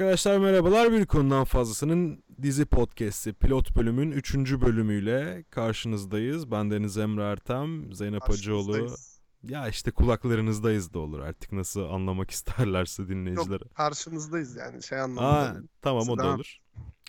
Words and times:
Arkadaşlar 0.00 0.38
merhabalar. 0.38 0.92
Bir 0.92 1.06
konudan 1.06 1.44
fazlasının 1.44 2.24
dizi 2.42 2.64
podcast'i 2.64 3.32
pilot 3.32 3.76
bölümün 3.76 4.10
3. 4.10 4.34
bölümüyle 4.34 5.44
karşınızdayız. 5.50 6.50
Ben 6.50 6.70
Deniz 6.70 6.98
Emre 6.98 7.22
Ertem, 7.22 7.94
Zeynep 7.94 8.22
Hacıoğlu. 8.22 8.96
Ya 9.42 9.68
işte 9.68 9.90
kulaklarınızdayız 9.90 10.94
da 10.94 10.98
olur 10.98 11.20
artık 11.20 11.52
nasıl 11.52 11.80
anlamak 11.80 12.30
isterlerse 12.36 13.08
dinleyiciler. 13.08 13.60
Yok 13.60 13.74
karşınızdayız 13.74 14.56
yani 14.56 14.82
şey 14.82 15.00
Aa, 15.00 15.04
anlamında. 15.04 15.68
tamam 15.82 16.08
o 16.08 16.18
da 16.18 16.22
Devam. 16.22 16.34
olur. 16.34 16.58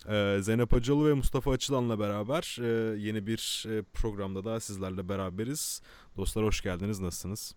Ee, 0.08 0.42
Zeynep 0.42 0.72
Hacıoğlu 0.72 1.08
ve 1.08 1.14
Mustafa 1.14 1.50
Açılan'la 1.50 1.98
beraber 1.98 2.58
e, 2.60 2.98
yeni 3.00 3.26
bir 3.26 3.66
e, 3.68 3.82
programda 3.82 4.44
da 4.44 4.60
sizlerle 4.60 5.08
beraberiz. 5.08 5.80
Dostlar 6.16 6.44
hoş 6.44 6.60
geldiniz. 6.60 7.00
Nasılsınız? 7.00 7.54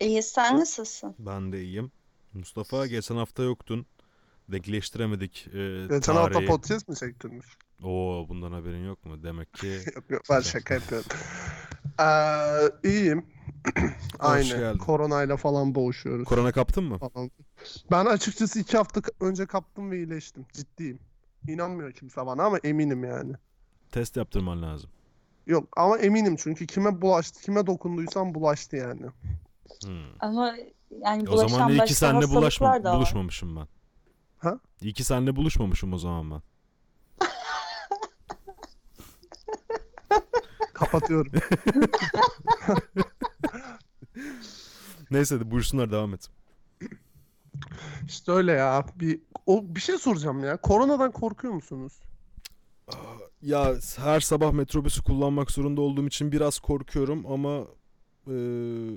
İyi 0.00 0.22
sen 0.22 0.60
nasılsın? 0.60 1.14
Ben 1.18 1.52
de 1.52 1.62
iyiyim. 1.62 1.92
Mustafa 2.40 2.86
geçen 2.86 3.16
hafta 3.16 3.42
yoktun. 3.42 3.86
Denkleştiremedik 4.52 5.46
e, 5.54 5.86
Geçen 5.90 6.14
hafta 6.14 6.32
tarihi. 6.32 6.46
podcast 6.48 6.88
mi 6.88 6.96
çektirmiş? 6.96 7.46
Oo 7.82 8.26
bundan 8.28 8.52
haberin 8.52 8.84
yok 8.86 9.04
mu? 9.04 9.22
Demek 9.22 9.54
ki 9.54 9.66
Yok 9.96 10.04
yok 10.10 10.22
ben 10.30 10.40
şaka 10.40 10.74
yapıyorum. 10.74 11.08
Ee, 12.00 12.88
iyiyim. 12.88 13.26
Aynı. 14.18 14.78
Koronayla 14.78 15.36
falan 15.36 15.74
boğuşuyoruz. 15.74 16.24
korona 16.24 16.52
kaptın 16.52 16.84
mı? 16.84 16.98
falan. 16.98 17.30
Ben 17.90 18.06
açıkçası 18.06 18.58
iki 18.58 18.76
hafta 18.76 19.00
önce 19.20 19.46
kaptım 19.46 19.90
ve 19.90 19.96
iyileştim. 19.96 20.46
Ciddiyim. 20.52 20.98
İnanmıyor 21.48 21.92
kimse 21.92 22.26
bana 22.26 22.42
ama 22.44 22.58
eminim 22.58 23.04
yani. 23.04 23.32
Test 23.92 24.16
yaptırman 24.16 24.62
lazım. 24.62 24.90
Yok 25.46 25.68
ama 25.76 25.98
eminim 25.98 26.36
çünkü 26.36 26.66
kime 26.66 27.00
bulaştı, 27.00 27.40
kime 27.42 27.66
dokunduysam 27.66 28.34
bulaştı 28.34 28.76
yani. 28.76 29.06
Hmm. 29.84 30.04
Ama 30.20 30.54
yani 31.04 31.28
O 31.28 31.48
zaman 31.48 31.70
iyi 31.70 31.84
ki 31.84 31.94
seninle 31.94 32.28
bulaşma, 32.28 32.84
buluşmamışım 32.84 33.56
ben. 33.56 33.68
Ha? 34.38 34.60
İyi 34.80 34.92
ki 34.92 35.04
seninle 35.04 35.36
buluşmamışım 35.36 35.92
o 35.92 35.98
zaman 35.98 36.30
ben. 36.30 36.42
Kapatıyorum. 40.74 41.32
Neyse 45.10 45.40
de 45.40 45.50
buyursunlar 45.50 45.92
devam 45.92 46.14
et. 46.14 46.30
işte 48.06 48.32
öyle 48.32 48.52
ya. 48.52 48.84
Bir 48.94 49.20
o 49.46 49.62
bir 49.64 49.80
şey 49.80 49.98
soracağım 49.98 50.44
ya. 50.44 50.56
Koronadan 50.56 51.12
korkuyor 51.12 51.54
musunuz? 51.54 51.92
Ya 53.42 53.74
her 53.96 54.20
sabah 54.20 54.52
metrobüsü 54.52 55.02
kullanmak 55.02 55.50
zorunda 55.50 55.80
olduğum 55.80 56.06
için 56.06 56.32
biraz 56.32 56.58
korkuyorum 56.58 57.26
ama 57.26 57.64
e, 58.28 58.32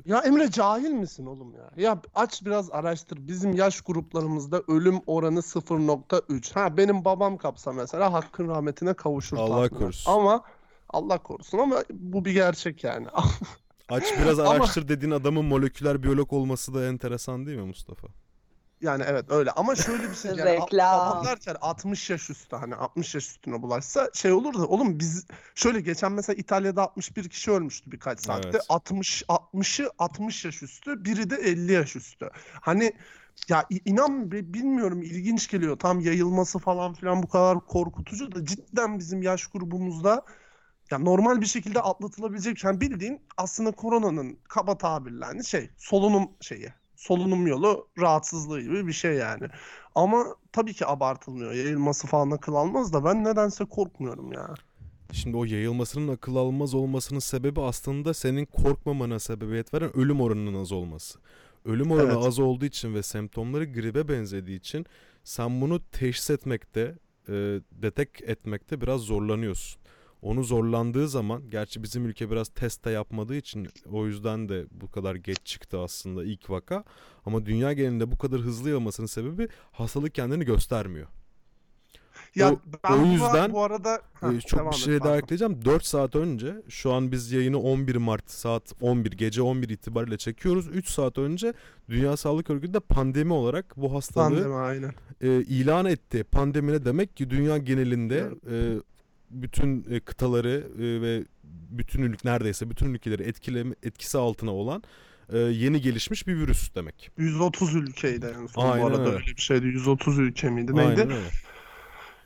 Ya 0.06 0.20
Emre 0.20 0.52
cahil 0.52 0.92
misin 0.92 1.26
oğlum 1.26 1.54
ya? 1.56 1.84
Ya 1.84 2.02
aç 2.16 2.46
biraz 2.46 2.72
araştır. 2.72 3.28
Bizim 3.28 3.54
yaş 3.54 3.82
gruplarımızda 3.82 4.62
ölüm 4.68 5.00
oranı 5.08 5.40
0.3. 5.40 6.54
Ha 6.54 6.78
benim 6.78 7.06
babam 7.06 7.38
kapsa 7.38 7.72
mesela 7.72 8.14
hakkın 8.14 8.48
rahmetine 8.48 8.94
kavuşur 8.94 9.38
Allah 9.38 9.48
tahminen. 9.48 9.70
korusun. 9.80 10.12
Ama 10.12 10.44
Allah 10.90 11.18
korusun 11.18 11.58
ama 11.58 11.84
bu 11.94 12.26
bir 12.26 12.32
gerçek 12.32 12.84
yani. 12.84 13.08
aç 13.90 14.04
biraz 14.24 14.40
Ama- 14.40 14.50
araştır 14.50 14.88
dediğin 14.88 15.12
adamın 15.12 15.46
moleküler 15.46 16.04
biyolog 16.04 16.34
olması 16.34 16.74
da 16.74 16.86
enteresan 16.86 17.46
değil 17.46 17.58
mi 17.58 17.66
Mustafa? 17.68 18.08
Yani 18.82 19.04
evet 19.08 19.26
öyle 19.30 19.52
ama 19.52 19.76
şöyle 19.76 20.10
bir 20.10 20.16
şey 20.16 20.32
yani 20.32 20.46
Reklam. 20.46 21.26
derken 21.26 21.56
60 21.62 22.10
yaş 22.10 22.30
üstü 22.30 22.56
hani 22.56 22.76
60 22.76 23.16
yaş 23.16 23.28
üstüne 23.28 23.62
bulaşsa 23.62 24.10
şey 24.14 24.32
olur 24.32 24.54
da 24.54 24.68
oğlum 24.68 25.00
biz 25.00 25.26
şöyle 25.56 25.82
geçen 25.82 26.12
mesela 26.12 26.38
İtalya'da 26.38 26.84
61 26.84 27.30
kişi 27.30 27.52
ölmüştü 27.52 27.92
birkaç 27.92 28.20
saatte. 28.20 28.50
Evet. 28.50 28.66
60 28.70 29.24
60'ı 29.24 29.92
60 30.00 30.46
yaş 30.46 30.64
üstü, 30.64 31.06
biri 31.06 31.30
de 31.30 31.36
50 31.36 31.72
yaş 31.72 31.96
üstü. 31.96 32.30
Hani 32.62 32.94
ya 33.50 33.66
inan 33.86 34.32
bi- 34.32 34.54
bilmiyorum 34.54 35.02
ilginç 35.02 35.48
geliyor. 35.48 35.80
Tam 35.80 36.00
yayılması 36.00 36.60
falan 36.60 36.94
filan 36.94 37.24
bu 37.24 37.28
kadar 37.28 37.60
korkutucu 37.60 38.32
da 38.36 38.46
cidden 38.46 39.00
bizim 39.00 39.22
yaş 39.22 39.48
grubumuzda 39.48 40.26
ya 40.92 40.98
normal 41.00 41.42
bir 41.42 41.46
şekilde 41.46 41.82
atlatılabilecek 41.82 42.64
yani 42.64 42.82
bildiğin 42.82 43.22
aslında 43.38 43.72
koronanın 43.72 44.40
kaba 44.50 44.78
tabirle 44.78 45.26
hani 45.26 45.46
şey 45.46 45.70
solunum 45.78 46.32
şeyi 46.42 46.74
solunum 47.00 47.48
yolu 47.48 47.88
rahatsızlığı 48.00 48.62
gibi 48.62 48.88
bir 48.88 48.94
şey 48.94 49.14
yani. 49.14 49.48
Ama 49.96 50.26
tabii 50.52 50.74
ki 50.74 50.88
abartılmıyor. 50.88 51.52
Yayılması 51.52 52.08
falan 52.08 52.32
akıl 52.32 52.56
almaz 52.56 52.94
da 52.94 53.06
ben 53.06 53.24
nedense 53.24 53.66
korkmuyorum 53.66 54.34
ya. 54.34 54.54
Şimdi 55.12 55.38
o 55.38 55.46
yayılmasının 55.46 56.14
akıl 56.14 56.36
almaz 56.36 56.74
olmasının 56.74 57.20
sebebi 57.20 57.62
aslında 57.62 58.14
senin 58.14 58.46
korkmamana 58.46 59.20
sebebiyet 59.20 59.74
veren 59.74 59.98
ölüm 59.98 60.22
oranının 60.22 60.62
az 60.62 60.72
olması. 60.72 61.20
Ölüm 61.66 61.92
oranı 61.92 62.14
Evet. 62.14 62.26
az 62.26 62.40
olduğu 62.40 62.66
için 62.66 62.94
ve 62.94 63.04
semptomları 63.04 63.66
gribe 63.66 64.08
benzediği 64.08 64.60
için 64.60 64.86
sen 65.24 65.62
bunu 65.62 65.82
teşhis 65.92 66.30
etmekte, 66.30 66.96
e, 67.30 67.34
detek 67.72 68.22
etmekte 68.22 68.82
biraz 68.82 69.02
zorlanıyorsun. 69.02 69.79
Onu 70.22 70.44
zorlandığı 70.44 71.08
zaman, 71.08 71.50
gerçi 71.50 71.84
bizim 71.84 72.06
ülke 72.06 72.32
biraz 72.32 72.50
test 72.50 72.86
de 72.86 72.90
yapmadığı 72.92 73.36
için 73.36 73.68
o 73.92 74.06
yüzden 74.06 74.50
de 74.50 74.66
bu 74.72 74.92
kadar 74.92 75.16
geç 75.16 75.40
çıktı 75.46 75.80
aslında 75.80 76.24
ilk 76.24 76.50
vaka. 76.50 76.84
Ama 77.26 77.46
dünya 77.46 77.74
genelinde 77.74 78.12
bu 78.12 78.18
kadar 78.18 78.40
hızlı 78.40 78.70
yayılmasının 78.70 79.08
sebebi 79.08 79.48
hastalık 79.72 80.16
kendini 80.16 80.46
göstermiyor. 80.46 81.08
Ya 82.36 82.52
O- 82.54 82.60
ben 82.84 82.98
o 82.98 83.06
yüzden, 83.06 83.54
bu 83.54 83.64
arada 83.64 84.02
Ee, 84.24 84.28
Heh, 84.28 84.42
çok 84.48 84.72
bir 84.72 84.78
şey 84.78 85.00
daha 85.00 85.18
ekleyeceğim. 85.18 85.66
4 85.66 85.86
saat 85.86 86.16
önce 86.16 86.56
şu 86.70 86.94
an 86.94 87.12
biz 87.12 87.32
yayını 87.32 87.60
11 87.60 87.96
Mart 87.96 88.32
saat 88.32 88.74
11 88.82 89.12
gece 89.12 89.42
11 89.42 89.70
itibariyle 89.70 90.18
çekiyoruz. 90.18 90.68
3 90.68 90.90
saat 90.90 91.18
önce 91.18 91.54
Dünya 91.90 92.18
Sağlık 92.18 92.50
Örgütü 92.50 92.74
de 92.74 92.80
pandemi 92.80 93.34
olarak 93.34 93.78
bu 93.78 93.94
hastalığı 93.94 94.30
Pandemi 94.36 94.54
aynen. 94.56 94.94
e, 95.22 95.28
ilan 95.42 95.86
etti. 95.86 96.24
Pandemi 96.24 96.72
ne 96.72 96.86
demek 96.86 97.18
ki 97.18 97.30
dünya 97.30 97.58
genelinde 97.58 98.30
e, 98.52 98.56
bütün 99.30 99.86
e, 99.90 100.00
kıtaları 100.00 100.68
e, 100.80 101.02
ve 101.02 101.24
bütün 101.70 102.02
ülk 102.02 102.26
neredeyse 102.26 102.70
bütün 102.70 102.94
ülkeleri 102.94 103.24
etkileme 103.24 103.76
etkisi 103.84 104.18
altına 104.18 104.52
olan 104.52 104.84
e, 105.30 105.38
yeni 105.38 105.82
gelişmiş 105.82 106.28
bir 106.28 106.36
virüs 106.36 106.76
demek. 106.76 107.12
130 107.18 107.76
ülkeydi 107.76 108.36
en 108.42 108.46
son 108.48 108.70
Aynen 108.70 108.84
bu 108.84 108.88
arada 108.88 109.02
öyle. 109.02 109.16
öyle 109.16 109.26
bir 109.26 109.42
şeydi. 109.42 109.66
130 109.66 110.20
ülke 110.20 110.50
miydi 110.50 110.76
neydi? 110.76 110.88
Aynen 110.88 111.12
öyle. 111.12 111.30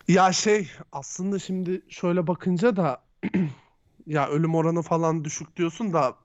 Ya 0.07 0.31
şey 0.33 0.71
aslında 0.91 1.39
şimdi 1.39 1.81
şöyle 1.89 2.27
bakınca 2.27 2.75
da 2.75 3.03
ya 4.07 4.27
ölüm 4.27 4.55
oranı 4.55 4.81
falan 4.81 5.23
düşük 5.25 5.55
diyorsun 5.57 5.93
da 5.93 6.15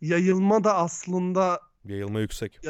yayılma 0.00 0.64
da 0.64 0.76
aslında 0.76 1.60
Yayılma 1.84 2.20
yüksek. 2.20 2.60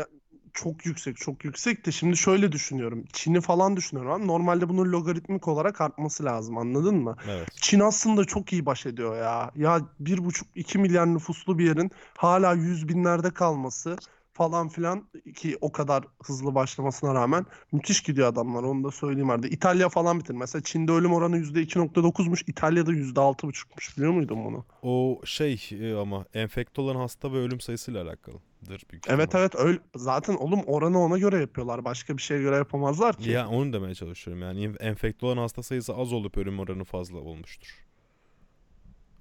Çok 0.54 0.86
yüksek 0.86 1.16
çok 1.16 1.44
yüksek 1.44 1.86
de 1.86 1.92
şimdi 1.92 2.16
şöyle 2.16 2.52
düşünüyorum. 2.52 3.04
Çin'i 3.12 3.40
falan 3.40 3.76
düşünüyorum 3.76 4.12
ama 4.12 4.24
normalde 4.24 4.68
bunun 4.68 4.92
logaritmik 4.92 5.48
olarak 5.48 5.80
artması 5.80 6.24
lazım 6.24 6.58
anladın 6.58 6.96
mı? 6.96 7.16
Evet. 7.30 7.48
Çin 7.60 7.80
aslında 7.80 8.24
çok 8.24 8.52
iyi 8.52 8.66
baş 8.66 8.86
ediyor 8.86 9.16
ya. 9.16 9.50
Ya 9.56 9.80
bir 10.00 10.24
buçuk 10.24 10.48
iki 10.54 10.78
milyar 10.78 11.14
nüfuslu 11.14 11.58
bir 11.58 11.66
yerin 11.66 11.90
hala 12.16 12.54
yüz 12.54 12.88
binlerde 12.88 13.30
kalması 13.30 13.96
falan 14.38 14.68
filan 14.68 15.08
ki 15.36 15.58
o 15.60 15.72
kadar 15.72 16.04
hızlı 16.22 16.54
başlamasına 16.54 17.14
rağmen 17.14 17.46
müthiş 17.72 18.02
gidiyor 18.02 18.28
adamlar 18.28 18.62
onu 18.62 18.84
da 18.84 18.90
söyleyeyim 18.90 19.30
arada. 19.30 19.48
İtalya 19.48 19.88
falan 19.88 20.20
bitir. 20.20 20.34
Mesela 20.34 20.62
Çin'de 20.62 20.92
ölüm 20.92 21.12
oranı 21.12 21.38
%2.9'muş, 21.38 22.44
İtalya'da 22.46 22.92
%6.5'muş 22.92 23.96
biliyor 23.96 24.12
muydun 24.12 24.44
bunu? 24.44 24.64
O 24.82 25.20
şey 25.24 25.70
e, 25.72 25.94
ama 25.94 26.24
enfekte 26.34 26.80
olan 26.80 26.96
hasta 26.96 27.32
ve 27.32 27.36
ölüm 27.36 27.60
sayısıyla 27.60 28.02
alakalıdır 28.02 28.47
büyük 28.68 29.04
Evet 29.08 29.24
ihtimal. 29.28 29.40
evet 29.42 29.54
öyle 29.56 29.78
zaten 29.96 30.34
oğlum 30.34 30.60
oranı 30.66 30.98
ona 31.02 31.18
göre 31.18 31.40
yapıyorlar. 31.40 31.84
Başka 31.84 32.16
bir 32.16 32.22
şeye 32.22 32.40
göre 32.40 32.56
yapamazlar 32.56 33.16
ki. 33.18 33.30
Ya 33.30 33.48
onu 33.48 33.72
demeye 33.72 33.94
çalışıyorum. 33.94 34.42
Yani 34.42 34.64
en- 34.64 34.76
enfekte 34.88 35.26
olan 35.26 35.36
hasta 35.36 35.62
sayısı 35.62 35.94
az 35.96 36.12
olup 36.12 36.36
ölüm 36.38 36.58
oranı 36.60 36.84
fazla 36.84 37.18
olmuştur. 37.18 37.84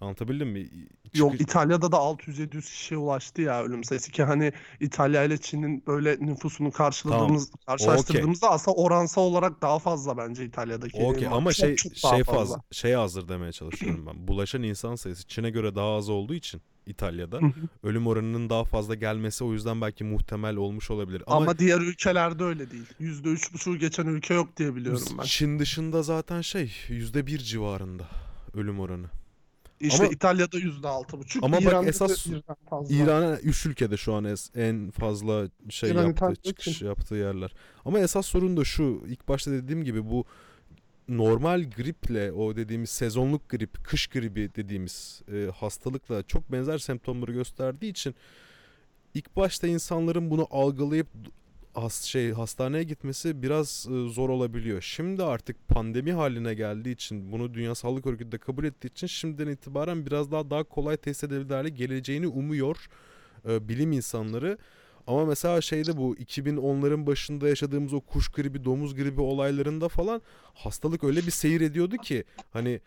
Anlatabildim 0.02 0.50
mi? 0.50 0.70
Yok 1.14 1.32
Çıkı- 1.32 1.44
İtalya'da 1.44 1.92
da 1.92 1.98
600-700 1.98 2.62
kişiye 2.62 2.98
ulaştı 2.98 3.42
ya 3.42 3.64
ölüm 3.64 3.84
sayısı 3.84 4.12
ki 4.12 4.24
hani 4.24 4.54
İtalya 4.80 5.24
ile 5.24 5.38
Çin'in 5.38 5.84
böyle 5.88 6.18
nüfusunu 6.20 6.72
karşıladığımız 6.72 7.52
karşılaştırdığımızda 7.66 8.50
aslında 8.52 8.78
oransal 8.78 9.22
olarak 9.22 9.62
daha 9.62 9.80
fazla 9.80 10.18
bence 10.18 10.46
İtalya'daki 10.46 10.98
Okey 11.04 11.28
ama 11.28 11.54
şey 11.54 11.78
şey 11.78 11.92
fazla. 12.02 12.24
fazla 12.24 12.62
şey 12.72 12.96
azdır 12.96 13.28
demeye 13.28 13.52
çalışıyorum 13.52 14.06
ben. 14.08 14.28
Bulaşan 14.28 14.64
insan 14.64 14.96
sayısı 14.96 15.28
Çin'e 15.28 15.50
göre 15.50 15.76
daha 15.76 15.96
az 15.96 16.10
olduğu 16.10 16.34
için 16.34 16.62
İtalya'da 16.88 17.40
ölüm 17.84 18.08
oranının 18.08 18.50
daha 18.50 18.64
fazla 18.64 18.96
gelmesi 18.96 19.44
o 19.44 19.54
yüzden 19.54 19.82
belki 19.82 20.04
muhtemel 20.04 20.56
olmuş 20.56 20.92
olabilir. 20.92 21.24
Ama, 21.28 21.38
Ama 21.38 21.60
diğer 21.60 21.80
ülkelerde 21.82 22.44
öyle 22.44 22.72
değil. 22.72 22.86
%3,5'u 23.00 23.78
geçen 23.78 24.06
ülke 24.06 24.34
yok 24.34 24.58
diye 24.58 24.76
biliyorum 24.76 25.02
ben. 25.18 25.24
Çin 25.24 25.60
dışında 25.60 26.04
zaten 26.04 26.42
şey 26.42 26.72
yüzde 26.90 27.28
bir 27.28 27.38
civarında 27.38 28.08
ölüm 28.54 28.80
oranı. 28.80 29.08
İşte 29.80 30.04
Ama- 30.04 30.14
İtalya'da 30.14 30.58
%6,5. 30.60 31.40
Ama 31.46 31.56
bak 31.58 31.64
İran'da 31.64 31.90
esas 31.90 32.28
da 32.28 32.32
birden 32.32 32.56
fazla. 32.70 32.96
İran'a 32.96 33.38
3 33.40 33.66
ülkede 33.66 33.98
şu 33.98 34.14
an 34.14 34.24
es- 34.24 34.60
en 34.70 34.92
fazla 34.92 35.48
şey 35.70 35.90
İran, 35.90 35.98
yaptığı, 36.06 36.12
İtalya, 36.26 36.36
çıkış 36.36 36.80
Çin. 36.80 36.86
yaptığı 36.86 37.16
yerler. 37.16 37.54
Ama 37.86 38.00
esas 38.00 38.26
sorun 38.26 38.58
da 38.58 38.64
şu. 38.64 39.04
ilk 39.08 39.28
başta 39.28 39.52
dediğim 39.52 39.84
gibi 39.84 40.06
bu 40.10 40.26
normal 41.10 41.70
griple 41.78 42.32
o 42.32 42.56
dediğimiz 42.56 42.90
sezonluk 42.90 43.50
grip, 43.50 43.84
kış 43.84 44.08
gribi 44.08 44.56
dediğimiz 44.56 45.22
e, 45.34 45.52
hastalıkla 45.56 46.24
çok 46.24 46.52
benzer 46.52 46.78
semptomları 46.78 47.32
gösterdiği 47.32 47.90
için 47.90 48.16
ilk 49.14 49.36
başta 49.36 49.68
insanların 49.68 50.30
bunu 50.30 50.48
algılayıp 50.52 51.08
has 51.74 52.04
şey 52.04 52.32
hastaneye 52.32 52.84
gitmesi 52.84 53.42
biraz 53.42 53.88
e, 53.90 54.10
zor 54.10 54.30
olabiliyor. 54.30 54.82
Şimdi 54.82 55.24
artık 55.24 55.68
pandemi 55.68 56.14
haline 56.14 56.54
geldiği 56.54 56.92
için 56.92 57.32
bunu 57.32 57.54
Dünya 57.54 57.76
Sağlık 57.76 58.08
Örgütü 58.08 58.32
de 58.32 58.38
kabul 58.38 58.64
ettiği 58.64 58.88
için 58.88 59.08
şimdiden 59.08 59.48
itibaren 59.48 60.06
biraz 60.06 60.32
daha 60.32 60.50
daha 60.50 60.64
kolay 60.64 60.98
test 60.98 61.24
edilebilir 61.24 61.54
hale 61.54 61.70
geleceğini 61.70 62.28
umuyor 62.28 62.88
e, 63.50 63.70
bilim 63.70 63.92
insanları. 63.92 64.58
Ama 65.08 65.26
mesela 65.26 65.62
şeyde 65.62 65.98
bu 65.98 66.16
2010'ların 66.16 67.08
başında 67.08 67.50
yaşadığımız 67.50 67.94
o 67.94 68.02
kuş 68.02 68.30
gribi, 68.30 68.66
domuz 68.66 68.96
gribi 68.96 69.22
olaylarında 69.22 69.90
falan 69.90 70.22
hastalık 70.54 71.04
öyle 71.04 71.26
bir 71.26 71.32
seyir 71.32 71.62
ediyordu 71.62 71.98
ki 71.98 72.24
hani 72.54 72.80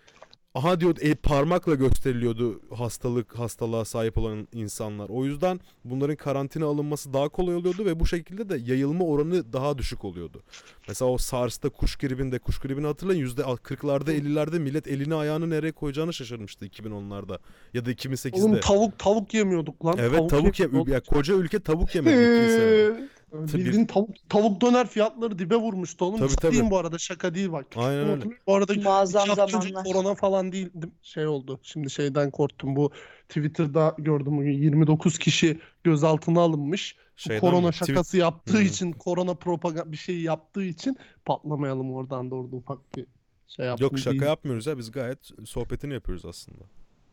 aha 0.55 0.81
diyor 0.81 0.97
e, 1.01 1.15
parmakla 1.15 1.75
gösteriliyordu 1.75 2.61
hastalık 2.75 3.39
hastalığa 3.39 3.85
sahip 3.85 4.19
olan 4.19 4.49
insanlar. 4.53 5.09
O 5.09 5.25
yüzden 5.25 5.61
bunların 5.85 6.17
karantina 6.17 6.67
alınması 6.67 7.13
daha 7.13 7.29
kolay 7.29 7.55
oluyordu 7.55 7.85
ve 7.85 8.01
bu 8.01 8.07
şekilde 8.07 8.49
de 8.49 8.73
yayılma 8.73 9.05
oranı 9.05 9.53
daha 9.53 9.79
düşük 9.79 10.05
oluyordu. 10.05 10.43
Mesela 10.89 11.11
o 11.11 11.19
SARS'ta 11.19 11.69
kuş 11.69 11.97
gribinde 11.97 12.39
kuş 12.39 12.59
gribini 12.59 12.87
hatırlayın 12.87 13.21
yüzde 13.21 13.43
40'larda 13.43 14.13
50'lerde 14.13 14.59
millet 14.59 14.89
elini 14.89 15.15
ayağını 15.15 15.51
nereye 15.51 15.73
koyacağını 15.73 16.13
şaşırmıştı 16.13 16.67
2010'larda 16.67 17.39
ya 17.75 17.85
da 17.85 17.93
2008'de. 17.93 18.43
Oğlum 18.43 18.61
tavuk 18.61 18.99
tavuk 18.99 19.35
yemiyorduk 19.35 19.87
lan. 19.87 19.95
Evet 19.99 20.31
tavuk, 20.31 20.61
yemiyorduk. 20.61 20.89
ye 20.89 20.95
ya 20.95 21.01
koca 21.01 21.35
ülke 21.35 21.61
tavuk 21.61 21.95
yemedi 21.95 23.09
Bildiğin 23.59 23.87
tavuk, 23.87 24.11
tavuk 24.29 24.61
döner 24.61 24.87
fiyatları 24.87 25.39
dibe 25.39 25.57
vurmuştu 25.57 26.05
oğlum. 26.05 26.19
Tabii, 26.19 26.29
Ciddiyim 26.29 26.55
tabii. 26.65 26.71
bu 26.71 26.79
arada 26.79 26.99
şaka 26.99 27.35
değil 27.35 27.53
bak. 27.53 27.67
Aynen 27.77 28.09
öyle. 28.09 28.25
Bu 28.47 28.55
arada 28.55 28.75
Muazzam 28.75 29.27
zamanlar. 29.35 29.85
korona 29.85 30.15
falan 30.15 30.53
değildim. 30.53 30.93
Şey 31.03 31.27
oldu. 31.27 31.61
Şimdi 31.63 31.91
şeyden 31.91 32.31
korktum. 32.31 32.77
Bu 32.77 32.91
Twitter'da 33.29 33.95
gördüm 33.99 34.37
bugün 34.39 34.53
29 34.53 35.19
kişi 35.19 35.59
gözaltına 35.85 36.41
alınmış. 36.41 36.97
Bu 36.97 37.23
Şeyden 37.23 37.41
korona 37.41 37.61
mi? 37.67 37.73
Tweet- 37.73 37.87
şakası 37.87 38.17
yaptığı 38.17 38.59
Hmm. 38.59 38.67
için, 38.67 38.93
korona 38.93 39.35
propaganda 39.35 39.93
bir 39.93 39.97
şey 39.97 40.21
yaptığı 40.21 40.65
için 40.65 40.97
patlamayalım 41.25 41.93
oradan 41.95 42.31
da 42.31 42.35
orada 42.35 42.57
ufak 42.57 42.97
bir 42.97 43.07
şey 43.49 43.67
yaptım. 43.67 43.85
Yok 43.85 43.99
şaka 43.99 44.11
değil. 44.11 44.23
yapmıyoruz 44.23 44.67
ya 44.67 44.79
biz 44.79 44.91
gayet 44.91 45.19
sohbetini 45.45 45.95
yapıyoruz 45.95 46.25
aslında. 46.25 46.59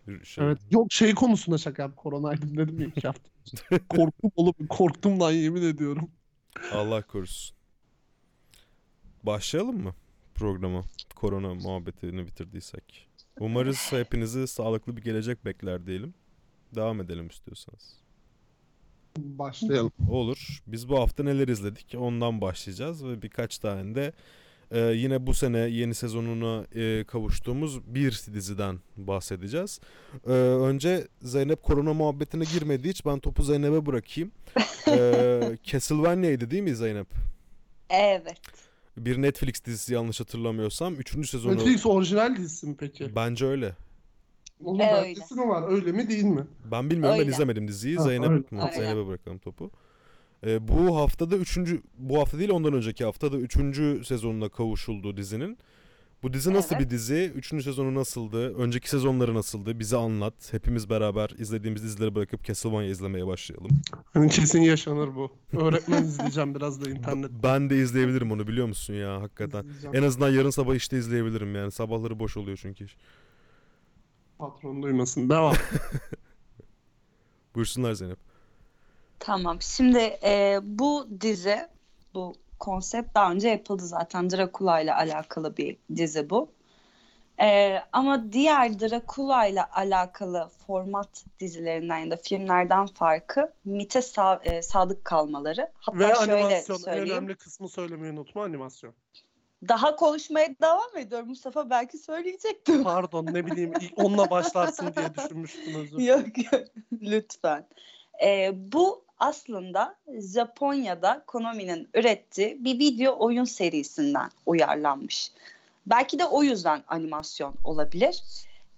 Bir 0.07 0.25
Şey. 0.25 0.45
Evet. 0.45 0.57
Yok 0.71 0.91
şey 0.91 1.13
konusunda 1.15 1.57
şaka 1.57 1.81
yap. 1.83 1.95
Koronaydım 1.97 2.57
dedim 2.57 2.79
ya 2.81 2.87
iki 2.87 3.07
hafta. 3.07 3.29
Korktum 3.89 4.31
oğlum. 4.35 4.53
Korktum 4.69 5.19
lan 5.19 5.31
yemin 5.31 5.61
ediyorum. 5.61 6.09
Allah 6.73 7.01
korusun. 7.01 7.57
Başlayalım 9.23 9.83
mı 9.83 9.95
programa? 10.35 10.83
Korona 11.15 11.53
muhabbetini 11.53 12.27
bitirdiysek. 12.27 13.09
Umarız 13.39 13.91
hepinizi 13.91 14.47
sağlıklı 14.47 14.97
bir 14.97 15.03
gelecek 15.03 15.45
bekler 15.45 15.85
diyelim. 15.87 16.13
Devam 16.75 17.01
edelim 17.01 17.27
istiyorsanız. 17.27 17.97
Başlayalım. 19.17 19.91
Olur. 20.09 20.63
Biz 20.67 20.89
bu 20.89 20.99
hafta 20.99 21.23
neler 21.23 21.47
izledik? 21.47 21.95
Ondan 21.97 22.41
başlayacağız 22.41 23.05
ve 23.05 23.21
birkaç 23.21 23.57
tane 23.57 23.95
de 23.95 24.13
e, 24.71 24.79
yine 24.79 25.27
bu 25.27 25.33
sene 25.33 25.57
yeni 25.57 25.95
sezonuna 25.95 26.65
e, 26.75 27.03
kavuştuğumuz 27.03 27.95
bir 27.95 28.21
diziden 28.33 28.79
bahsedeceğiz. 28.97 29.79
E, 30.27 30.31
önce 30.31 31.07
Zeynep 31.21 31.63
korona 31.63 31.93
muhabbetine 31.93 32.43
girmediği 32.53 32.91
için 32.91 33.11
ben 33.11 33.19
topu 33.19 33.43
Zeynep'e 33.43 33.85
bırakayım. 33.85 34.31
E, 34.87 35.57
Castlevania'ydı 35.63 36.51
değil 36.51 36.63
mi 36.63 36.75
Zeynep? 36.75 37.07
Evet. 37.89 38.41
Bir 38.97 39.21
Netflix 39.21 39.65
dizisi 39.65 39.93
yanlış 39.93 40.19
hatırlamıyorsam. 40.19 40.95
Üçüncü 40.95 41.27
sezonu 41.27 41.55
Netflix 41.55 41.85
orijinal 41.85 42.35
dizisi 42.35 42.67
mi 42.67 42.75
peki? 42.79 43.15
bence 43.15 43.45
öyle. 43.45 43.75
Onun 44.63 44.79
E, 44.79 44.91
belgesi 44.93 45.35
mi 45.35 45.47
var? 45.47 45.69
Öyle 45.71 45.91
mi 45.91 46.09
değil 46.09 46.23
mi? 46.23 46.43
Ben 46.71 46.89
bilmiyorum 46.89 47.13
ben 47.15 47.19
Öyle. 47.19 47.31
izlemedim 47.31 47.67
diziyi. 47.67 47.97
Ha, 47.97 48.03
Zeynep. 48.03 48.47
Zeynep'e 48.75 49.07
bırakalım 49.07 49.37
topu. 49.39 49.71
Ee, 50.45 50.67
bu 50.67 50.97
haftada 50.97 51.35
üçüncü, 51.37 51.81
bu 51.97 52.19
hafta 52.19 52.39
değil 52.39 52.49
ondan 52.49 52.73
önceki 52.73 53.05
haftada 53.05 53.37
üçüncü 53.37 54.01
sezonuna 54.05 54.49
kavuşuldu 54.49 55.17
dizinin. 55.17 55.57
Bu 56.23 56.33
dizi 56.33 56.53
nasıl 56.53 56.75
Evet. 56.75 56.85
bir 56.85 56.89
dizi? 56.89 57.31
Üçüncü 57.35 57.63
sezonu 57.63 57.95
nasıldı? 57.95 58.55
Önceki 58.55 58.89
sezonları 58.89 59.33
nasıldı? 59.35 59.79
Bize 59.79 59.97
anlat. 59.97 60.33
Hepimiz 60.53 60.89
beraber 60.89 61.29
izlediğimiz 61.29 61.83
dizileri 61.83 62.15
bırakıp 62.15 62.43
Castlevania 62.43 62.83
izlemeye 62.87 63.27
başlayalım. 63.27 63.69
Hani 64.13 64.29
kesin 64.29 64.61
yaşanır 64.61 65.15
bu. 65.15 65.31
Öğretmen 65.53 66.03
izleyeceğim 66.03 66.55
biraz 66.55 66.85
da 66.85 66.89
internet. 66.89 67.31
Ben 67.43 67.69
de 67.69 67.77
izleyebilirim 67.77 68.31
onu 68.31 68.47
biliyor 68.47 68.67
musun 68.67 68.93
ya 68.93 69.21
hakikaten. 69.21 69.65
En 69.93 70.03
azından 70.03 70.29
yarın 70.29 70.49
sabah 70.49 70.75
işte 70.75 70.97
izleyebilirim 70.97 71.55
yani. 71.55 71.71
Sabahları 71.71 72.19
boş 72.19 72.37
oluyor 72.37 72.57
çünkü. 72.61 72.85
iş. 72.85 72.97
Patron 74.39 74.83
duymasın. 74.83 75.29
Devam. 75.29 75.55
Buyursunlar 77.55 77.93
Zeynep. 77.93 78.26
Tamam. 79.19 79.61
Şimdi 79.61 80.17
e, 80.23 80.59
bu 80.63 81.07
dizi, 81.21 81.67
bu 82.13 82.35
konsept 82.59 83.15
daha 83.15 83.31
önce 83.31 83.49
yapıldı 83.49 83.85
zaten. 83.85 84.29
Dracula 84.29 84.79
ile 84.79 84.93
alakalı 84.93 85.57
bir 85.57 85.77
dizi 85.95 86.29
bu. 86.29 86.51
E, 87.41 87.79
ama 87.93 88.33
diğer 88.33 88.79
Dracula 88.79 89.45
ile 89.45 89.63
alakalı 89.63 90.49
format 90.67 91.25
dizilerinden 91.39 91.97
ya 91.97 92.11
da 92.11 92.17
filmlerden 92.17 92.85
farkı 92.85 93.53
mite 93.65 93.99
sa- 93.99 94.43
e, 94.43 94.61
sadık 94.61 95.05
kalmaları. 95.05 95.71
Hatta 95.73 95.99
Ve 95.99 96.15
şöyle 96.15 96.33
animasyon. 96.33 96.83
En 96.87 96.99
önemli 96.99 97.35
kısmı 97.35 97.69
söylemeyi 97.69 98.13
unutma 98.13 98.43
animasyon. 98.43 98.93
Daha 99.67 99.95
konuşmaya 99.95 100.55
devam 100.61 100.97
ediyorum. 100.97 101.27
Mustafa 101.27 101.69
belki 101.69 101.97
söyleyecektim. 101.97 102.83
Pardon 102.83 103.25
ne 103.25 103.45
bileyim 103.45 103.73
onunla 103.95 104.29
başlarsın 104.29 104.93
diye 104.95 105.15
düşünmüştüm 105.15 105.75
özür. 105.75 105.99
Yok 106.03 106.53
yok 106.53 106.63
lütfen. 107.01 107.67
Ee, 108.23 108.51
bu 108.71 109.06
aslında 109.19 109.95
Japonya'da 110.33 111.23
Konami'nin 111.27 111.89
ürettiği 111.93 112.65
bir 112.65 112.79
video 112.79 113.15
oyun 113.19 113.43
serisinden 113.43 114.29
uyarlanmış. 114.45 115.31
Belki 115.85 116.19
de 116.19 116.25
o 116.25 116.43
yüzden 116.43 116.83
animasyon 116.87 117.55
olabilir. 117.63 118.23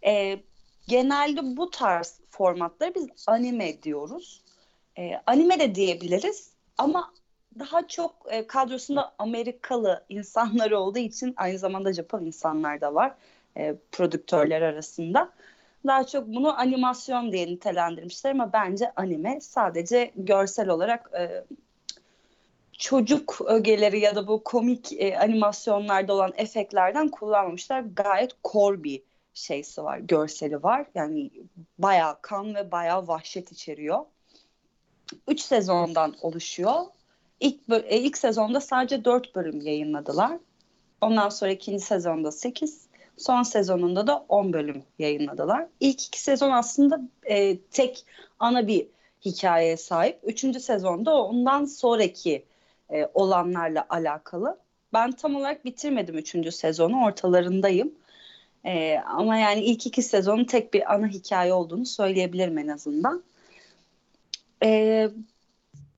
Ee, 0.05 0.39
genelde 0.87 1.57
bu 1.57 1.69
tarz 1.69 2.19
formatları 2.29 2.95
biz 2.95 3.07
anime 3.27 3.83
diyoruz. 3.83 4.41
Ee, 4.97 5.21
anime 5.25 5.59
de 5.59 5.75
diyebiliriz 5.75 6.49
ama 6.77 7.13
daha 7.59 7.87
çok 7.87 8.15
e, 8.29 8.47
kadrosunda 8.47 9.13
Amerikalı 9.19 10.05
insanlar 10.09 10.71
olduğu 10.71 10.99
için 10.99 11.33
aynı 11.37 11.57
zamanda 11.57 11.93
Japon 11.93 12.25
insanlar 12.25 12.81
da 12.81 12.93
var 12.93 13.15
e, 13.57 13.75
prodüktörler 13.91 14.61
arasında. 14.61 15.29
Daha 15.87 16.07
çok 16.07 16.27
bunu 16.27 16.59
animasyon 16.59 17.31
diye 17.31 17.47
nitelendirmişler 17.47 18.31
ama 18.31 18.53
bence 18.53 18.91
anime 18.95 19.41
sadece 19.41 20.11
görsel 20.15 20.69
olarak 20.69 21.11
e, 21.17 21.43
çocuk 22.79 23.41
ögeleri 23.45 23.99
ya 23.99 24.15
da 24.15 24.27
bu 24.27 24.43
komik 24.43 24.93
e, 24.93 25.19
animasyonlarda 25.19 26.13
olan 26.13 26.33
efektlerden 26.37 27.07
kullanmamışlar. 27.07 27.83
Gayet 27.95 28.31
core 28.43 28.83
bir 28.83 29.01
şeysi 29.33 29.83
var, 29.83 29.99
görseli 29.99 30.63
var. 30.63 30.85
Yani 30.95 31.31
bayağı 31.77 32.21
kan 32.21 32.55
ve 32.55 32.71
bayağı 32.71 33.07
vahşet 33.07 33.51
içeriyor. 33.51 33.99
Üç 35.27 35.41
sezondan 35.41 36.15
oluşuyor. 36.21 36.75
İlk, 37.39 37.59
e, 37.69 37.99
ilk 37.99 38.17
sezonda 38.17 38.61
sadece 38.61 39.05
dört 39.05 39.35
bölüm 39.35 39.61
yayınladılar. 39.61 40.39
Ondan 41.01 41.29
sonra 41.29 41.51
ikinci 41.51 41.83
sezonda 41.83 42.31
sekiz, 42.31 42.88
son 43.19 43.43
sezonunda 43.43 44.07
da 44.07 44.25
10 44.29 44.53
bölüm 44.53 44.83
yayınladılar. 44.99 45.67
İlk 45.79 46.05
iki 46.05 46.21
sezon 46.21 46.51
aslında 46.51 47.01
e, 47.23 47.57
tek 47.57 48.05
ana 48.39 48.67
bir 48.67 48.87
hikayeye 49.25 49.77
sahip. 49.77 50.19
Üçüncü 50.23 50.59
sezonda 50.59 51.23
ondan 51.23 51.65
sonraki 51.65 52.45
e, 52.89 53.05
olanlarla 53.13 53.85
alakalı. 53.89 54.57
Ben 54.93 55.11
tam 55.11 55.35
olarak 55.35 55.65
bitirmedim 55.65 56.17
üçüncü 56.17 56.51
sezonu, 56.51 57.05
ortalarındayım. 57.05 57.91
E, 58.65 58.97
ama 58.97 59.37
yani 59.37 59.61
ilk 59.61 59.87
iki 59.87 60.01
sezonun 60.01 60.43
tek 60.43 60.73
bir 60.73 60.93
ana 60.93 61.07
hikaye 61.07 61.53
olduğunu 61.53 61.85
söyleyebilirim 61.85 62.57
en 62.57 62.67
azından. 62.67 63.23
E, 64.63 65.09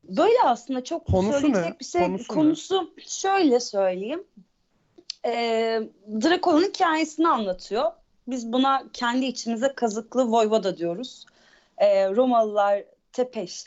böyle 0.03 0.41
aslında 0.45 0.83
çok 0.83 1.05
Konusu 1.05 1.39
söyleyecek 1.39 1.73
ne? 1.73 1.79
bir 1.79 1.85
şey. 1.85 2.01
Konusu 2.01 2.23
ne? 2.23 2.27
Konusu 2.27 2.93
şöyle 3.07 3.59
söyleyeyim 3.59 4.23
e, 5.25 5.31
Draco'nun 6.07 6.63
hikayesini 6.63 7.27
anlatıyor. 7.27 7.91
Biz 8.27 8.53
buna 8.53 8.83
kendi 8.93 9.25
içimize 9.25 9.73
kazıklı 9.75 10.31
Voyvoda 10.31 10.77
diyoruz. 10.77 11.25
E, 11.77 12.09
Romalılar 12.09 12.83
Tepeş 13.13 13.65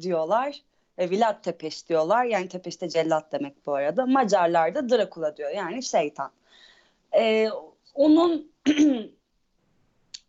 diyorlar. 0.00 0.62
E, 0.98 1.10
Vlad 1.10 1.44
Tepeş 1.44 1.88
diyorlar. 1.88 2.24
Yani 2.24 2.48
Tepeş 2.48 2.80
de 2.80 2.88
cellat 2.88 3.32
demek 3.32 3.66
bu 3.66 3.74
arada. 3.74 4.06
Macarlar 4.06 4.74
da 4.74 4.88
Dracula 4.88 5.36
diyor. 5.36 5.50
Yani 5.50 5.82
şeytan. 5.82 6.30
E, 7.14 7.50
onun 7.94 8.52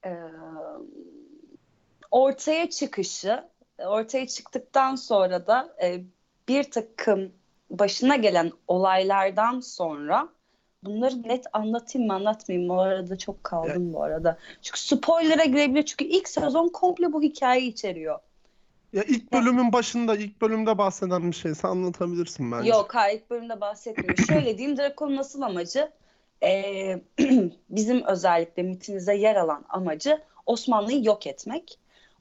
e, 0.05 0.11
ortaya 2.11 2.69
çıkışı 2.69 3.43
ortaya 3.79 4.27
çıktıktan 4.27 4.95
sonra 4.95 5.47
da 5.47 5.75
e, 5.81 6.01
bir 6.47 6.71
takım 6.71 7.31
başına 7.69 8.15
gelen 8.15 8.51
olaylardan 8.67 9.59
sonra 9.59 10.29
bunları 10.83 11.23
net 11.23 11.45
anlatayım 11.53 12.07
mı 12.07 12.13
anlatmayayım 12.13 12.67
mı? 12.67 12.73
O 12.73 12.77
arada 12.77 13.17
çok 13.17 13.43
kaldım 13.43 13.93
bu 13.93 14.03
arada. 14.03 14.37
Çünkü 14.61 14.81
spoiler'a 14.81 15.45
girebilir. 15.45 15.83
Çünkü 15.85 16.05
ilk 16.05 16.29
sezon 16.29 16.69
komple 16.69 17.13
bu 17.13 17.21
hikayeyi 17.21 17.71
içeriyor. 17.71 18.19
Ya 18.93 19.03
ilk 19.03 19.33
bölümün 19.33 19.73
başında, 19.73 20.15
ilk 20.15 20.41
bölümde 20.41 20.77
bahseden 20.77 21.31
bir 21.31 21.35
şeyse 21.35 21.67
anlatabilirsin 21.67 22.51
bence. 22.51 22.69
Yok 22.69 22.95
hayır 22.95 23.19
ilk 23.19 23.29
bölümde 23.29 23.61
bahsetmiyor. 23.61 24.17
Şöyle 24.17 24.57
diyeyim 24.57 24.77
Draco'nun 24.77 25.17
asıl 25.17 25.41
amacı 25.41 25.91
e, 26.43 27.01
bizim 27.69 28.03
özellikle 28.05 28.63
mitimize 28.63 29.15
yer 29.15 29.35
alan 29.35 29.65
amacı 29.69 30.21
Osmanlı'yı 30.45 31.03
yok 31.03 31.27
etmek. 31.27 31.79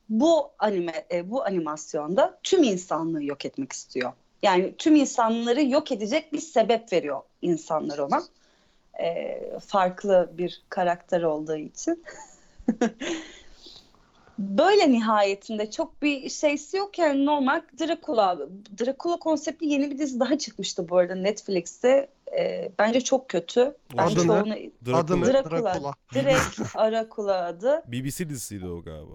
Bu 0.08 0.50
anime 0.58 1.04
e, 1.12 1.30
bu 1.30 1.44
animasyonda 1.44 2.38
tüm 2.42 2.62
insanlığı 2.62 3.24
yok 3.24 3.44
etmek 3.44 3.72
istiyor. 3.72 4.12
Yani 4.42 4.74
tüm 4.78 4.96
insanları 4.96 5.62
yok 5.62 5.92
edecek 5.92 6.32
bir 6.32 6.40
sebep 6.40 6.92
veriyor 6.92 7.20
insanlar 7.42 7.98
ona. 7.98 8.22
E, 9.00 9.40
farklı 9.66 10.30
bir 10.38 10.62
karakter 10.68 11.22
olduğu 11.22 11.56
için. 11.56 12.04
Böyle 14.38 14.90
nihayetinde 14.90 15.70
çok 15.70 16.02
bir 16.02 16.28
şeysi 16.28 16.76
yok 16.76 16.98
yani 16.98 17.26
normal 17.26 17.62
Dracula. 17.80 18.38
Dracula 18.80 19.16
konseptli 19.16 19.66
yeni 19.66 19.90
bir 19.90 19.98
dizi 19.98 20.20
daha 20.20 20.38
çıkmıştı 20.38 20.88
bu 20.88 20.96
arada 20.96 21.14
Netflix'te. 21.14 22.08
Ee, 22.38 22.72
bence 22.78 23.00
çok 23.00 23.28
kötü. 23.28 23.76
Ben 23.96 24.02
Adı 24.02 24.20
ne? 24.20 24.26
çoğunu 24.26 24.54
Adı 24.94 25.20
ne? 25.20 25.26
Dracula. 25.26 25.74
Dracula. 25.74 25.92
direkt 26.14 26.58
Dracula 26.74 27.44
adı 27.44 27.82
BBC 27.88 28.28
dizisiydi 28.28 28.66
o 28.66 28.82
galiba. 28.82 29.14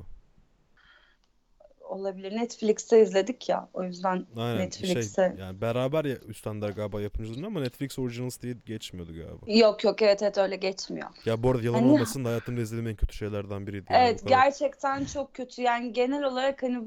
Olabilir. 1.92 2.32
Netflix'te 2.36 3.02
izledik 3.02 3.50
ya 3.50 3.70
o 3.74 3.84
yüzden 3.84 4.26
Aynen 4.38 4.58
Netflix'e. 4.60 5.30
şey 5.30 5.40
yani 5.46 5.62
beraber 5.62 6.06
ya 6.06 6.16
üstlenler 6.16 6.70
galiba 6.70 7.02
yapımcıların 7.02 7.44
ama 7.44 7.60
Netflix 7.60 8.00
Originals 8.00 8.42
diye 8.42 8.56
geçmiyordu 8.66 9.14
galiba. 9.14 9.60
Yok 9.60 9.84
yok 9.84 10.02
evet 10.02 10.22
evet 10.24 10.38
öyle 10.38 10.56
geçmiyor. 10.56 11.08
Ya 11.26 11.44
bu 11.44 11.52
arada 11.52 11.64
yalan 11.64 11.80
Hani- 11.80 11.92
olmasın 11.92 12.26
da 12.26 12.30
hayatımda 12.30 12.62
izlediğim 12.62 12.88
en 12.90 12.96
kötü 12.96 13.14
şeylerden 13.16 13.68
biriydi. 13.68 13.86
yani 13.90 14.04
Evet 14.06 14.24
gerçekten 14.28 15.06
çok 15.06 15.34
kötü. 15.34 15.62
Yani 15.62 15.94
genel 15.94 16.24
olarak 16.24 16.64
hani 16.64 16.76
e, 16.78 16.82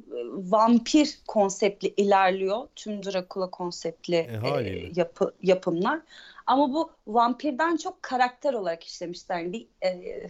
vampir 0.50 1.18
konseptli 1.28 1.88
ilerliyor. 1.96 2.68
Tüm 2.76 3.02
Dracula 3.02 3.50
konseptli 3.50 4.14
E, 4.16 4.40
e, 4.60 4.90
yapı, 4.96 5.34
yapımlar. 5.42 6.00
Ama 6.46 6.72
bu 6.72 6.90
vampirden 7.06 7.76
çok 7.76 8.02
karakter 8.02 8.54
olarak 8.54 8.84
işlemişler. 8.84 9.38
Yani 9.38 9.52
bir 9.52 9.66
e, 9.82 10.28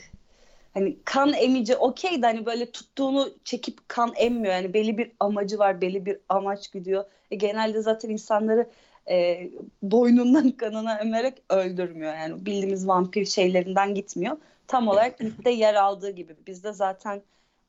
hani 0.75 0.99
kan 1.04 1.33
emici 1.33 1.76
okey 1.76 2.23
de 2.23 2.26
hani 2.26 2.47
böyle 2.47 2.71
tuttuğunu 2.73 3.31
çekip 3.45 3.88
kan 3.88 4.12
emmiyor. 4.16 4.54
Yani 4.54 4.75
belli 4.75 4.99
bir 4.99 5.12
amacı 5.21 5.59
var, 5.59 5.81
belli 5.81 6.07
bir 6.07 6.19
amaç 6.28 6.73
gidiyor. 6.73 7.04
E, 7.31 7.37
genelde 7.37 7.83
zaten 7.83 8.09
insanları 8.11 8.71
e, 9.11 9.50
boynundan 9.83 10.50
kanına 10.57 10.99
emerek 10.99 11.43
öldürmüyor. 11.50 12.14
Yani 12.14 12.47
bildiğimiz 12.47 12.88
vampir 12.88 13.25
şeylerinden 13.25 13.95
gitmiyor 13.95 14.37
tam 14.69 14.88
olarak 14.88 15.21
mitte 15.21 15.50
yer 15.50 15.75
aldığı 15.75 16.11
gibi. 16.11 16.37
Bizde 16.47 16.73
zaten 16.73 17.23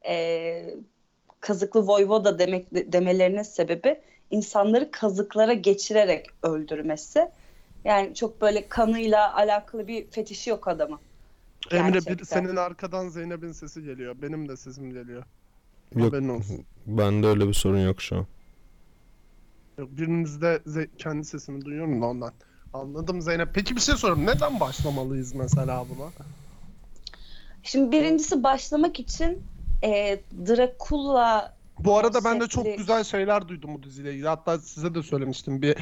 e, 0.08 0.76
kazıklı 1.40 1.88
voyvoda 1.88 2.40
demek 2.40 2.68
demelerinin 2.72 3.42
sebebi 3.44 4.02
insanları 4.32 4.92
kazıklara 4.92 5.54
geçirerek 5.54 6.28
öldürmesi. 6.44 7.32
Yani 7.84 8.16
çok 8.16 8.42
böyle 8.42 8.70
kanıyla 8.70 9.36
alakalı 9.36 9.88
bir 9.88 10.12
fetişi 10.12 10.50
yok 10.50 10.68
adamın. 10.68 11.00
Emre 11.72 12.00
bir 12.05 12.25
senin 12.25 12.55
arkadan 12.55 13.10
Zeynep'in 13.10 13.51
sesi 13.51 13.84
geliyor. 13.84 14.15
Benim 14.22 14.50
de 14.50 14.57
sesim 14.57 14.93
geliyor. 14.93 15.24
Yok 15.95 16.07
Haberin 16.07 16.29
olsun. 16.29 16.65
bende 16.88 17.27
öyle 17.27 17.48
bir 17.48 17.53
sorun 17.53 17.86
yok 17.86 18.01
şu 18.01 18.15
an. 18.17 18.25
Yok, 19.77 19.89
birinizde 19.98 20.60
ze- 20.67 20.89
kendi 20.98 21.25
sesimi 21.25 21.65
duyuyorum 21.65 22.01
da 22.01 22.05
ondan. 22.05 22.31
Anladım 22.74 23.22
Zeynep. 23.22 23.50
Peki 23.53 23.75
bir 23.75 23.81
şey 23.81 23.95
sorayım. 23.95 24.25
Neden 24.25 24.60
başlamalıyız 24.60 25.36
mesela 25.36 25.86
buna? 25.95 26.10
Şimdi 27.63 27.91
birincisi 27.91 28.43
başlamak 28.43 29.00
için 29.00 29.43
e, 29.84 30.19
Dracula 30.48 31.55
Bu 31.79 31.98
arada 31.98 32.24
ben 32.24 32.39
de 32.41 32.48
çok 32.48 32.77
güzel 32.77 33.03
şeyler 33.03 33.48
duydum 33.48 33.74
bu 33.74 33.84
diziyle 33.84 34.12
ilgili. 34.13 34.27
Hatta 34.27 34.60
size 34.60 34.95
de 34.95 35.03
söylemiştim. 35.03 35.62
Bir 35.62 35.75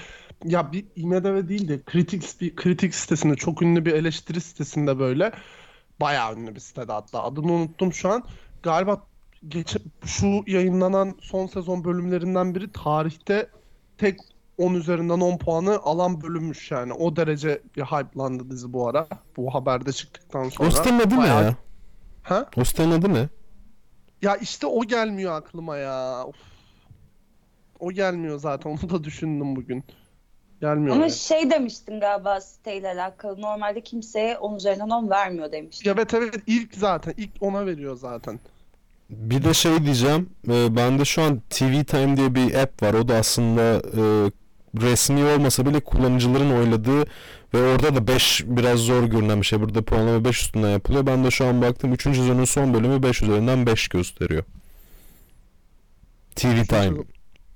ya 0.46 0.72
bir 0.72 0.86
IMDb 0.96 1.50
değil 1.50 1.68
de 1.68 1.82
kritik 1.86 2.42
bir 2.42 2.56
kritik 2.56 2.96
sitesinde 2.96 3.36
çok 3.36 3.62
ünlü 3.62 3.86
bir 3.86 3.94
eleştiri 3.94 4.42
sitesinde 4.42 5.00
böyle 5.00 5.32
bayağı 6.04 6.36
ünlü 6.36 6.56
bir 6.56 6.60
sitede 6.60 6.92
hatta 6.92 7.24
adını 7.24 7.52
unuttum 7.52 7.94
şu 7.94 8.10
an. 8.10 8.24
Galiba 8.64 9.02
geç, 9.48 9.78
şu 10.06 10.44
yayınlanan 10.48 11.16
son 11.22 11.48
sezon 11.48 11.84
bölümlerinden 11.84 12.56
biri 12.56 12.72
tarihte 12.72 13.50
tek 13.98 14.20
10 14.58 14.74
üzerinden 14.74 15.20
10 15.20 15.38
puanı 15.38 15.80
alan 15.80 16.22
bölümmüş 16.22 16.72
yani. 16.72 16.94
O 16.94 17.16
derece 17.16 17.62
bir 17.78 17.82
hype'landı 17.82 18.50
dizi 18.52 18.74
bu 18.74 18.88
ara. 18.88 19.08
Bu 19.38 19.54
haberde 19.54 19.92
çıktıktan 19.92 20.50
sonra. 20.50 20.68
O 20.68 20.72
sitenin 20.72 21.00
adı 21.00 21.16
ne 21.16 21.18
Bayağı- 21.18 21.44
ya? 21.44 21.56
Ha? 22.24 22.50
O 22.58 22.64
sitenin 22.64 22.92
adı 22.92 23.14
ne? 23.14 23.30
Ya 24.22 24.36
işte 24.36 24.68
o 24.68 24.84
gelmiyor 24.86 25.34
aklıma 25.34 25.78
ya. 25.78 26.24
Of. 26.26 26.36
O 27.80 27.92
gelmiyor 27.92 28.40
zaten. 28.40 28.70
Onu 28.70 28.90
da 28.90 29.04
düşündüm 29.04 29.56
bugün. 29.56 29.84
Gelmiyor. 30.64 30.96
ama 30.96 31.04
yani. 31.04 31.14
şey 31.14 31.50
demiştin 31.52 32.00
galiba 32.00 32.42
siteyle 32.42 32.88
alakalı. 32.88 33.42
Normalde 33.42 33.82
kimseye 33.82 34.38
10 34.38 34.56
üzerinden 34.56 34.90
10 34.90 35.10
vermiyor 35.10 35.52
demiştin. 35.52 35.90
Evet 35.90 36.14
evet 36.14 36.36
ilk 36.48 36.76
zaten. 36.76 37.14
ilk 37.18 37.30
ona 37.42 37.66
veriyor 37.66 37.96
zaten. 37.98 38.40
Bir 39.10 39.44
de 39.44 39.54
şey 39.54 39.86
diyeceğim. 39.86 40.30
E, 40.48 40.76
bende 40.76 41.06
şu 41.06 41.22
an 41.22 41.42
TV 41.50 41.84
Time 41.84 42.18
diye 42.18 42.36
bir 42.36 42.54
app 42.54 42.84
var. 42.84 42.94
O 42.94 43.08
da 43.08 43.16
aslında 43.16 43.62
e, 43.76 44.32
resmi 44.82 45.26
olmasa 45.26 45.66
bile 45.66 45.80
kullanıcıların 45.80 46.52
oyladığı 46.52 47.06
ve 47.54 47.74
orada 47.74 47.96
da 47.96 48.08
5 48.08 48.44
biraz 48.46 48.80
zor 48.80 49.04
görünen 49.04 49.42
bir 49.42 49.46
şey. 49.46 49.62
Burada 49.62 49.82
puanlama 49.82 50.26
5 50.26 50.42
üstünden 50.42 50.70
yapılıyor. 50.70 51.06
Ben 51.06 51.24
de 51.24 51.32
şu 51.32 51.46
an 51.46 51.62
baktım 51.62 51.94
3. 51.94 52.04
sezonun 52.04 52.46
son 52.46 52.74
bölümü 52.74 53.04
5 53.04 53.22
üzerinden 53.22 53.66
5 53.66 53.88
gösteriyor. 53.88 54.44
TV 56.36 56.64
Time. 56.64 56.98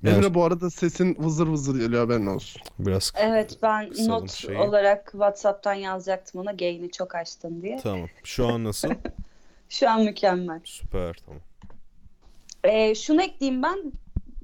Yani 0.03 0.15
Emre 0.17 0.33
bu 0.33 0.43
arada 0.43 0.69
sesin 0.69 1.15
vızır 1.19 1.47
vızır 1.47 1.79
geliyor 1.79 2.03
haberin 2.03 2.25
olsun. 2.25 2.61
biraz 2.79 3.11
Evet 3.15 3.57
ben 3.61 3.89
Kısalım 3.89 4.09
not 4.11 4.31
şeyi. 4.31 4.57
olarak 4.57 5.09
WhatsApp'tan 5.11 5.73
yazacaktım 5.73 6.41
ona 6.41 6.51
gain'i 6.51 6.91
çok 6.91 7.15
açtın 7.15 7.61
diye. 7.61 7.79
tamam. 7.83 8.07
Şu 8.23 8.47
an 8.47 8.63
nasıl? 8.63 8.89
Şu 9.69 9.89
an 9.89 10.03
mükemmel. 10.03 10.61
Süper 10.63 11.15
tamam. 11.25 11.41
Ee, 12.63 12.95
şunu 12.95 13.21
ekleyeyim 13.21 13.63
ben. 13.63 13.91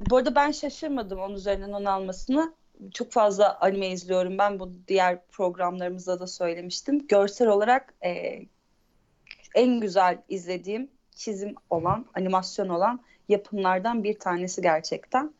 Bu 0.10 0.17
arada 0.17 0.36
ben 0.36 0.51
şaşırmadım 0.51 1.19
onun 1.19 1.36
üzerinden 1.36 1.72
onu 1.72 1.89
almasını. 1.89 2.53
Çok 2.93 3.12
fazla 3.12 3.57
anime 3.62 3.88
izliyorum 3.88 4.38
ben. 4.38 4.60
Bu 4.60 4.72
diğer 4.88 5.25
programlarımızda 5.31 6.19
da 6.19 6.27
söylemiştim. 6.27 7.07
Görsel 7.07 7.48
olarak 7.48 7.93
e, 8.05 8.39
en 9.55 9.79
güzel 9.79 10.17
izlediğim 10.29 10.89
çizim 11.15 11.55
olan, 11.69 12.05
animasyon 12.15 12.69
olan 12.69 13.00
yapımlardan 13.29 14.03
bir 14.03 14.19
tanesi 14.19 14.62
gerçekten. 14.62 15.33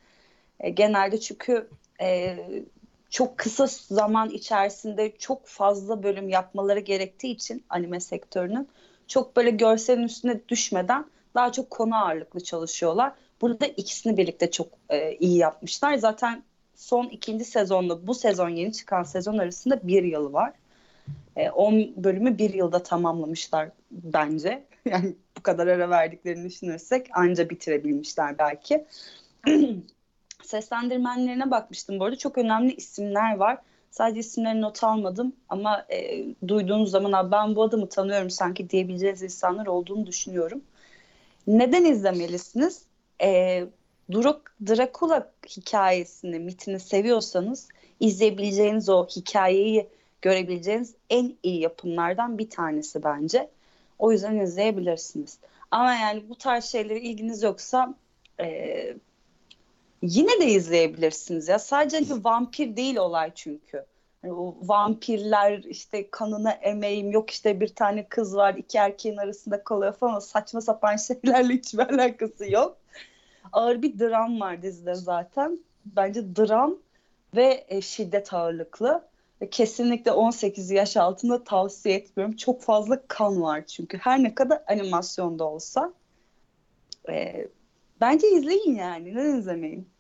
E, 0.64 0.70
genelde 0.70 1.20
çünkü 1.20 1.68
e, 2.02 2.38
çok 3.10 3.38
kısa 3.38 3.68
zaman 3.68 4.30
içerisinde 4.30 5.12
çok 5.18 5.48
fazla 5.48 6.04
bölüm 6.04 6.30
yapmaları 6.30 6.80
gerektiği 6.80 7.32
için 7.32 7.64
anime 7.70 8.00
sektörünün 8.00 8.68
çok 9.08 9.36
böyle 9.36 9.50
görselin 9.50 10.04
üstüne 10.04 10.42
düşmeden 10.50 11.06
daha 11.36 11.52
çok 11.52 11.70
konu 11.70 11.96
ağırlıklı 11.96 12.44
çalışıyorlar. 12.44 13.14
Burada 13.42 13.66
ikisini 13.66 14.18
birlikte 14.18 14.52
çok 14.52 14.68
e, 14.90 15.16
iyi 15.16 15.38
yapmışlar. 15.38 15.96
Zaten 15.96 16.44
son 16.76 17.06
ikinci 17.06 17.46
sezonla 17.46 18.08
bu 18.08 18.14
sezon 18.14 18.50
yeni 18.50 18.74
çıkan 18.74 19.04
sezon 19.04 19.38
arasında 19.38 19.88
bir 19.88 20.04
yıl 20.04 20.34
var. 20.34 20.54
10 21.54 21.94
bölümü 22.04 22.38
bir 22.38 22.54
yılda 22.54 22.84
tamamlamışlar 22.84 23.70
bence. 23.92 24.64
Yani 24.86 25.16
bu 25.38 25.44
kadar 25.44 25.68
ara 25.68 25.90
verdiklerini 25.90 26.50
düşünürsek 26.50 27.08
anca 27.14 27.50
bitirebilmişler 27.50 28.38
belki. 28.38 28.86
Seslendirmenlerine 30.54 31.52
bakmıştım 31.52 32.00
bu 32.00 32.04
arada. 32.06 32.16
Çok 32.16 32.38
önemli 32.38 32.74
isimler 32.76 33.36
var. 33.36 33.58
Sadece 33.92 34.20
isimlerini 34.20 34.62
not 34.62 34.84
almadım 34.84 35.34
ama 35.50 35.86
e, 35.90 36.26
duyduğunuz 36.48 36.92
zaman 36.92 37.12
"Aa, 37.12 37.32
ben 37.32 37.56
bu 37.56 37.64
adamı 37.64 37.90
tanıyorum 37.90 38.30
sanki 38.30 38.70
diyebileceğiniz 38.70 39.22
insanlar 39.24 39.68
olduğunu 39.68 40.08
düşünüyorum. 40.08 40.62
Neden 41.48 41.86
izlemelisiniz? 41.86 42.82
E, 43.22 43.64
Drak- 44.10 44.68
Dracula 44.68 45.32
hikayesini, 45.58 46.40
mitini 46.40 46.80
seviyorsanız 46.80 47.68
izleyebileceğiniz 48.00 48.90
o 48.90 49.06
hikayeyi 49.08 49.88
görebileceğiniz 50.22 50.96
en 51.10 51.34
iyi 51.44 51.60
yapımlardan 51.60 52.38
bir 52.38 52.50
tanesi 52.50 53.04
bence. 53.04 53.50
O 54.00 54.12
yüzden 54.12 54.38
izleyebilirsiniz. 54.40 55.38
Ama 55.72 55.94
yani 55.96 56.24
bu 56.30 56.36
tarz 56.36 56.66
şeylere 56.66 57.02
ilginiz 57.02 57.44
yoksa 57.44 57.94
e, 58.40 58.96
yine 60.04 60.42
de 60.42 60.46
izleyebilirsiniz 60.46 61.48
ya. 61.48 61.60
Sadece 61.60 61.98
hani 61.98 62.24
vampir 62.24 62.76
değil 62.76 62.96
olay 62.96 63.32
çünkü. 63.36 63.86
Hani 64.22 64.34
o 64.34 64.56
vampirler 64.62 65.58
işte 65.58 66.10
kanına 66.12 66.52
emeğim 66.52 67.12
yok 67.12 67.30
işte 67.30 67.60
bir 67.60 67.68
tane 67.68 68.08
kız 68.08 68.36
var 68.36 68.54
iki 68.56 68.78
erkeğin 68.78 69.18
arasında 69.18 69.64
kalıyor 69.64 69.94
falan 69.94 70.20
saçma 70.20 70.62
sapan 70.62 70.96
şeylerle 71.08 71.54
hiçbir 71.54 71.80
alakası 71.80 72.52
yok. 72.52 72.78
Ağır 73.52 73.82
bir 73.82 74.00
dram 74.00 74.40
var 74.40 74.62
dizide 74.62 74.96
zaten. 74.96 75.60
Bence 75.86 76.36
dram 76.36 76.78
ve 77.36 77.66
e, 77.68 77.82
şiddet 77.82 78.34
ağırlıklı. 78.34 79.08
Kesinlikle 79.52 80.12
18 80.12 80.72
yaş 80.72 80.98
altında 80.98 81.44
tavsiye 81.44 81.96
etmiyorum. 81.96 82.36
Çok 82.36 82.62
fazla 82.62 83.08
kan 83.08 83.42
var 83.42 83.66
çünkü. 83.66 83.98
Her 83.98 84.24
ne 84.24 84.36
kadar 84.36 84.64
animasyonda 84.68 85.44
olsa. 85.44 85.94
E, 87.10 87.48
Bence 88.02 88.32
izleyin 88.32 88.76
yani. 88.76 89.16
Neden 89.16 89.40
izlemeyin? 89.40 89.93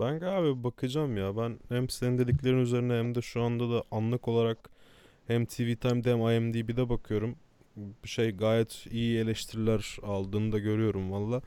Ben 0.00 0.20
abi 0.20 0.64
bakacağım 0.64 1.16
ya. 1.16 1.36
Ben 1.36 1.58
hem 1.68 1.88
senin 1.88 2.18
dediklerin 2.18 2.58
üzerine 2.58 2.92
hem 2.92 3.14
de 3.14 3.22
şu 3.22 3.42
anda 3.42 3.70
da 3.70 3.82
anlık 3.90 4.28
olarak 4.28 4.70
hem 5.26 5.46
TV 5.46 5.74
Time'de 5.74 6.12
hem 6.12 6.20
IMDb'de 6.20 6.88
bakıyorum. 6.88 7.36
Bir 7.76 8.08
şey 8.08 8.30
gayet 8.30 8.86
iyi 8.90 9.18
eleştiriler 9.18 9.96
aldığını 10.02 10.52
da 10.52 10.58
görüyorum 10.58 11.12
valla. 11.12 11.42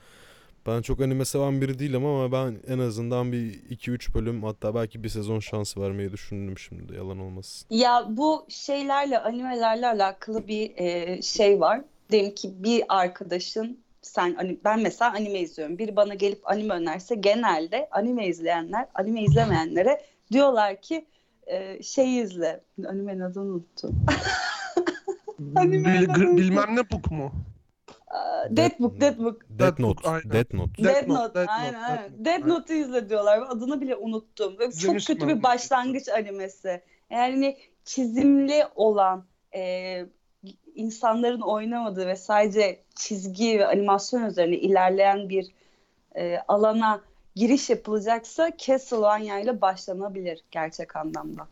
Ben 0.67 0.81
çok 0.81 1.01
anime 1.01 1.25
seven 1.25 1.61
biri 1.61 1.79
değilim 1.79 2.05
ama 2.05 2.31
ben 2.31 2.57
en 2.67 2.79
azından 2.79 3.31
bir 3.31 3.53
2-3 3.53 4.13
bölüm 4.13 4.43
hatta 4.43 4.75
belki 4.75 5.03
bir 5.03 5.09
sezon 5.09 5.39
şansı 5.39 5.81
vermeyi 5.81 6.11
düşündüm 6.11 6.57
şimdi 6.57 6.95
yalan 6.95 7.19
olmasın. 7.19 7.67
Ya 7.69 8.05
bu 8.09 8.45
şeylerle, 8.49 9.19
animelerle 9.19 9.87
alakalı 9.87 10.47
bir 10.47 10.71
e, 10.77 11.21
şey 11.21 11.59
var. 11.59 11.81
Diyelim 12.11 12.35
ki 12.35 12.63
bir 12.63 12.83
arkadaşın 12.89 13.80
sen 14.01 14.33
hani 14.33 14.59
ben 14.63 14.79
mesela 14.79 15.13
anime 15.13 15.39
izliyorum. 15.39 15.77
Biri 15.77 15.95
bana 15.95 16.13
gelip 16.13 16.49
anime 16.49 16.73
önerse 16.73 17.15
genelde 17.15 17.89
anime 17.91 18.27
izleyenler, 18.27 18.87
anime 18.93 19.23
izlemeyenlere 19.23 20.01
diyorlar 20.31 20.81
ki 20.81 21.05
e, 21.47 21.83
şey 21.83 22.19
izle. 22.19 22.61
Animenin 22.87 23.19
adını 23.19 23.43
unuttum. 23.43 24.05
Anime 25.55 26.01
Bil- 26.15 26.37
bilmem 26.37 26.75
ne 26.75 26.91
book 26.91 27.11
mu? 27.11 27.31
Death 28.49 28.79
Book, 28.79 28.99
Death 29.01 29.17
Book. 29.17 29.45
Death 29.49 29.79
Note. 29.79 30.03
Death 30.03 30.53
Note. 30.53 30.73
Death 30.83 30.83
Death 30.83 31.07
Note, 31.07 31.13
Note, 31.13 31.33
Death 31.33 31.47
Note, 31.47 31.51
aynen 31.51 31.73
Death 31.73 31.89
aynen. 31.89 32.25
Aynen. 32.25 32.49
Note'u 32.49 32.77
izle 32.77 33.09
diyorlar. 33.09 33.39
Adını 33.49 33.81
bile 33.81 33.95
unuttum. 33.95 34.59
Ve 34.59 34.71
çok 34.71 34.95
kötü 35.07 35.27
bir 35.27 35.43
başlangıç 35.43 36.09
animesi. 36.09 36.81
Yani 37.09 37.57
çizimli 37.85 38.65
olan 38.75 39.25
e, 39.55 40.05
insanların 40.75 41.41
oynamadığı 41.41 42.07
ve 42.07 42.15
sadece 42.15 42.79
çizgi 42.95 43.59
ve 43.59 43.67
animasyon 43.67 44.25
üzerine 44.25 44.55
ilerleyen 44.55 45.29
bir 45.29 45.51
e, 46.15 46.37
alana 46.47 47.01
giriş 47.35 47.69
yapılacaksa 47.69 48.51
Castlevania 48.57 49.39
ile 49.39 49.61
başlanabilir 49.61 50.43
gerçek 50.51 50.95
anlamda. 50.95 51.47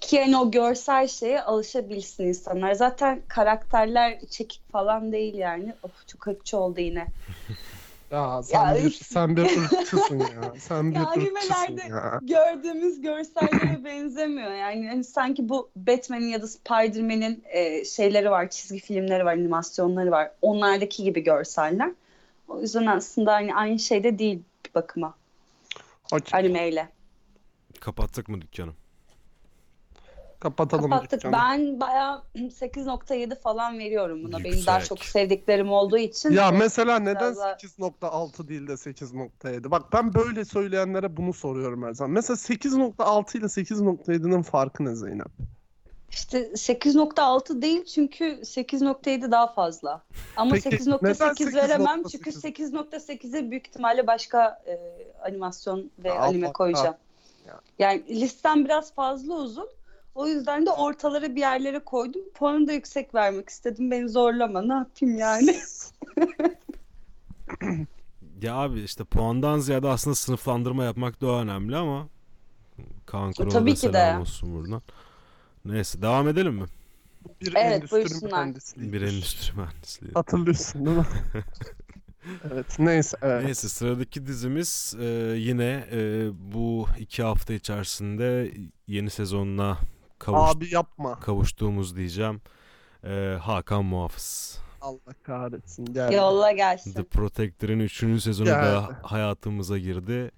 Ki 0.00 0.16
yani 0.16 0.36
o 0.36 0.50
görsel 0.50 1.08
şeye 1.08 1.42
alışabilsin 1.42 2.24
insanlar. 2.26 2.72
Zaten 2.72 3.22
karakterler 3.28 4.20
çekik 4.30 4.62
falan 4.72 5.12
değil 5.12 5.34
yani. 5.34 5.74
Of 5.82 6.08
çok 6.08 6.26
ırkçı 6.26 6.58
oldu 6.58 6.80
yine. 6.80 7.06
Ya 8.12 8.42
sen 8.42 8.74
Ya 8.74 8.78
bir 8.78 8.84
üf. 8.84 8.94
sen 8.94 9.36
bir 9.36 9.42
ırkçısın 9.64 10.18
ya. 10.18 10.54
Sen 10.58 10.90
bir 10.90 10.96
Ya 10.96 11.02
ırkçısın 11.02 11.20
animelerde 11.20 11.82
ya. 11.88 12.20
gördüğümüz 12.22 13.00
görsellere 13.00 13.84
benzemiyor. 13.84 14.52
Yani 14.52 14.88
hani 14.88 15.04
sanki 15.04 15.48
bu 15.48 15.70
Batman'in 15.76 16.28
ya 16.28 16.42
da 16.42 16.46
Spider-Man'in 16.46 17.44
e, 17.46 17.84
şeyleri 17.84 18.30
var, 18.30 18.50
çizgi 18.50 18.80
filmleri 18.80 19.24
var, 19.24 19.32
animasyonları 19.32 20.10
var. 20.10 20.30
Onlardaki 20.42 21.04
gibi 21.04 21.20
görseller. 21.24 21.90
O 22.48 22.60
yüzden 22.60 22.86
aslında 22.86 23.32
hani 23.32 23.54
aynı 23.54 23.78
şey 23.78 24.04
de 24.04 24.18
değil 24.18 24.42
bir 24.66 24.74
bakıma 24.74 25.14
Okey, 26.12 26.40
animeyle. 26.40 26.88
Kapattık 27.80 28.28
mı 28.28 28.40
dükkanı? 28.40 28.72
Kapatalım 30.42 30.90
Kapattık. 30.90 31.12
dükkanı. 31.24 31.32
Ben 31.32 31.80
bayağı 31.80 32.22
8.7 32.36 33.34
falan 33.40 33.78
veriyorum 33.78 34.24
buna. 34.24 34.44
Benim 34.44 34.66
daha 34.66 34.78
Yüksek. 34.78 34.88
çok 34.88 35.04
sevdiklerim 35.04 35.72
olduğu 35.72 35.98
için. 35.98 36.30
Ya 36.32 36.50
mesela 36.50 36.98
neden 36.98 37.36
daha- 37.36 37.52
8.6 37.52 38.48
değil 38.48 38.68
de 38.68 38.72
8.7? 38.76 39.70
Bak 39.70 39.82
ben 39.92 40.14
böyle 40.14 40.44
söyleyenlere 40.44 41.16
bunu 41.16 41.32
soruyorum 41.32 41.82
her 41.82 41.92
zaman. 41.92 42.10
Mesela 42.10 42.36
8.6 42.36 43.38
ile 43.38 43.48
8.7'nin 43.48 44.42
farkı 44.42 44.84
ne 44.84 44.94
Zeynep? 44.94 45.28
İşte 46.10 46.38
8.6 46.56 47.62
değil 47.62 47.84
çünkü 47.84 48.24
8.7 48.44 49.30
daha 49.30 49.46
fazla. 49.52 50.02
Ama 50.36 50.54
Peki, 50.54 50.68
neden 50.70 50.78
8.8 50.78 51.54
veremem 51.54 52.00
8.8? 52.02 52.08
çünkü 52.10 52.30
8.8'e 52.30 53.50
büyük 53.50 53.66
ihtimalle 53.66 54.06
başka 54.06 54.62
e, 54.66 54.78
animasyon 55.28 55.90
ve 55.98 56.08
Ya, 56.08 56.14
anime 56.20 56.52
koyacağım. 56.52 56.96
Ya. 57.46 57.60
Yani 57.78 58.02
listem 58.20 58.64
biraz 58.64 58.94
fazla 58.94 59.34
uzun. 59.34 59.68
O 60.14 60.26
yüzden 60.26 60.66
de 60.66 60.70
ortalara 60.70 61.34
bir 61.34 61.40
yerlere 61.40 61.78
koydum. 61.78 62.22
Puanı 62.34 62.66
da 62.66 62.72
yüksek 62.72 63.14
vermek 63.14 63.48
istedim. 63.48 63.90
Beni 63.90 64.08
zorlama. 64.08 64.62
Ne 64.62 64.72
yapayım 64.74 65.18
yani? 65.18 65.56
Ya 68.42 68.54
abi 68.54 68.80
işte 68.82 69.04
puandan 69.04 69.58
ziyade 69.58 69.88
aslında 69.88 70.14
sınıflandırma 70.14 70.84
yapmak 70.84 71.20
daha 71.20 71.42
önemli 71.42 71.76
ama 71.76 72.08
Kaan 73.06 73.32
Kural'a 73.32 73.50
tabii 73.52 73.74
ki 73.74 73.92
de. 73.92 74.18
olsun 74.20 74.54
buradan. 74.54 74.82
Neyse 75.64 76.02
devam 76.02 76.28
edelim 76.28 76.54
mi? 76.54 76.66
Bir 77.40 77.52
Evet, 77.56 77.72
endüstri 77.76 77.94
buyursunlar. 77.96 78.38
mühendisliği. 78.38 78.92
Bir 78.92 79.02
endüstri 79.02 79.56
mühendisliği. 79.60 80.12
Hatırlıyorsun 80.14 80.86
değil 80.86 80.96
mi? 80.96 81.04
evet 82.52 82.78
neyse 82.78 83.16
evet. 83.22 83.44
Neyse 83.44 83.68
sıradaki 83.68 84.26
dizimiz 84.26 84.94
e, 85.00 85.04
yine 85.38 85.86
e, 85.92 86.28
bu 86.54 86.86
iki 86.98 87.22
hafta 87.22 87.54
içerisinde 87.54 88.54
yeni 88.86 89.10
sezonuna 89.10 89.78
kavuş, 90.24 90.56
Abi 90.56 90.74
yapma. 90.74 91.20
kavuştuğumuz 91.20 91.96
diyeceğim. 91.96 92.40
E, 93.04 93.36
Hakan 93.42 93.84
Muhafız. 93.84 94.58
Allah 94.80 95.14
kahretsin. 95.22 95.84
Gel. 95.84 96.12
Yolla 96.12 96.48
The 96.50 96.56
gelsin. 96.56 97.04
Protector'ın 97.04 97.78
3. 97.80 97.96
sezonu 98.22 98.46
Geldi. 98.46 98.66
da 98.66 98.98
hayatımıza 99.02 99.78
girdi. 99.78 100.30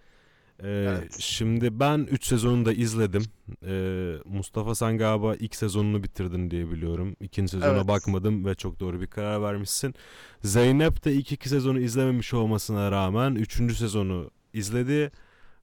Ee, 0.62 0.68
Evet. 0.68 1.16
Şimdi 1.20 1.80
ben 1.80 1.98
3 2.10 2.26
sezonunu 2.26 2.64
da 2.64 2.72
izledim. 2.72 3.22
Ee, 3.66 4.14
Mustafa 4.24 4.74
sen 4.74 4.98
galiba 4.98 5.34
ilk 5.34 5.54
sezonunu 5.56 6.02
bitirdin 6.02 6.50
diye 6.50 6.70
biliyorum. 6.70 7.16
İkinci 7.20 7.50
sezona 7.50 7.70
Evet. 7.76 7.88
bakmadım 7.88 8.44
ve 8.44 8.54
çok 8.54 8.80
doğru 8.80 9.00
bir 9.00 9.06
karar 9.06 9.42
vermişsin. 9.42 9.94
Zeynep 10.42 11.04
de 11.04 11.12
ilk 11.12 11.32
iki 11.32 11.48
sezonu 11.48 11.80
izlememiş 11.80 12.34
olmasına 12.34 12.90
rağmen 12.90 13.34
3. 13.34 13.76
sezonu 13.76 14.30
izledi 14.52 15.10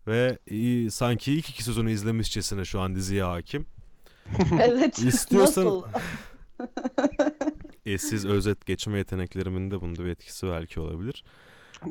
ve 0.07 0.37
sanki 0.89 1.33
ilk 1.33 1.49
iki 1.49 1.63
sezonu 1.63 1.89
izlemişçesine 1.89 2.65
şu 2.65 2.79
an 2.79 2.95
diziye 2.95 3.23
hakim. 3.23 3.65
evet. 4.61 4.99
İstiyorsan 4.99 5.65
Nasıl? 5.65 5.83
eşsiz 7.85 8.25
özet 8.25 8.65
geçme 8.65 8.97
yeteneklerimin 8.97 9.71
de 9.71 9.81
bunda 9.81 10.05
bir 10.05 10.09
etkisi 10.09 10.47
belki 10.47 10.79
olabilir. 10.79 11.23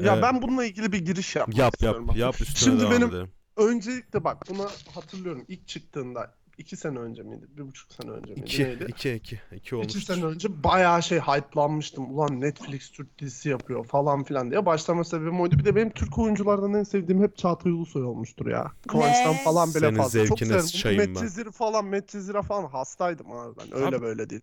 Ya 0.01 0.17
Ee, 0.17 0.23
ben 0.23 0.43
bununla 0.43 0.65
ilgili 0.65 0.93
bir 0.93 0.99
giriş 1.05 1.37
yapmak 1.37 1.57
Yap 1.59 1.65
yap 1.67 1.75
istiyorum. 1.75 2.09
Bak, 2.09 2.17
yap 2.17 2.41
üstüne 2.41 2.57
Şimdi 2.57 2.81
devam 2.81 2.93
benim 2.93 3.09
edelim. 3.09 3.33
öncelikle 3.57 4.25
bak 4.25 4.43
buna 4.51 4.69
hatırlıyorum 4.95 5.45
ilk 5.49 5.69
çıktığında 5.69 6.35
iki 6.61 6.77
sene 6.77 6.99
önce 6.99 7.23
miydi? 7.23 7.47
Bir 7.57 7.63
buçuk 7.69 7.93
sene 7.93 8.11
önce 8.11 8.33
miydi? 8.35 8.41
2 8.45 8.65
Neydi? 8.65 8.85
2 8.89 9.11
2 9.13 9.35
2 9.35 9.57
İki 9.57 9.77
olmuştur. 9.77 10.01
sene 10.01 10.25
önce 10.25 10.63
bayağı 10.65 11.03
şey 11.03 11.19
hype'lanmıştım. 11.19 12.15
Ulan 12.15 12.41
Netflix 12.41 12.91
Türk 12.91 13.19
dizisi 13.19 13.49
yapıyor 13.49 13.85
falan 13.85 14.25
filan 14.25 14.51
diye. 14.51 14.67
Başlama 14.67 15.05
sebebim 15.05 15.41
oydu. 15.41 15.59
Bir 15.59 15.65
de 15.65 15.77
benim 15.77 15.91
Türk 15.91 16.19
oyunculardan 16.19 16.75
en 16.75 16.83
sevdiğim 16.83 17.23
hep 17.23 17.37
Çağatay 17.37 17.73
Ulusoy 17.73 18.03
olmuştur 18.05 18.47
ya. 18.47 18.73
Kıvanç'tan 18.89 19.35
falan 19.35 19.69
bile 19.71 19.79
Senin 19.79 19.97
fazla. 19.97 20.27
Çok 20.27 20.39
severim. 20.39 20.61
sıçayım 20.61 20.99
ben. 21.01 21.09
Medcezir 21.11 21.51
falan, 21.53 21.85
Medcezir'e 21.85 22.43
falan 22.43 22.65
hastaydım 22.69 23.33
abi 23.33 23.57
ben. 23.61 23.77
Öyle 23.77 23.97
Abi- 23.97 24.03
böyle 24.03 24.31
değil. 24.31 24.43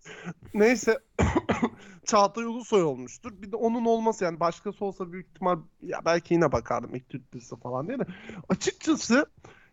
Neyse 0.53 0.99
Çağatay 2.05 2.43
Ulusoy 2.45 2.83
olmuştur. 2.83 3.31
Bir 3.41 3.51
de 3.51 3.55
onun 3.55 3.85
olması 3.85 4.23
yani 4.23 4.39
başkası 4.39 4.85
olsa 4.85 5.11
büyük 5.11 5.27
ihtimal 5.29 5.59
ya 5.81 5.99
belki 6.05 6.33
yine 6.33 6.51
bakardım 6.51 6.95
ilk 6.95 7.09
Türk 7.09 7.33
dizisi 7.33 7.55
falan 7.55 7.87
diye 7.87 7.99
de. 7.99 8.03
Açıkçası 8.49 9.25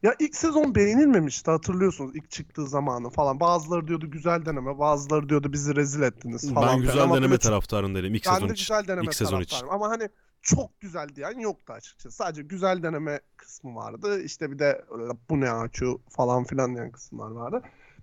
ya 0.04 0.14
ilk 0.18 0.36
sezon 0.36 0.74
beğenilmemişti 0.74 1.50
hatırlıyorsunuz 1.50 2.16
ilk 2.16 2.30
çıktığı 2.30 2.66
zamanı 2.66 3.10
falan. 3.10 3.40
Bazıları 3.40 3.88
diyordu 3.88 4.10
güzel 4.10 4.46
deneme, 4.46 4.78
bazıları 4.78 5.28
diyordu 5.28 5.52
bizi 5.52 5.76
rezil 5.76 6.02
ettiniz 6.02 6.54
falan. 6.54 6.68
Ben 6.68 6.80
güzel 6.80 7.02
Ama 7.02 7.16
deneme 7.16 7.38
taraftarındayım 7.38 8.14
ilk 8.14 8.26
ben 8.26 8.34
sezon 8.34 8.48
de 8.48 8.52
için. 8.52 8.62
güzel 8.62 8.88
deneme 8.88 9.04
İlk 9.04 9.14
sezon 9.14 9.40
için. 9.40 9.66
Ama 9.70 9.88
hani 9.88 10.08
çok 10.42 10.80
güzel 10.80 11.08
diyen 11.08 11.38
yoktu 11.38 11.72
açıkçası. 11.72 12.16
Sadece 12.16 12.42
güzel 12.42 12.82
deneme 12.82 13.20
kısmı 13.36 13.74
vardı. 13.74 14.22
İşte 14.22 14.50
bir 14.50 14.58
de 14.58 14.84
bu 15.30 15.40
ne 15.40 15.50
açu 15.50 16.00
falan 16.08 16.44
filan 16.44 16.74
diyen 16.74 16.90
kısımlar 16.90 17.30
vardı. 17.30 17.62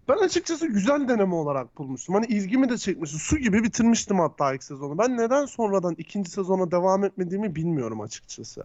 Ben 0.09 0.17
açıkçası 0.17 0.67
güzel 0.67 1.07
deneme 1.07 1.35
olarak 1.35 1.77
bulmuştum. 1.77 2.15
Hani 2.15 2.25
ilgimi 2.25 2.69
de 2.69 2.77
çekmişti. 2.77 3.17
Su 3.17 3.37
gibi 3.37 3.63
bitirmiştim 3.63 4.19
hatta 4.19 4.53
ilk 4.53 4.63
sezonu. 4.63 4.97
Ben 4.97 5.17
neden 5.17 5.45
sonradan 5.45 5.95
ikinci 5.97 6.31
sezona 6.31 6.71
devam 6.71 7.03
etmediğimi 7.03 7.55
bilmiyorum 7.55 8.01
açıkçası. 8.01 8.63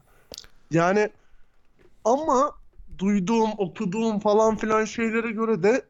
Yani 0.70 1.10
ama 2.04 2.52
duyduğum, 2.98 3.50
okuduğum 3.58 4.18
falan 4.18 4.56
filan 4.56 4.84
şeylere 4.84 5.30
göre 5.30 5.62
de 5.62 5.84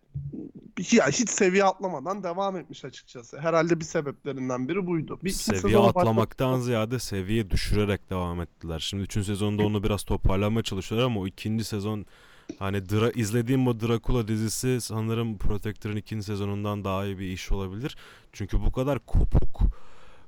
ya 0.93 1.09
hiç 1.09 1.31
seviye 1.31 1.65
atlamadan 1.65 2.23
devam 2.23 2.57
etmiş 2.57 2.85
açıkçası. 2.85 3.41
Herhalde 3.41 3.81
bir 3.81 3.85
sebeplerinden 3.85 4.69
biri 4.69 4.87
buydu. 4.87 5.19
Bir 5.25 5.31
Seviye 5.31 5.79
atlamaktan 5.79 6.61
ziyade 6.61 6.99
seviye 6.99 7.51
düşürerek 7.51 8.11
devam 8.11 8.41
ettiler. 8.41 8.79
Şimdi 8.79 9.03
3. 9.03 9.13
sezonda 9.13 9.63
onu 9.63 9.83
biraz 9.83 10.03
toparlamaya 10.03 10.63
çalışıyorlar 10.63 11.07
ama 11.07 11.21
o 11.21 11.27
ikinci 11.27 11.65
sezon 11.65 12.07
hani 12.59 12.89
Dra 12.89 13.11
izlediğim 13.11 13.67
o 13.67 13.81
Dracula 13.81 14.29
dizisi 14.29 14.81
sanırım 14.81 15.39
Protector'ın 15.39 15.97
ikinci 15.97 16.25
sezonundan 16.25 16.85
daha 16.85 17.07
iyi 17.07 17.19
bir 17.19 17.27
iş 17.27 17.53
olabilir. 17.53 17.97
Çünkü 18.33 18.61
bu 18.61 18.73
kadar 18.73 18.99
kopuk 18.99 19.63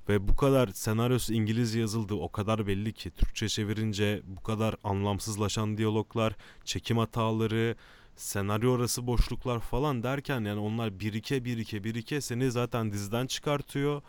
ve 0.08 0.28
bu 0.28 0.36
kadar 0.36 0.68
senaryosu 0.68 1.32
İngilizce 1.32 1.80
yazıldı 1.80 2.14
o 2.14 2.32
kadar 2.32 2.66
belli 2.66 2.92
ki 2.92 3.10
Türkçe 3.10 3.48
çevirince 3.48 4.22
bu 4.24 4.42
kadar 4.42 4.74
anlamsızlaşan 4.84 5.78
diyaloglar, 5.78 6.36
çekim 6.64 6.98
hataları, 6.98 7.76
senaryo 8.16 8.76
arası 8.76 9.06
boşluklar 9.06 9.60
falan 9.60 10.02
derken 10.02 10.44
yani 10.44 10.60
onlar 10.60 11.00
birike 11.00 11.44
birike 11.44 11.84
birike 11.84 12.20
seni 12.20 12.50
zaten 12.50 12.92
diziden 12.92 13.26
çıkartıyor 13.26 14.02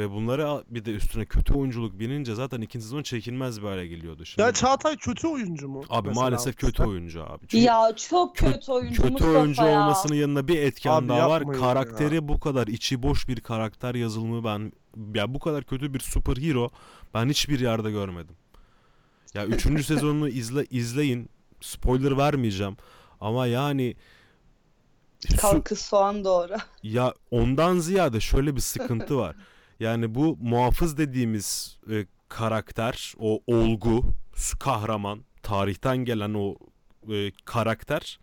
Ve 0.00 0.10
bunlara 0.10 0.62
bir 0.70 0.84
de 0.84 0.90
üstüne 0.94 1.24
kötü 1.26 1.54
oyunculuk 1.54 1.98
binince 1.98 2.34
zaten 2.34 2.60
ikinci 2.60 2.84
sezon 2.84 3.02
çekilmez 3.02 3.62
bir 3.62 3.66
hale 3.66 3.86
geliyordu. 3.86 4.24
Şimdi, 4.24 4.42
Ya 4.42 4.52
Çağatay 4.52 4.96
kötü 4.96 5.26
oyuncu 5.28 5.68
mu? 5.68 5.82
abi 5.90 6.08
mesela 6.08 6.24
maalesef 6.24 6.56
kötü 6.56 6.82
oyuncu 6.82 7.22
abi. 7.24 7.46
Çünkü 7.48 7.64
Ya 7.64 7.92
çok 7.96 8.36
kö- 8.36 8.52
kötü 8.52 8.72
oyuncu 8.72 9.02
kötü 9.02 9.12
Mustafa 9.12 9.38
oyuncu 9.38 9.62
ya. 9.62 9.68
olmasının 9.82 10.14
yanında 10.14 10.48
bir 10.48 10.58
etken 10.58 10.92
Abi 10.92 11.08
daha 11.08 11.30
var. 11.30 11.40
yapmayın 11.40 11.60
Karakteri 11.62 12.14
ya. 12.14 12.28
bu 12.28 12.40
kadar 12.40 12.66
içi 12.66 13.02
boş 13.02 13.28
bir 13.28 13.40
karakter 13.40 13.94
yazılımı 13.94 14.44
ben 14.44 14.72
ya 15.14 15.34
bu 15.34 15.38
kadar 15.38 15.64
kötü 15.64 15.94
bir 15.94 16.00
superhero 16.00 16.70
ben 17.14 17.28
hiçbir 17.28 17.60
yerde 17.60 17.90
görmedim. 17.90 18.36
Ya 19.34 19.46
üçüncü 19.46 19.82
sezonunu 19.92 20.28
izle 20.28 20.64
izleyin. 20.70 21.28
Spoiler 21.60 22.16
vermeyeceğim. 22.16 22.76
Ama 23.20 23.46
yani 23.46 23.94
su- 25.28 25.36
Kalkı 25.36 25.76
soğan 25.76 26.24
doğru. 26.24 26.56
ya 26.82 27.14
ondan 27.30 27.78
ziyade 27.78 28.20
şöyle 28.20 28.56
bir 28.56 28.60
sıkıntı 28.60 29.16
var. 29.18 29.36
Yani 29.80 30.14
bu 30.14 30.38
muhafız 30.40 30.98
dediğimiz 30.98 31.78
e, 31.90 32.06
karakter, 32.28 33.14
o 33.18 33.42
olgu, 33.46 34.04
kahraman, 34.58 35.24
tarihten 35.42 35.96
gelen 35.96 36.34
o 36.34 36.56
e, 37.12 37.30
karakter 37.44 38.18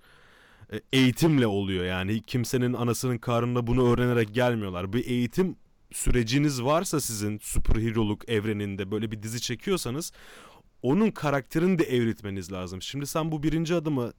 e, 0.74 0.82
eğitimle 0.94 1.48
oluyor. 1.48 1.86
Yani 1.86 2.22
kimsenin 2.22 2.74
anasının 2.74 3.18
karnında 3.18 3.68
bunu 3.68 3.94
öğrenerek 3.94 4.34
gelmiyorlar. 4.34 4.94
Bir 4.94 5.06
eğitim 5.06 5.56
süreciniz 5.92 6.64
varsa 6.64 7.00
sizin 7.00 7.40
süperheroluk 7.40 8.30
evreninde 8.30 8.92
böyle 8.92 9.12
bir 9.12 9.24
dizi 9.24 9.42
çekiyorsanız 9.42 10.12
onun 10.82 11.12
karakterini 11.12 11.80
de 11.80 11.84
evritmeniz 11.84 12.52
lazım. 12.52 12.82
Şimdi 12.82 13.08
sen 13.08 13.32
bu 13.32 13.44
birinci 13.44 13.76
adımı 13.76 14.14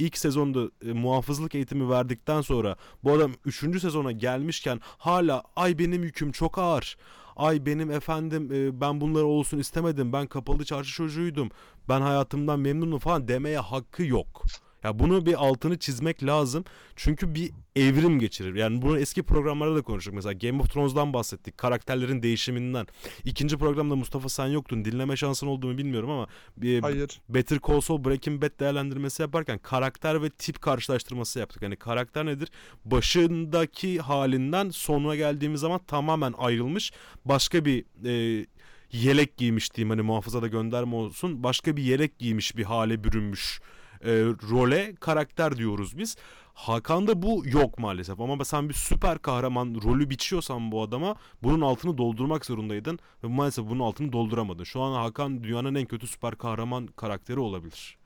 ilk 0.00 0.18
sezonda 0.18 0.70
e, 0.86 0.92
muhafızlık 0.92 1.54
eğitimi 1.54 1.90
verdikten 1.90 2.40
sonra 2.40 2.76
bu 3.04 3.12
adam 3.12 3.32
3. 3.44 3.80
sezona 3.80 4.12
gelmişken 4.12 4.80
hala 4.82 5.42
ay 5.56 5.78
benim 5.78 6.02
yüküm 6.04 6.32
çok 6.32 6.58
ağır. 6.58 6.96
Ay 7.36 7.66
benim 7.66 7.90
efendim 7.90 8.52
e, 8.52 8.80
ben 8.80 9.00
bunları 9.00 9.26
olsun 9.26 9.58
istemedim. 9.58 10.12
Ben 10.12 10.26
kapalı 10.26 10.64
çarşı 10.64 10.94
çocuğuydum. 10.94 11.50
Ben 11.88 12.00
hayatımdan 12.00 12.60
memnunum 12.60 12.98
falan 12.98 13.28
demeye 13.28 13.58
hakkı 13.58 14.02
yok. 14.02 14.42
Ya 14.84 14.98
bunu 14.98 15.26
bir 15.26 15.34
altını 15.34 15.78
çizmek 15.78 16.24
lazım. 16.24 16.64
Çünkü 16.96 17.34
bir 17.34 17.50
evrim 17.76 18.18
geçirir. 18.18 18.54
Yani 18.54 18.82
bunu 18.82 18.98
eski 18.98 19.22
programlarda 19.22 19.76
da 19.76 19.82
konuştuk. 19.82 20.14
Mesela 20.14 20.32
Game 20.32 20.62
of 20.62 20.72
Thrones'dan 20.72 21.12
bahsettik. 21.12 21.58
Karakterlerin 21.58 22.22
değişiminden. 22.22 22.86
İkinci 23.24 23.58
programda 23.58 23.96
Mustafa 23.96 24.28
sen 24.28 24.46
yoktun. 24.46 24.84
Dinleme 24.84 25.16
şansın 25.16 25.46
oldu 25.46 25.66
mu 25.66 25.78
bilmiyorum 25.78 26.10
ama 26.10 26.26
bir 26.56 26.82
Hayır. 26.82 27.20
Better 27.28 27.58
Call 27.68 27.80
Saul 27.80 28.04
Breaking 28.04 28.42
Bad 28.42 28.60
değerlendirmesi 28.60 29.22
yaparken 29.22 29.58
karakter 29.58 30.22
ve 30.22 30.30
tip 30.30 30.62
karşılaştırması 30.62 31.38
yaptık. 31.38 31.62
Yani 31.62 31.76
karakter 31.76 32.26
nedir? 32.26 32.48
Başındaki 32.84 33.98
halinden 34.00 34.70
sonuna 34.70 35.16
geldiğimiz 35.16 35.60
zaman 35.60 35.80
tamamen 35.86 36.34
ayrılmış. 36.38 36.92
Başka 37.24 37.64
bir 37.64 37.84
e, 38.04 38.46
yelek 38.92 39.36
giymiş 39.36 39.74
diyeyim 39.74 39.90
hani 39.90 40.02
muhafızada 40.02 40.46
gönderme 40.46 40.94
olsun. 40.94 41.42
Başka 41.42 41.76
bir 41.76 41.82
yelek 41.82 42.18
giymiş 42.18 42.56
bir 42.56 42.64
hale 42.64 43.04
bürünmüş 43.04 43.60
e, 44.04 44.10
role 44.50 44.94
karakter 44.94 45.56
diyoruz 45.56 45.98
biz. 45.98 46.16
Hakan'da 46.54 47.22
bu 47.22 47.42
yok 47.46 47.78
maalesef 47.78 48.20
ama 48.20 48.44
sen 48.44 48.68
bir 48.68 48.74
süper 48.74 49.18
kahraman 49.18 49.80
rolü 49.84 50.10
biçiyorsan 50.10 50.72
bu 50.72 50.82
adama 50.82 51.16
bunun 51.42 51.60
altını 51.60 51.98
doldurmak 51.98 52.46
zorundaydın 52.46 52.98
ve 53.24 53.28
maalesef 53.28 53.64
bunun 53.64 53.80
altını 53.80 54.12
dolduramadın. 54.12 54.64
Şu 54.64 54.80
an 54.80 54.92
Hakan 54.92 55.44
dünyanın 55.44 55.74
en 55.74 55.86
kötü 55.86 56.06
süper 56.06 56.34
kahraman 56.34 56.86
karakteri 56.86 57.40
olabilir. 57.40 57.98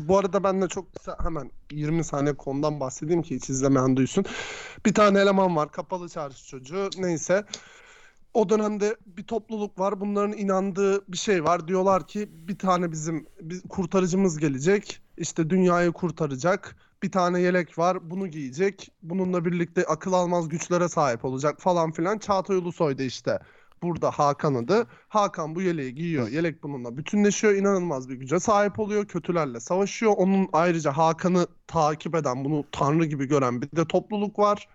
Bu 0.00 0.18
arada 0.18 0.44
ben 0.44 0.62
de 0.62 0.68
çok 0.68 0.94
kısa 0.94 1.16
hemen 1.22 1.50
20 1.72 2.04
saniye 2.04 2.36
konudan 2.36 2.80
bahsedeyim 2.80 3.22
ki 3.22 3.36
hiç 3.36 3.50
izlemeyen 3.50 3.96
duysun. 3.96 4.24
Bir 4.86 4.94
tane 4.94 5.18
eleman 5.18 5.56
var 5.56 5.72
kapalı 5.72 6.08
çarşı 6.08 6.46
çocuğu 6.46 6.90
neyse. 6.98 7.44
O 8.34 8.48
dönemde 8.48 8.96
bir 9.06 9.24
topluluk 9.24 9.78
var. 9.78 10.00
Bunların 10.00 10.38
inandığı 10.38 11.12
bir 11.12 11.16
şey 11.16 11.44
var. 11.44 11.68
Diyorlar 11.68 12.06
ki 12.06 12.28
bir 12.32 12.58
tane 12.58 12.92
bizim 12.92 13.26
bir 13.40 13.60
kurtarıcımız 13.60 14.38
gelecek. 14.38 15.00
İşte 15.16 15.50
dünyayı 15.50 15.92
kurtaracak. 15.92 16.76
Bir 17.02 17.12
tane 17.12 17.40
yelek 17.40 17.78
var. 17.78 18.10
Bunu 18.10 18.28
giyecek. 18.28 18.92
Bununla 19.02 19.44
birlikte 19.44 19.84
akıl 19.86 20.12
almaz 20.12 20.48
güçlere 20.48 20.88
sahip 20.88 21.24
olacak 21.24 21.60
falan 21.60 21.92
filan. 21.92 22.18
Çağatay 22.18 22.56
Ulusoy 22.56 22.98
da 22.98 23.02
işte 23.02 23.38
burada 23.82 24.10
Hakan 24.10 24.54
adı. 24.54 24.86
Hakan 25.08 25.54
bu 25.54 25.62
yeleği 25.62 25.94
giyiyor. 25.94 26.28
Yelek 26.28 26.62
bununla 26.62 26.96
bütünleşiyor. 26.96 27.54
İnanılmaz 27.54 28.08
bir 28.08 28.14
güce 28.14 28.40
sahip 28.40 28.78
oluyor. 28.78 29.06
Kötülerle 29.06 29.60
savaşıyor. 29.60 30.12
Onun 30.16 30.48
ayrıca 30.52 30.92
Hakan'ı 30.92 31.46
takip 31.66 32.14
eden, 32.14 32.44
bunu 32.44 32.64
tanrı 32.72 33.04
gibi 33.04 33.26
gören 33.26 33.62
bir 33.62 33.70
de 33.76 33.86
topluluk 33.86 34.38
var. 34.38 34.68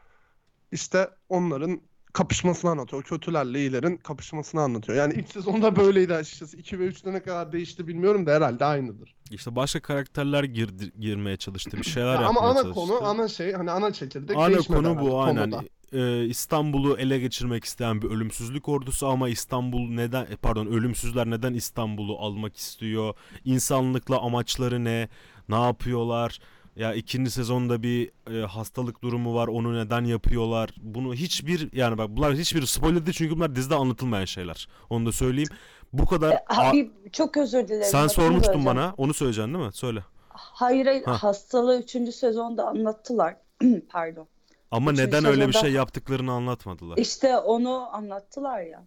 İşte 0.71 1.09
onların 1.29 1.81
kapışmasını 2.13 2.71
anlatıyor. 2.71 3.03
Kötülerle 3.03 3.59
iyilerin 3.59 3.97
kapışmasını 3.97 4.61
anlatıyor. 4.61 4.97
Yani 4.97 5.13
ilk 5.13 5.27
sezonda 5.31 5.75
böyleydi 5.75 6.13
açıkçası. 6.13 6.57
2 6.57 6.79
ve 6.79 6.87
3'te 6.87 7.13
ne 7.13 7.21
kadar 7.23 7.51
değişti 7.51 7.87
bilmiyorum 7.87 8.25
da 8.25 8.31
herhalde 8.31 8.65
aynıdır. 8.65 9.15
İşte 9.31 9.55
başka 9.55 9.79
karakterler 9.79 10.43
girdi- 10.43 10.91
girmeye 10.99 11.37
çalıştı. 11.37 11.77
Bir 11.77 11.83
şeyler 11.83 12.15
Ama 12.15 12.23
yapmaya 12.23 12.39
ana 12.49 12.61
çalıştı. 12.61 12.73
konu, 12.73 13.03
ana 13.03 13.27
şey, 13.27 13.53
hani 13.53 13.71
ana 13.71 13.93
çekirdek 13.93 14.37
Ana 14.37 14.57
konu 14.57 14.99
bu 14.99 15.21
aynen. 15.21 15.51
konuda. 15.51 15.63
Ee, 15.93 16.25
İstanbul'u 16.25 16.97
ele 16.97 17.19
geçirmek 17.19 17.63
isteyen 17.63 18.01
bir 18.01 18.07
ölümsüzlük 18.07 18.69
ordusu 18.69 19.07
ama 19.07 19.29
İstanbul 19.29 19.89
neden 19.89 20.23
e, 20.23 20.35
pardon 20.41 20.65
ölümsüzler 20.65 21.29
neden 21.29 21.53
İstanbul'u 21.53 22.17
almak 22.19 22.57
istiyor? 22.57 23.13
İnsanlıkla 23.45 24.19
amaçları 24.21 24.83
ne? 24.83 25.09
Ne 25.49 25.61
yapıyorlar? 25.63 26.39
Ya 26.75 26.93
ikinci 26.93 27.31
sezonda 27.31 27.83
bir 27.83 28.11
e, 28.33 28.45
hastalık 28.45 29.01
durumu 29.03 29.35
var. 29.35 29.47
Onu 29.47 29.75
neden 29.85 30.05
yapıyorlar? 30.05 30.69
Bunu 30.81 31.13
hiçbir 31.13 31.73
yani 31.73 31.97
bak 31.97 32.09
bunlar 32.09 32.33
hiçbir 32.35 32.65
spoiler 32.65 33.05
değil 33.05 33.17
çünkü 33.17 33.35
bunlar 33.35 33.55
dizide 33.55 33.75
anlatılmayan 33.75 34.25
şeyler. 34.25 34.67
Onu 34.89 35.05
da 35.05 35.11
söyleyeyim. 35.11 35.49
Bu 35.93 36.05
kadar 36.05 36.31
E, 36.31 36.37
a- 36.49 36.69
Abi 36.69 36.91
çok 37.11 37.37
özür 37.37 37.67
dilerim. 37.67 37.83
sen 37.83 38.03
lafını 38.03 38.09
sormuştun 38.09 38.53
böleceğim. 38.53 38.65
bana. 38.65 38.93
Onu 38.97 39.13
söyleyeceksin 39.13 39.53
değil 39.53 39.65
mi? 39.65 39.73
Söyle. 39.73 40.03
Hayır 40.29 40.85
hayır 40.85 41.03
Ha. 41.03 41.23
hastalığı 41.23 41.79
3. 41.79 42.11
sezonda 42.11 42.67
anlattılar. 42.67 43.35
Pardon. 43.89 44.27
Ama 44.71 44.91
Üçüncü 44.91 45.07
neden 45.07 45.25
öyle 45.25 45.47
bir 45.47 45.53
sezonda- 45.53 45.61
şey 45.61 45.71
yaptıklarını 45.71 46.31
anlatmadılar. 46.31 46.97
İşte 46.97 47.37
onu 47.37 47.95
anlattılar 47.95 48.61
ya. 48.61 48.83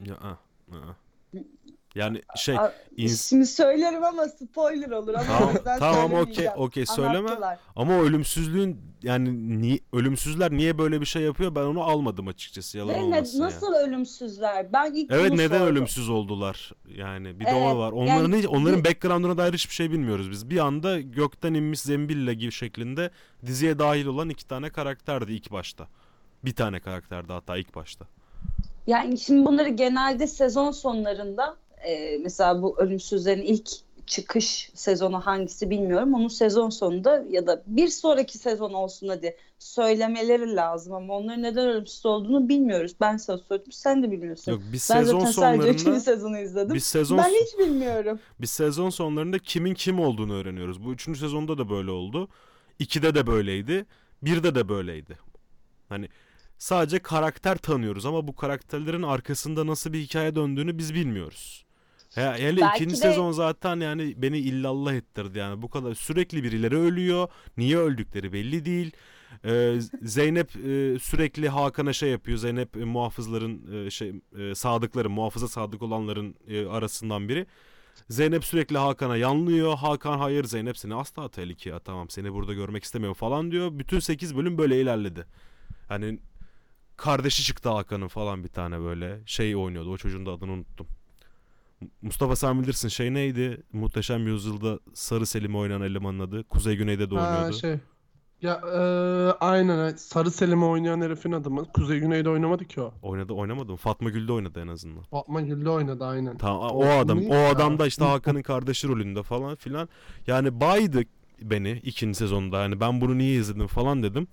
Ya, 0.00 0.14
ah, 0.22 0.36
ah. 0.72 0.94
Yani 1.94 2.22
şey 2.36 2.58
A- 2.58 2.72
ins- 2.96 3.28
Şimdi 3.28 3.46
söylerim 3.46 4.04
ama 4.04 4.28
spoiler 4.28 4.90
olur 4.90 5.14
ama 5.14 5.24
Tamam, 5.64 5.78
tamam, 5.78 6.12
okey, 6.14 6.48
okey, 6.56 6.86
söyleme. 6.86 7.18
Anlattılar. 7.18 7.58
Ama 7.76 7.94
ölümsüzlüğün 7.94 8.80
yani 9.02 9.58
ni, 9.62 9.80
ölümsüzler 9.92 10.52
niye 10.52 10.78
böyle 10.78 11.00
bir 11.00 11.06
şey 11.06 11.22
yapıyor 11.22 11.54
ben 11.54 11.60
onu 11.60 11.82
almadım 11.82 12.28
açıkçası 12.28 12.78
yalan 12.78 12.94
Ve 12.94 12.98
olmasın 13.02 13.40
nasıl 13.40 13.74
ölümsüzler? 13.74 14.72
Ben 14.72 14.92
ilk 14.94 15.10
Evet 15.12 15.32
neden 15.32 15.58
sordum. 15.58 15.66
ölümsüz 15.76 16.08
oldular 16.08 16.72
yani 16.96 17.40
bir 17.40 17.44
de 17.44 17.50
Evet, 17.50 17.62
o 17.74 17.78
var. 17.78 17.92
Onların 17.92 18.22
yani 18.22 18.36
hiç, 18.38 18.46
onların 18.46 18.78
bir- 18.84 18.84
background'una 18.84 19.36
dair 19.38 19.52
hiçbir 19.52 19.74
şey 19.74 19.90
bilmiyoruz 19.90 20.30
biz. 20.30 20.50
Bir 20.50 20.58
anda 20.58 21.00
gökten 21.00 21.54
inmiş 21.54 21.80
zembille 21.80 22.34
gibi 22.34 22.52
şeklinde 22.52 23.10
diziye 23.46 23.78
dahil 23.78 24.06
olan 24.06 24.28
iki 24.28 24.46
tane 24.48 24.70
karakterdi 24.70 25.32
ilk 25.32 25.52
başta. 25.52 25.86
Bir 26.44 26.54
tane 26.54 26.80
karakterdi 26.80 27.32
hatta 27.32 27.56
ilk 27.56 27.74
başta. 27.74 28.04
Yani 28.86 29.18
şimdi 29.18 29.46
bunları 29.46 29.68
genelde 29.68 30.26
sezon 30.26 30.70
sonlarında 30.70 31.56
e, 31.84 32.18
mesela 32.18 32.62
bu 32.62 32.78
ölümsüzlerin 32.78 33.42
ilk 33.42 33.68
çıkış 34.06 34.70
sezonu 34.74 35.20
hangisi 35.20 35.70
bilmiyorum. 35.70 36.14
Onun 36.14 36.28
sezon 36.28 36.70
sonunda 36.70 37.24
ya 37.30 37.46
da 37.46 37.62
bir 37.66 37.88
sonraki 37.88 38.38
sezon 38.38 38.72
olsun 38.72 39.08
hadi 39.08 39.36
söylemeleri 39.58 40.56
lazım 40.56 40.92
ama 40.92 41.14
onların 41.14 41.42
neden 41.42 41.68
ölümsüz 41.68 42.06
olduğunu 42.06 42.48
bilmiyoruz. 42.48 42.92
Ben 43.00 43.16
sana 43.16 43.38
söyledim 43.38 43.72
sen 43.72 44.02
de 44.02 44.10
bilmiyorsun. 44.10 44.52
Yok 44.52 44.62
biz 44.72 44.90
ben 44.90 44.98
sezon 44.98 45.18
zaten 45.18 45.32
sadece 45.32 45.62
ikinci 45.62 45.82
sonlarında 45.82 46.00
sezonu 46.04 46.38
izledim. 46.38 46.74
biz 46.74 46.84
sezon 46.84 47.18
Ben 47.18 47.30
hiç 47.30 47.58
bilmiyorum. 47.58 48.20
Biz 48.40 48.50
sezon 48.50 48.90
sonlarında 48.90 49.38
kimin 49.38 49.74
kim 49.74 50.00
olduğunu 50.00 50.34
öğreniyoruz. 50.34 50.84
Bu 50.84 50.92
üçüncü 50.92 51.20
sezonda 51.20 51.58
da 51.58 51.70
böyle 51.70 51.90
oldu. 51.90 52.28
İkide 52.78 53.14
de 53.14 53.26
böyleydi. 53.26 53.86
Birde 54.22 54.54
de 54.54 54.68
böyleydi. 54.68 55.18
Hani 55.88 56.08
sadece 56.58 56.98
karakter 56.98 57.56
tanıyoruz 57.58 58.06
ama 58.06 58.28
bu 58.28 58.36
karakterlerin 58.36 59.02
arkasında 59.02 59.66
nasıl 59.66 59.92
bir 59.92 60.00
hikaye 60.00 60.34
döndüğünü 60.34 60.78
biz 60.78 60.94
bilmiyoruz. 60.94 61.64
He- 62.14 62.32
hele 62.38 62.60
Belki 62.60 62.76
ikinci 62.76 62.94
de- 62.94 63.00
sezon 63.00 63.32
zaten 63.32 63.80
yani 63.80 64.14
beni 64.22 64.38
illallah 64.38 64.94
ettirdi 64.94 65.38
yani 65.38 65.62
bu 65.62 65.70
kadar 65.70 65.94
sürekli 65.94 66.42
birileri 66.42 66.76
ölüyor. 66.76 67.28
Niye 67.56 67.78
öldükleri 67.78 68.32
belli 68.32 68.64
değil. 68.64 68.92
Ee, 69.44 69.78
Zeynep 70.02 70.56
e, 70.56 70.98
sürekli 70.98 71.48
Hakan'a 71.48 71.92
şey 71.92 72.10
yapıyor. 72.10 72.38
Zeynep 72.38 72.76
e, 72.76 72.84
muhafızların 72.84 73.86
e, 73.86 73.90
şey 73.90 74.12
e, 74.38 74.54
sadıkları, 74.54 75.10
muhafıza 75.10 75.48
sadık 75.48 75.82
olanların 75.82 76.34
e, 76.48 76.66
arasından 76.66 77.28
biri. 77.28 77.46
Zeynep 78.08 78.44
sürekli 78.44 78.78
Hakan'a 78.78 79.16
yanlıyor. 79.16 79.76
Hakan 79.76 80.18
hayır 80.18 80.44
Zeynep 80.44 80.78
seni 80.78 80.94
asla 80.94 81.28
tehlikeye 81.28 81.74
atamam. 81.74 82.10
Seni 82.10 82.32
burada 82.32 82.54
görmek 82.54 82.84
istemiyorum 82.84 83.14
falan 83.14 83.50
diyor. 83.50 83.70
Bütün 83.78 83.98
8 83.98 84.36
bölüm 84.36 84.58
böyle 84.58 84.80
ilerledi. 84.80 85.26
Hani 85.88 86.18
kardeşi 86.96 87.42
çıktı 87.44 87.68
Hakan'ın 87.68 88.08
falan 88.08 88.44
bir 88.44 88.48
tane 88.48 88.80
böyle 88.80 89.20
şey 89.26 89.56
oynuyordu. 89.56 89.90
O 89.90 89.96
çocuğun 89.96 90.26
da 90.26 90.30
adını 90.30 90.52
unuttum. 90.52 90.86
Mustafa 92.02 92.36
sen 92.36 92.62
bilirsin 92.62 92.88
şey 92.88 93.14
neydi? 93.14 93.62
Muhteşem 93.72 94.26
Yüzyılda 94.26 94.78
Sarı 94.94 95.26
Selim 95.26 95.56
oynayan 95.56 95.82
elemanın 95.82 96.18
adı. 96.18 96.44
Kuzey 96.44 96.76
Güney'de 96.76 97.10
de 97.10 97.14
Ha, 97.14 97.34
oynuyordu. 97.34 97.56
şey. 97.56 97.76
Ya 98.42 98.54
e, 98.74 98.78
aynen 99.40 99.96
Sarı 99.96 100.30
Selim'i 100.30 100.64
oynayan 100.64 101.00
herifin 101.00 101.32
adı 101.32 101.50
mı? 101.50 101.64
Kuzey 101.74 101.98
Güney'de 101.98 102.30
oynamadı 102.30 102.64
ki 102.64 102.80
o. 102.80 102.94
Oynadı 103.02 103.32
oynamadı 103.32 103.70
mı? 103.72 103.76
Fatma 103.76 104.10
Gül'de 104.10 104.32
oynadı 104.32 104.60
en 104.60 104.68
azından. 104.68 105.02
Fatma 105.02 105.40
Gül'de 105.40 105.70
oynadı 105.70 106.04
aynen. 106.04 106.38
Tamam 106.38 106.60
o 106.70 106.84
O 106.84 106.88
adam 106.88 107.18
o 107.18 107.34
ya? 107.34 107.50
adam 107.50 107.78
da 107.78 107.86
işte 107.86 108.04
Hakan'ın 108.04 108.42
kardeşi 108.42 108.88
rolünde 108.88 109.22
falan 109.22 109.56
filan. 109.56 109.88
Yani 110.26 110.60
baydı 110.60 111.02
beni 111.42 111.70
ikinci 111.84 112.18
sezonda. 112.18 112.58
Hani 112.58 112.80
ben 112.80 113.00
bunu 113.00 113.18
niye 113.18 113.34
izledim 113.34 113.66
falan 113.66 114.02
dedim. 114.02 114.26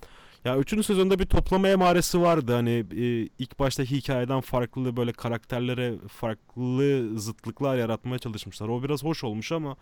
Ya 0.46 0.58
üçüncü 0.58 0.84
sezonda 0.84 1.20
bir 1.20 1.26
toplama 1.26 1.68
emaresi 1.68 2.22
vardı. 2.22 2.54
Hani 2.54 2.86
e, 2.92 3.06
ilk 3.40 3.60
başta 3.60 3.84
hikayeden 3.84 4.42
farklı 4.42 4.98
böyle 4.98 5.12
karakterlere 5.12 5.96
farklı 6.08 7.20
zıtlıklar 7.20 7.78
yaratmaya 7.78 8.20
çalışmışlar. 8.20 8.68
O 8.68 8.84
biraz 8.84 9.04
hoş 9.04 9.24
olmuş 9.24 9.52
ama 9.52 9.76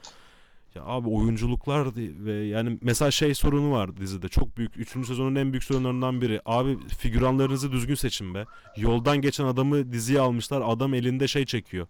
ya 0.76 0.84
abi 0.86 1.10
oyunculuklar 1.10 1.88
ve 1.98 2.34
yani 2.34 2.78
mesela 2.82 3.12
şey 3.12 3.34
sorunu 3.36 3.72
var 3.72 3.98
dizide. 3.98 4.28
Çok 4.30 4.58
büyük. 4.58 4.78
Üçüncü 4.78 5.08
sezonun 5.08 5.36
en 5.36 5.54
büyük 5.54 5.64
sorunlarından 5.64 6.22
biri. 6.22 6.42
Abi 6.46 6.78
figüranlarınızı 6.88 7.72
düzgün 7.72 7.96
seçin 7.96 8.34
be. 8.34 8.46
Yoldan 8.78 9.22
geçen 9.22 9.46
adamı 9.46 9.92
diziye 9.92 10.20
almışlar. 10.20 10.62
Adam 10.66 10.94
elinde 10.94 11.28
şey 11.28 11.46
çekiyor. 11.46 11.88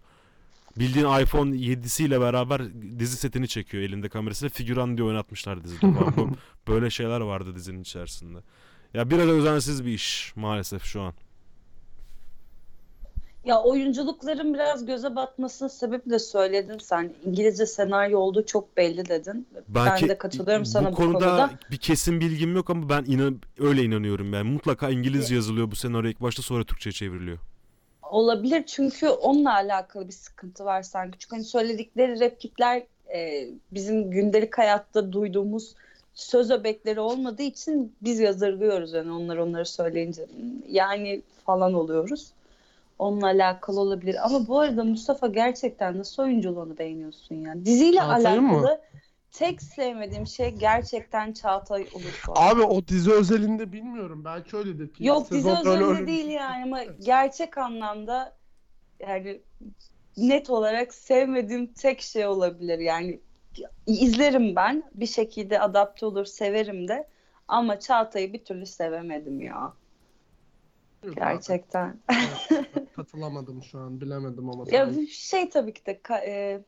Bildiğin 0.78 1.20
iPhone 1.22 1.50
7'siyle 1.50 2.20
beraber 2.20 2.62
dizi 2.98 3.16
setini 3.16 3.48
çekiyor 3.48 3.82
elinde 3.82 4.08
kamerasıyla. 4.08 4.50
Figüran 4.50 4.96
diye 4.96 5.06
oynatmışlar 5.08 5.64
dizide. 5.64 5.82
Bak, 6.00 6.16
bu- 6.16 6.30
Böyle 6.68 6.90
şeyler 6.90 7.20
vardı 7.20 7.54
dizinin 7.54 7.80
içerisinde. 7.82 8.38
Ya 8.94 9.10
biraz 9.10 9.28
özensiz 9.28 9.84
bir 9.84 9.92
iş 9.92 10.32
maalesef 10.36 10.84
şu 10.84 11.00
an. 11.02 11.14
Ya 13.44 13.62
oyunculukların 13.62 14.54
biraz 14.54 14.86
göze 14.86 15.16
batmasının 15.16 15.68
sebebi 15.68 16.10
de 16.10 16.18
söyledin 16.18 16.78
sen. 16.78 17.12
İngilizce 17.24 17.66
senaryo 17.66 18.18
olduğu 18.18 18.46
çok 18.46 18.76
belli 18.76 19.08
dedin. 19.08 19.48
Belki 19.68 20.02
ben 20.02 20.08
de 20.08 20.18
katılıyorum 20.18 20.64
sana 20.64 20.88
bu 20.88 20.92
bu 20.92 20.96
konuda, 20.96 21.18
konuda. 21.18 21.50
bir 21.70 21.76
kesin 21.76 22.20
bilgim 22.20 22.56
yok 22.56 22.70
ama 22.70 22.88
ben 22.88 23.04
inan 23.06 23.40
öyle 23.58 23.82
inanıyorum 23.84 24.32
yani. 24.32 24.50
Mutlaka 24.50 24.90
İngilizce 24.90 25.34
yazılıyor 25.34 25.70
bu 25.70 25.76
senaryo 25.76 26.10
ilk 26.10 26.20
başta 26.20 26.42
sonra 26.42 26.64
Türkçe 26.64 26.92
çevriliyor. 26.92 27.38
Olabilir 28.10 28.62
çünkü 28.66 29.08
onunla 29.08 29.54
alakalı 29.54 30.08
bir 30.08 30.12
sıkıntı 30.12 30.64
var 30.64 30.82
sanki. 30.82 31.18
Çünkü 31.18 31.36
hani 31.36 31.44
söyledikleri 31.44 32.20
replikler 32.20 32.82
e, 33.14 33.48
bizim 33.72 34.10
gündelik 34.10 34.58
hayatta 34.58 35.12
duyduğumuz 35.12 35.74
söz 36.14 36.50
öbekleri 36.50 37.00
olmadığı 37.00 37.42
için 37.42 37.92
biz 38.02 38.20
yazırgıyoruz 38.20 38.92
yani 38.92 39.12
onlar 39.12 39.36
onları 39.36 39.66
söyleyince 39.66 40.26
yani 40.68 41.22
falan 41.46 41.74
oluyoruz. 41.74 42.32
Onunla 42.98 43.26
alakalı 43.26 43.80
olabilir. 43.80 44.26
Ama 44.26 44.48
bu 44.48 44.60
arada 44.60 44.84
Mustafa 44.84 45.26
gerçekten 45.26 45.98
nasıl 45.98 46.22
oyunculuğunu 46.22 46.78
beğeniyorsun 46.78 47.34
ya? 47.34 47.64
Diziyle 47.64 47.96
Çağatay'ın 47.96 48.44
mı? 48.44 48.78
Tek 49.32 49.62
sevmediğim 49.62 50.26
şey 50.26 50.50
gerçekten 50.50 51.32
Çağatay 51.32 51.82
Ulusoy. 51.82 52.34
Abi 52.36 52.62
o 52.62 52.86
dizi 52.88 53.12
özelinde 53.12 53.72
bilmiyorum. 53.72 54.24
Belki 54.24 54.56
öyledir. 54.56 54.84
İlk 54.88 55.00
Yok 55.00 55.30
dizi 55.30 55.50
özelinde 55.50 55.84
öyle- 55.84 56.06
değil 56.06 56.26
yani 56.28 56.62
ama 56.64 56.84
gerçek 56.84 57.58
anlamda 57.58 58.36
yani 59.00 59.40
net 60.16 60.50
olarak 60.50 60.94
sevmediğim 60.94 61.66
tek 61.66 62.00
şey 62.00 62.26
olabilir. 62.26 62.78
Yani 62.78 63.20
izlerim 63.86 64.56
ben 64.56 64.82
bir 64.94 65.06
şekilde 65.06 65.60
adapte 65.60 66.06
olur 66.06 66.24
severim 66.24 66.88
de 66.88 67.08
ama 67.48 67.80
Çağatay'ı 67.80 68.32
bir 68.32 68.44
türlü 68.44 68.66
sevemedim 68.66 69.40
ya 69.40 69.72
Yok, 71.04 71.16
gerçekten. 71.16 71.98
evet, 72.10 72.64
Katılamadım 72.96 73.62
şu 73.62 73.78
an. 73.78 74.00
Bilemedim 74.00 74.50
ama. 74.50 74.64
Ya 74.70 74.90
şey 75.10 75.48
tabii 75.50 75.74
ki 75.74 75.86
de 75.86 76.00
e, 76.26 76.60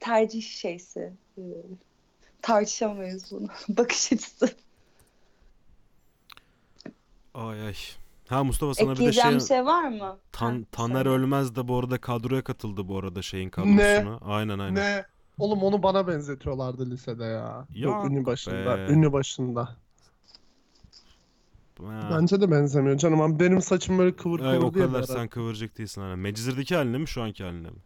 tercih 0.00 0.42
şeysi. 0.42 1.12
E, 1.38 1.42
tartışamayız 2.42 3.32
bunu. 3.32 3.48
Bakış 3.68 4.12
açısı. 4.12 4.50
Ay 7.34 7.66
ay. 7.66 7.74
Ha 8.28 8.44
Mustafa 8.44 8.74
sana 8.74 8.90
bir 8.90 8.90
de 8.90 8.92
Ekleyeceğim 8.92 9.30
şey, 9.30 9.38
bir 9.40 9.44
şey 9.44 9.64
var 9.64 9.88
mı? 9.88 10.18
Tan, 10.32 10.52
Ha, 10.52 10.58
Taner 10.72 10.94
söyle. 10.94 11.08
Ölmez 11.08 11.56
de 11.56 11.68
bu 11.68 11.78
arada 11.78 11.98
kadroya 12.00 12.44
katıldı 12.44 12.88
bu 12.88 12.98
arada 12.98 13.22
şeyin 13.22 13.50
kadrosuna. 13.50 14.18
Aynen 14.22 14.58
aynen. 14.58 14.74
Ne? 14.74 15.04
Oğlum 15.38 15.62
onu 15.62 15.82
bana 15.82 16.08
benzetiyorlardı 16.08 16.90
lisede 16.90 17.24
ya. 17.24 17.66
Yok, 17.74 18.10
ünlü 18.10 18.26
başında. 18.26 18.76
be. 18.76 18.92
Ünlü 18.92 19.12
başında. 19.12 19.76
Ha. 21.82 22.08
Bence 22.12 22.40
de 22.40 22.50
benzemiyor 22.50 22.98
canım 22.98 23.40
benim 23.40 23.62
saçım 23.62 23.98
böyle 23.98 24.16
kıvır 24.16 24.40
Ay, 24.40 24.58
kıvır 24.58 24.68
o 24.68 24.74
diye 24.74 24.86
kadar 24.86 25.02
sen 25.02 25.28
kıvırcık 25.28 25.78
değilsin. 25.78 26.00
Aynen. 26.00 26.18
Mecizir'deki 26.18 26.76
haline 26.76 26.98
mi 26.98 27.08
şu 27.08 27.22
anki 27.22 27.44
haline 27.44 27.70
mi? 27.70 27.78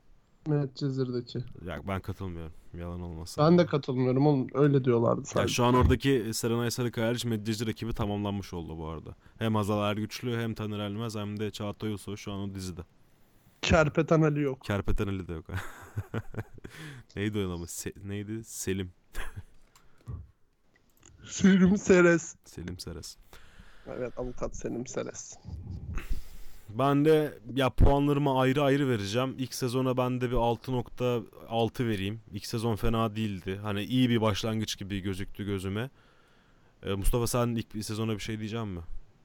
Evet 0.48 0.76
Cezir'deki. 0.76 1.38
Ya 1.66 1.80
ben 1.88 2.00
katılmıyorum. 2.00 2.52
Yalan 2.74 3.00
olmasın. 3.00 3.44
Ben 3.44 3.58
de 3.58 3.66
katılmıyorum 3.66 4.26
oğlum. 4.26 4.46
Öyle 4.54 4.84
diyorlardı 4.84 5.20
Ya 5.20 5.24
sadece. 5.24 5.54
şu 5.54 5.64
an 5.64 5.74
oradaki 5.74 6.30
Serenay 6.34 6.70
Sarıkaya 6.70 7.08
hariç 7.08 7.24
Medcezir 7.24 7.66
ekibi 7.66 7.92
tamamlanmış 7.92 8.54
oldu 8.54 8.78
bu 8.78 8.86
arada. 8.88 9.14
Hem 9.38 9.54
Hazal 9.54 9.90
Ergüçlü 9.90 10.40
hem 10.40 10.54
Taner 10.54 10.78
Elmez 10.78 11.16
hem 11.16 11.40
de 11.40 11.50
Çağatay 11.50 11.90
Ulusoy 11.90 12.16
şu 12.16 12.32
an 12.32 12.38
o 12.40 12.54
dizide. 12.54 12.80
Kerpeten 13.62 14.22
Ali 14.22 14.40
yok. 14.40 14.60
Kerpeten 14.64 15.06
Ali 15.08 15.28
de 15.28 15.32
yok. 15.32 15.46
neydi 17.16 17.38
o 17.46 17.52
ama? 17.54 17.64
Se- 17.64 18.08
neydi? 18.08 18.44
Selim. 18.44 18.92
Selim 21.24 21.76
Seres. 21.78 22.36
Selim 22.44 22.78
Seres. 22.78 23.16
Evet 23.86 24.18
avukat 24.18 24.56
Selim 24.56 24.86
Seres. 24.86 25.38
Ben 26.68 27.04
de 27.04 27.38
ya 27.54 27.70
puanlarımı 27.70 28.38
ayrı 28.38 28.62
ayrı 28.62 28.88
vereceğim. 28.88 29.34
İlk 29.38 29.54
sezona 29.54 29.96
ben 29.96 30.20
de 30.20 30.30
bir 30.30 30.36
6.6 30.36 31.86
vereyim. 31.86 32.20
İlk 32.32 32.46
sezon 32.46 32.76
fena 32.76 33.16
değildi. 33.16 33.60
Hani 33.62 33.82
iyi 33.82 34.10
bir 34.10 34.20
başlangıç 34.20 34.78
gibi 34.78 35.00
gözüktü 35.00 35.44
gözüme. 35.44 35.90
Ee, 36.82 36.94
Mustafa 36.94 37.26
sen 37.26 37.48
ilk 37.48 37.74
bir 37.74 37.82
sezona 37.82 38.12
bir 38.14 38.18
şey 38.18 38.38
diyeceğim 38.38 38.68
mi? 38.68 38.80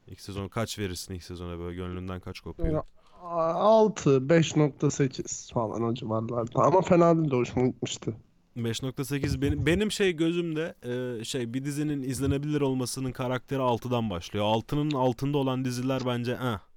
İlk 0.08 0.20
sezon 0.20 0.48
kaç 0.48 0.78
verirsin 0.78 1.14
ilk 1.14 1.22
sezona 1.22 1.58
böyle 1.58 1.76
gönlünden 1.76 2.20
kaç 2.20 2.40
kopuyor? 2.40 2.72
Ya, 2.72 2.82
6, 3.22 4.10
5.8 4.10 5.52
falan 5.52 5.82
o 5.82 5.94
civarlarda. 5.94 6.62
Ama 6.62 6.82
fena 6.82 7.16
değil 7.16 7.30
de 7.30 7.36
hoşuma 7.36 7.66
gitmişti. 7.66 8.14
5.8 8.56 9.42
benim 9.42 9.66
benim 9.66 9.92
şey 9.92 10.12
gözümde 10.12 10.74
e, 10.82 11.24
şey 11.24 11.54
bir 11.54 11.64
dizinin 11.64 12.02
izlenebilir 12.02 12.60
olmasının 12.60 13.12
karakteri 13.12 13.60
6'dan 13.60 14.10
başlıyor. 14.10 14.44
6'nın 14.44 14.90
altında 14.90 15.38
olan 15.38 15.64
diziler 15.64 16.02
bence 16.06 16.32
eh. 16.32 16.73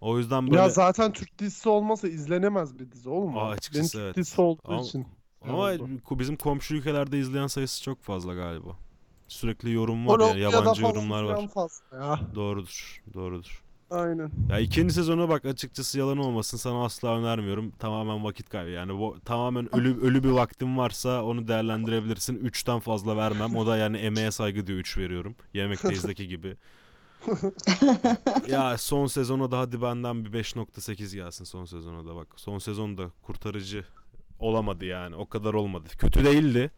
O 0.00 0.18
yüzden 0.18 0.46
böyle 0.50 0.60
Ya 0.60 0.68
zaten 0.68 1.12
Türk 1.12 1.38
dizisi 1.38 1.68
olmasa 1.68 2.08
izlenemez 2.08 2.78
bir 2.78 2.90
dizi 2.92 3.08
oğlum. 3.08 3.38
Aa, 3.38 3.40
Benim 3.40 3.52
açıkçası 3.52 3.92
Türk 3.92 4.02
evet. 4.02 4.16
dizisi 4.16 4.40
olduğu 4.40 4.60
Ama- 4.64 4.80
için. 4.82 5.06
ama 5.42 5.56
oldu. 5.58 5.88
bizim 6.10 6.36
komşu 6.36 6.74
ülkelerde 6.74 7.18
izleyen 7.18 7.46
sayısı 7.46 7.82
çok 7.82 8.02
fazla 8.02 8.34
galiba. 8.34 8.76
Sürekli 9.28 9.72
yorum 9.72 10.06
var 10.06 10.12
ya, 10.12 10.26
Kolombiya'da 10.26 10.56
yabancı 10.56 10.80
falan 10.82 10.94
yorumlar 10.94 11.22
var. 11.22 11.48
fazla 11.48 11.96
ya. 11.96 12.20
Doğrudur, 12.34 13.02
doğrudur. 13.14 13.62
Aynen. 13.90 14.30
Ya 14.50 14.58
ikinci 14.58 14.94
sezona 14.94 15.28
bak 15.28 15.44
açıkçası 15.44 15.98
yalan 15.98 16.18
olmasın 16.18 16.56
sana 16.56 16.84
asla 16.84 17.18
önermiyorum. 17.18 17.70
Tamamen 17.70 18.24
vakit 18.24 18.48
kaybı. 18.50 18.70
Yani 18.70 18.98
bu 18.98 19.16
tamamen 19.24 19.76
ölü 19.76 20.00
ölü 20.00 20.22
bir 20.24 20.28
vaktin 20.28 20.76
varsa 20.78 21.24
onu 21.24 21.48
değerlendirebilirsin. 21.48 22.38
3'ten 22.38 22.80
fazla 22.80 23.16
vermem. 23.16 23.56
O 23.56 23.66
da 23.66 23.76
yani 23.76 23.96
emeğe 23.96 24.30
saygı 24.30 24.66
diyor 24.66 24.78
3 24.78 24.98
veriyorum. 24.98 25.34
Yemekteyizdeki 25.54 26.28
gibi. 26.34 26.56
ya 28.48 28.78
son 28.78 29.06
sezona 29.06 29.50
da 29.50 29.58
hadi 29.58 29.82
benden 29.82 30.24
bir 30.24 30.32
5.8 30.32 31.14
gelsin 31.14 31.44
son 31.44 31.64
sezona 31.64 32.06
da 32.06 32.16
bak. 32.16 32.28
Son 32.36 32.58
sezon 32.58 32.98
da 32.98 33.10
kurtarıcı 33.22 33.84
olamadı 34.38 34.84
yani. 34.84 35.16
O 35.16 35.26
kadar 35.28 35.54
olmadı. 35.54 35.88
Kötü 35.98 36.24
değildi. 36.24 36.70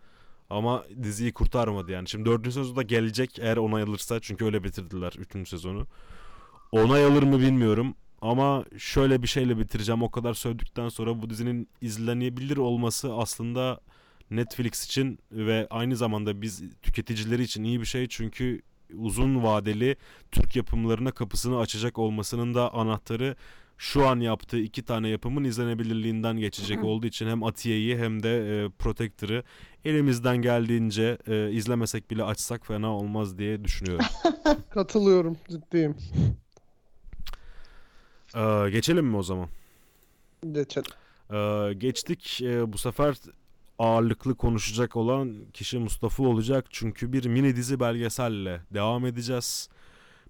Ama 0.51 0.85
diziyi 1.03 1.33
kurtarmadı 1.33 1.93
yani. 1.93 2.09
Şimdi 2.09 2.25
dördüncü 2.25 2.53
sezonda 2.53 2.83
gelecek 2.83 3.39
eğer 3.39 3.57
onay 3.57 3.83
alırsa. 3.83 4.21
Çünkü 4.21 4.45
öyle 4.45 4.65
bitirdiler 4.65 5.13
üçüncü 5.19 5.51
sezonu. 5.51 5.87
Onay 6.73 7.05
alır 7.05 7.23
mı 7.23 7.41
bilmiyorum. 7.41 7.95
Ama 8.21 8.65
şöyle 8.79 9.23
bir 9.23 9.29
şeyle 9.29 9.59
bitireceğim. 9.59 10.03
O 10.03 10.11
kadar 10.11 10.35
sövdükten 10.35 10.89
sonra 10.89 11.23
bu 11.23 11.31
dizinin 11.31 11.69
izlenebilir 11.81 12.57
olması 12.57 13.15
aslında 13.15 13.81
Netflix 14.31 14.85
için 14.85 15.19
ve 15.33 15.67
aynı 15.71 15.97
zamanda 15.97 16.43
biz 16.43 16.63
tüketicileri 16.83 17.43
için 17.43 17.65
iyi 17.65 17.81
bir 17.81 17.87
şey. 17.87 18.09
Çünkü 18.09 18.63
uzun 18.99 19.43
vadeli 19.43 19.97
Türk 20.33 20.57
yapımlarına 20.57 21.11
kapısını 21.11 21.59
açacak 21.59 21.99
olmasının 21.99 22.55
da 22.55 22.75
anahtarı 22.75 23.37
şu 23.79 24.07
an 24.07 24.21
yaptığı 24.21 24.59
iki 24.59 24.83
tane 24.83 25.09
yapımın 25.09 25.45
izlenebilirliğinden 25.45 26.37
geçecek 26.37 26.85
olduğu 26.85 27.07
için 27.07 27.27
hem 27.27 27.43
Atiye'yi 27.43 27.99
hem 27.99 28.23
de 28.23 28.65
e, 28.65 28.69
Protector'ı 28.69 29.45
elimizden 29.85 30.37
geldiğince 30.37 31.19
e, 31.27 31.51
izlemesek 31.51 32.11
bile 32.11 32.25
açsak 32.25 32.67
fena 32.67 32.97
olmaz 32.97 33.39
diye 33.39 33.65
düşünüyorum. 33.65 34.07
Katılıyorum 34.71 35.37
ciddiyim. 35.51 35.97
Ee, 38.37 38.71
geçelim 38.71 39.07
mi 39.07 39.17
o 39.17 39.23
zaman? 39.23 39.49
Geçelim. 40.53 40.91
Ee, 41.33 41.73
geçtik. 41.73 42.41
Ee, 42.43 42.73
bu 42.73 42.79
sefer 42.79 43.17
ağırlıklı 43.83 44.35
konuşacak 44.35 44.97
olan 44.97 45.37
kişi 45.53 45.79
Mustafa 45.79 46.23
olacak. 46.23 46.67
Çünkü 46.71 47.13
bir 47.13 47.25
mini 47.25 47.57
dizi 47.57 47.81
belgeselle 47.81 48.61
devam 48.75 49.07
edeceğiz. 49.07 49.69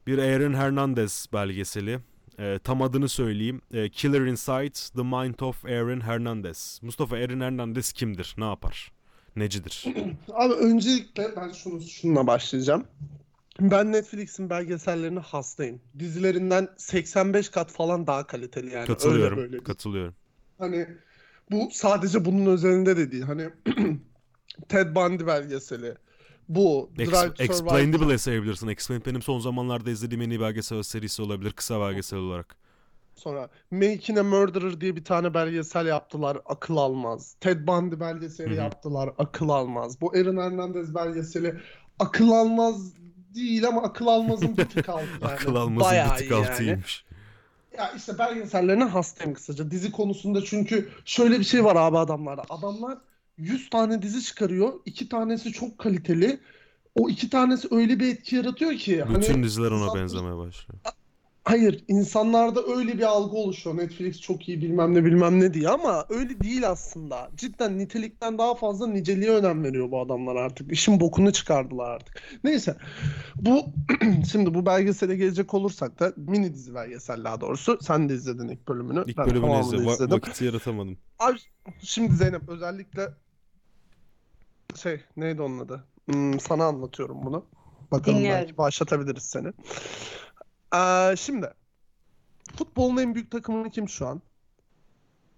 Bir 0.07 0.19
Aaron 0.19 0.55
Hernandez 0.55 1.27
belgeseli. 1.33 1.99
Ee, 2.38 2.59
tam 2.65 2.83
adını 2.83 3.09
söyleyeyim. 3.09 3.61
Ee, 3.73 3.88
Killer 3.88 4.21
Inside 4.21 4.93
The 4.97 5.03
Mind 5.03 5.41
of 5.41 5.65
Aaron 5.65 6.01
Hernandez. 6.01 6.81
Mustafa 6.83 7.17
Aaron 7.17 7.41
Hernandez 7.41 7.93
kimdir? 7.93 8.35
Ne 8.38 8.45
yapar? 8.45 8.93
Necidir? 9.37 9.85
Abi 10.33 10.55
öncelikle 10.55 11.37
ben 11.37 11.53
şunu 11.53 11.81
şununla 11.81 12.27
başlayacağım. 12.27 12.85
Ben 13.61 13.93
Netflix'in 13.93 14.51
belgesellerine 14.51 15.21
hastayım. 15.21 15.81
Dizilerinden 15.99 16.69
85 16.77 17.49
kat 17.49 17.71
falan 17.73 18.07
daha 18.07 18.27
kaliteli 18.27 18.67
yani. 18.67 18.77
Öyle 18.83 18.87
Katılıyorum. 18.87 19.38
böyle. 19.38 19.53
değil. 19.53 19.65
Katılıyorum. 19.65 20.15
Hani 20.59 20.88
bu 21.53 21.69
sadece 21.73 22.25
bunun 22.25 22.47
özelinde 22.47 22.97
de 22.97 23.12
değil. 23.12 23.23
Hani 23.23 23.49
Ted 24.69 24.97
Bundy 24.97 25.27
belgeseli. 25.27 25.95
Bu 26.49 26.91
Ex- 26.99 27.11
Drive. 27.11 27.45
Explained'i 27.45 28.01
bile 28.01 28.19
sayabilirsin. 28.19 28.69
Explained 28.69 29.07
benim 29.07 29.23
son 29.23 29.38
zamanlarda 29.38 29.91
izlediğim 29.91 30.23
en 30.23 30.31
iyi 30.31 30.41
belgesel 30.41 30.83
serisi 30.83 31.23
olabilir. 31.23 31.53
Kısa 31.53 31.81
belgesel 31.81 32.19
olarak. 32.19 32.57
Sonra 33.15 33.49
Making 33.71 34.19
a 34.19 34.23
Murderer 34.23 34.81
diye 34.81 34.97
bir 34.97 35.05
tane 35.05 35.35
belgesel 35.35 35.87
yaptılar. 35.87 36.38
Akıl 36.47 36.77
almaz. 36.77 37.37
Ted 37.41 37.67
Bundy 37.67 38.01
belgeseli 38.01 38.51
Hı 38.51 38.55
hı. 38.55 38.59
yaptılar. 38.59 39.11
Akıl 39.19 39.49
almaz. 39.49 40.01
Bu 40.01 40.12
Aaron 40.12 40.37
Hernandez 40.37 40.95
belgeseli 40.95 41.55
akıl 41.99 42.31
almaz 42.31 42.95
değil 43.35 43.69
ama 43.69 43.83
akıl 43.83 44.07
almazın 44.07 44.57
bir 44.57 44.65
tık 44.65 44.88
altı 44.88 45.07
yani. 45.23 45.33
Akıl 45.33 45.55
almazın 45.55 45.91
Bayağı 45.91 46.12
bir 46.12 46.19
tık 46.19 46.31
iyi 46.31 46.67
yani. 46.67 46.83
Ya 47.79 47.93
işte 47.97 48.19
belgesellerine 48.19 48.85
hastayım 48.85 49.35
kısaca. 49.35 49.71
Dizi 49.71 49.93
konusunda 49.93 50.45
çünkü 50.45 50.89
şöyle 51.05 51.39
bir 51.39 51.45
şey 51.45 51.65
var 51.65 51.77
abi 51.77 51.99
adamlarda. 51.99 52.43
Adamlar 52.51 52.99
100 53.37 53.71
tane 53.71 54.03
dizi 54.03 54.23
çıkarıyor. 54.23 54.73
2 54.85 55.09
tanesi 55.09 55.53
çok 55.53 55.79
kaliteli. 55.79 56.41
O 56.95 57.09
iki 57.09 57.31
tanesi 57.31 57.69
öyle 57.71 58.01
bir 58.01 58.09
etki 58.09 58.37
yaratıyor 58.37 58.73
ki 58.73 59.03
hani 59.03 59.19
Bütün 59.19 59.43
diziler 59.43 59.71
ona 59.71 59.95
benzemeye 59.95 60.37
başlıyor. 60.37 60.81
Hayır, 61.44 61.85
insanlarda 61.88 62.61
öyle 62.76 62.98
bir 62.98 63.02
algı 63.02 63.37
oluşuyor. 63.37 63.76
Netflix 63.76 64.20
çok 64.20 64.48
iyi 64.48 64.62
bilmem 64.62 64.94
ne 64.94 65.05
bilmem 65.05 65.40
ne 65.40 65.55
diye 65.55 65.68
ama 65.68 66.07
öyle 66.09 66.40
değil 66.40 66.68
aslında. 66.70 67.31
Cidden 67.37 67.78
nitelikten 67.78 68.38
daha 68.38 68.55
fazla 68.55 68.87
niceliğe 68.87 69.31
önem 69.31 69.64
veriyor 69.64 69.90
bu 69.90 70.00
adamlar 70.00 70.37
artık. 70.37 70.72
İşin 70.72 71.00
bokunu 71.00 71.33
çıkardılar 71.33 71.90
artık. 71.90 72.22
Neyse. 72.44 72.76
Bu 73.37 73.64
şimdi 74.33 74.55
bu 74.55 74.66
belgesele 74.66 75.16
gelecek 75.16 75.55
olursak 75.55 76.00
da 76.00 76.12
mini 76.16 76.55
dizi 76.55 76.74
belgesel 76.74 77.24
daha 77.24 77.40
doğrusu. 77.40 77.78
Sen 77.83 78.09
de 78.09 78.14
izledin 78.14 78.48
ilk 78.48 78.68
bölümünü. 78.68 79.05
İlk 79.07 79.18
Ben 79.18 79.26
bölümünü. 79.26 79.52
Va- 79.52 79.92
izledim. 79.94 80.11
vakit 80.16 80.42
yaratamadım. 80.42 80.98
Abi 81.18 81.38
şimdi 81.83 82.12
Zeynep 82.14 82.48
özellikle 82.48 83.09
şey 84.83 85.00
neydi 85.16 85.42
onun 85.42 85.59
adı? 85.59 85.85
Hmm, 86.07 86.40
sana 86.40 86.64
anlatıyorum 86.64 87.18
bunu. 87.24 87.44
Bakalım 87.92 88.18
Dinliyorum. 88.18 88.40
belki 88.42 88.57
başlatabiliriz 88.57 89.22
seni. 89.22 89.52
Ee, 90.75 91.17
şimdi 91.17 91.55
futbolun 92.57 92.97
en 92.97 93.15
büyük 93.15 93.31
takımı 93.31 93.71
kim 93.71 93.89
şu 93.89 94.09
an? 94.09 94.23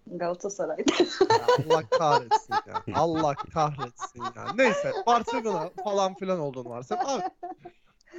Galatasaray'da. 0.06 1.04
Ya 1.30 1.46
Allah 1.58 1.82
kahretsin 1.90 2.54
ya. 2.66 2.82
Allah 2.94 3.34
kahretsin 3.34 4.22
ya. 4.22 4.46
Neyse 4.54 4.92
Barcelona 5.06 5.70
falan 5.84 6.14
filan 6.14 6.40
olduğunu 6.40 6.68
varsayın. 6.68 7.02
Abi 7.04 7.22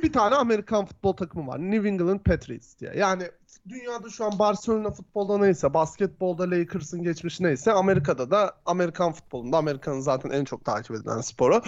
bir 0.03 0.13
tane 0.13 0.35
Amerikan 0.35 0.85
futbol 0.85 1.13
takımı 1.13 1.47
var. 1.47 1.59
New 1.59 1.89
England 1.89 2.19
Patriots 2.19 2.79
diye. 2.79 2.91
Yani 2.95 3.31
dünyada 3.69 4.09
şu 4.09 4.25
an 4.25 4.39
Barcelona 4.39 4.91
futbolda 4.91 5.37
neyse, 5.37 5.73
basketbolda 5.73 6.51
Lakers'ın 6.51 7.03
geçmişi 7.03 7.43
neyse, 7.43 7.71
Amerika'da 7.71 8.31
da 8.31 8.57
Amerikan 8.65 9.11
futbolunda 9.11 9.57
Amerika'nın 9.57 9.99
zaten 9.99 10.29
en 10.29 10.45
çok 10.45 10.65
takip 10.65 10.95
edilen 10.95 11.21
sporu. 11.21 11.61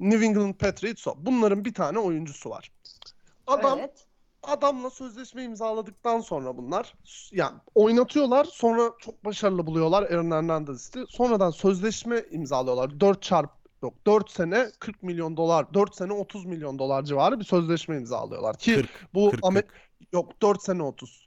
New 0.00 0.26
England 0.26 0.54
Patriots 0.54 1.06
o. 1.06 1.14
Bunların 1.16 1.64
bir 1.64 1.74
tane 1.74 1.98
oyuncusu 1.98 2.50
var. 2.50 2.72
Adam 3.46 3.78
Evet. 3.78 4.06
Adamla 4.48 4.90
sözleşme 4.90 5.42
imzaladıktan 5.44 6.20
sonra 6.20 6.56
bunlar 6.56 6.94
yani 7.32 7.56
oynatıyorlar 7.74 8.44
sonra 8.44 8.92
çok 8.98 9.24
başarılı 9.24 9.66
buluyorlar 9.66 10.02
Aaron 10.02 10.30
Hernandez'i. 10.30 11.04
Sonradan 11.08 11.50
sözleşme 11.50 12.24
imzalıyorlar. 12.30 13.00
4 13.00 13.22
çarp 13.22 13.50
yok 13.82 13.94
4 14.06 14.30
sene 14.30 14.70
40 14.80 15.02
milyon 15.02 15.36
dolar 15.36 15.74
4 15.74 15.94
sene 15.94 16.12
30 16.12 16.44
milyon 16.44 16.78
dolar 16.78 17.02
civarı 17.02 17.40
bir 17.40 17.44
sözleşme 17.44 17.96
imzalıyorlar 17.96 18.58
ki 18.58 18.74
40. 18.74 18.88
bu 19.14 19.30
40, 19.30 19.40
Amer- 19.44 19.66
40. 19.66 20.12
yok 20.12 20.42
4 20.42 20.62
sene 20.62 20.82
30. 20.82 21.24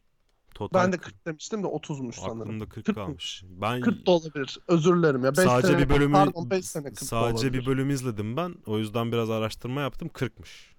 Total 0.55 0.79
Ben 0.83 0.91
de 0.93 0.97
40 0.97 1.25
demiştim 1.25 1.63
de 1.63 1.67
30'muş 1.67 2.15
sanırım. 2.15 2.41
aklımda 2.41 2.69
40 2.69 2.85
40 2.85 2.97
mı? 2.97 3.03
kalmış. 3.03 3.43
Ben 3.47 3.81
40 3.81 4.07
da 4.07 4.11
olabilir. 4.11 4.59
Özür 4.67 4.97
dilerim 4.97 5.23
ya. 5.25 5.31
5 5.37 5.45
sadece 5.45 5.67
sene 5.67 5.79
bir 5.79 5.89
bölümü 5.89 6.13
pardon 6.13 6.49
5 6.49 6.65
sene 6.65 6.83
40 6.83 7.01
da 7.01 7.05
sadece 7.05 7.53
bir 7.53 7.65
bölüm 7.65 7.89
izledim 7.89 8.37
ben. 8.37 8.55
O 8.65 8.77
yüzden 8.77 9.11
biraz 9.11 9.29
araştırma 9.29 9.81
yaptım. 9.81 10.07
40'mış. 10.07 10.76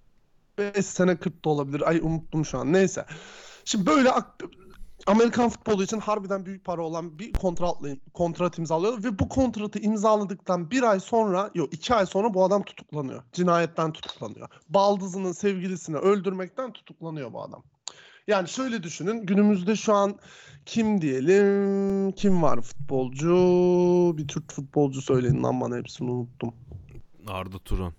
5 0.59 0.85
sene 0.85 1.17
40 1.17 1.45
da 1.45 1.49
olabilir. 1.49 1.89
Ay 1.89 1.99
unuttum 2.03 2.45
şu 2.45 2.57
an. 2.57 2.73
Neyse. 2.73 3.05
Şimdi 3.65 3.85
böyle 3.85 4.09
Amerikan 5.07 5.49
futbolu 5.49 5.83
için 5.83 5.99
harbiden 5.99 6.45
büyük 6.45 6.65
para 6.65 6.81
olan 6.81 7.19
bir 7.19 7.33
kontratla 7.33 7.89
kontrat 8.13 8.57
imzalıyor 8.57 9.03
ve 9.03 9.19
bu 9.19 9.29
kontratı 9.29 9.79
imzaladıktan 9.79 10.71
bir 10.71 10.83
ay 10.83 10.99
sonra 10.99 11.51
yok 11.55 11.73
iki 11.73 11.95
ay 11.95 12.05
sonra 12.05 12.33
bu 12.33 12.43
adam 12.43 12.63
tutuklanıyor. 12.63 13.23
Cinayetten 13.33 13.91
tutuklanıyor. 13.91 14.49
Baldızının 14.69 15.31
sevgilisini 15.31 15.97
öldürmekten 15.97 16.73
tutuklanıyor 16.73 17.33
bu 17.33 17.43
adam. 17.43 17.63
Yani 18.27 18.47
şöyle 18.47 18.83
düşünün 18.83 19.25
günümüzde 19.25 19.75
şu 19.75 19.93
an 19.93 20.19
kim 20.65 21.01
diyelim 21.01 22.11
kim 22.11 22.41
var 22.41 22.61
futbolcu 22.61 23.33
bir 24.17 24.27
Türk 24.27 24.51
futbolcu 24.51 25.01
söyleyin 25.01 25.43
lan 25.43 25.61
bana 25.61 25.77
hepsini 25.77 26.11
unuttum. 26.11 26.53
Arda 27.27 27.59
Turan. 27.59 27.93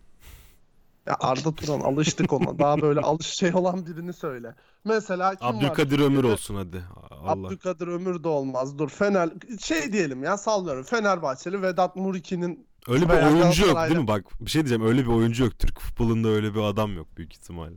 Ya 1.06 1.16
Arda 1.20 1.54
Turan 1.54 1.80
alıştık 1.80 2.32
ona. 2.32 2.58
Daha 2.58 2.80
böyle 2.82 3.00
alış 3.00 3.26
şey 3.26 3.54
olan 3.54 3.86
birini 3.86 4.12
söyle. 4.12 4.54
Mesela 4.84 5.34
kim 5.34 5.48
var? 5.48 5.54
Abdülkadir 5.54 5.98
Ömür 5.98 6.24
olsun 6.24 6.54
hadi. 6.54 6.84
Allah. 7.10 7.46
Abdülkadir 7.46 7.86
Ömür 7.86 8.24
de 8.24 8.28
olmaz. 8.28 8.78
Dur 8.78 8.88
Fener 8.88 9.30
şey 9.64 9.92
diyelim 9.92 10.22
ya 10.24 10.36
sallıyorum. 10.38 10.82
Fenerbahçeli 10.82 11.62
Vedat 11.62 11.96
Muriki'nin 11.96 12.66
Öyle 12.88 13.04
bir 13.04 13.08
Veya 13.08 13.28
oyuncu 13.32 13.66
yok 13.66 13.78
değil 13.88 14.00
mi? 14.00 14.08
Bak 14.08 14.24
bir 14.40 14.50
şey 14.50 14.62
diyeceğim. 14.62 14.86
Öyle 14.86 15.02
bir 15.02 15.10
oyuncu 15.10 15.44
yok. 15.44 15.58
Türk 15.58 15.80
futbolunda 15.80 16.28
öyle 16.28 16.54
bir 16.54 16.60
adam 16.60 16.96
yok 16.96 17.06
büyük 17.16 17.32
ihtimalle. 17.34 17.76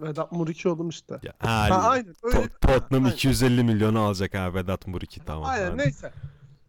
Vedat 0.00 0.32
Muriki 0.32 0.68
oğlum 0.68 0.88
işte. 0.88 1.18
Ya, 1.22 1.32
Ha, 1.38 1.68
ha, 1.70 1.88
aynen 1.88 2.14
öyle. 2.22 2.36
To- 2.36 2.48
Tottenham 2.60 3.04
Aynen. 3.04 3.14
250 3.14 3.64
milyonu 3.64 4.00
alacak 4.00 4.34
ha 4.34 4.54
Vedat 4.54 4.86
Muriqi 4.86 5.24
tamam. 5.24 5.44
Aynen 5.50 5.66
hadi. 5.70 5.78
neyse. 5.78 6.12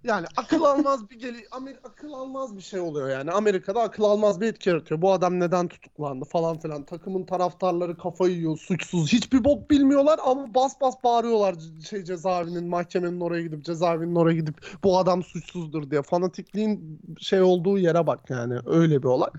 Yani 0.03 0.25
akıl 0.37 0.61
almaz 0.61 1.09
bir 1.09 1.19
geli 1.19 1.45
Amer 1.51 1.75
akıl 1.83 2.13
almaz 2.13 2.57
bir 2.57 2.61
şey 2.61 2.79
oluyor 2.79 3.09
yani. 3.09 3.31
Amerika'da 3.31 3.81
akıl 3.81 4.03
almaz 4.03 4.41
bir 4.41 4.47
etki 4.47 4.69
yaratıyor. 4.69 5.01
Bu 5.01 5.11
adam 5.11 5.39
neden 5.39 5.67
tutuklandı 5.67 6.25
falan 6.25 6.59
filan. 6.59 6.83
Takımın 6.83 7.23
taraftarları 7.23 7.97
kafayı 7.97 8.35
yiyor, 8.35 8.57
suçsuz. 8.57 9.13
Hiçbir 9.13 9.43
bok 9.43 9.71
bilmiyorlar 9.71 10.19
ama 10.25 10.53
bas 10.53 10.81
bas 10.81 10.95
bağırıyorlar 11.03 11.55
şey 11.89 12.03
cezaevinin, 12.03 12.67
mahkemenin 12.67 13.21
oraya 13.21 13.41
gidip 13.41 13.65
cezaevinin 13.65 14.15
oraya 14.15 14.35
gidip 14.35 14.55
bu 14.83 14.97
adam 14.97 15.23
suçsuzdur 15.23 15.91
diye. 15.91 16.01
Fanatikliğin 16.01 17.01
şey 17.19 17.41
olduğu 17.41 17.77
yere 17.77 18.07
bak 18.07 18.29
yani. 18.29 18.59
Öyle 18.65 19.03
bir 19.03 19.07
olay. 19.07 19.29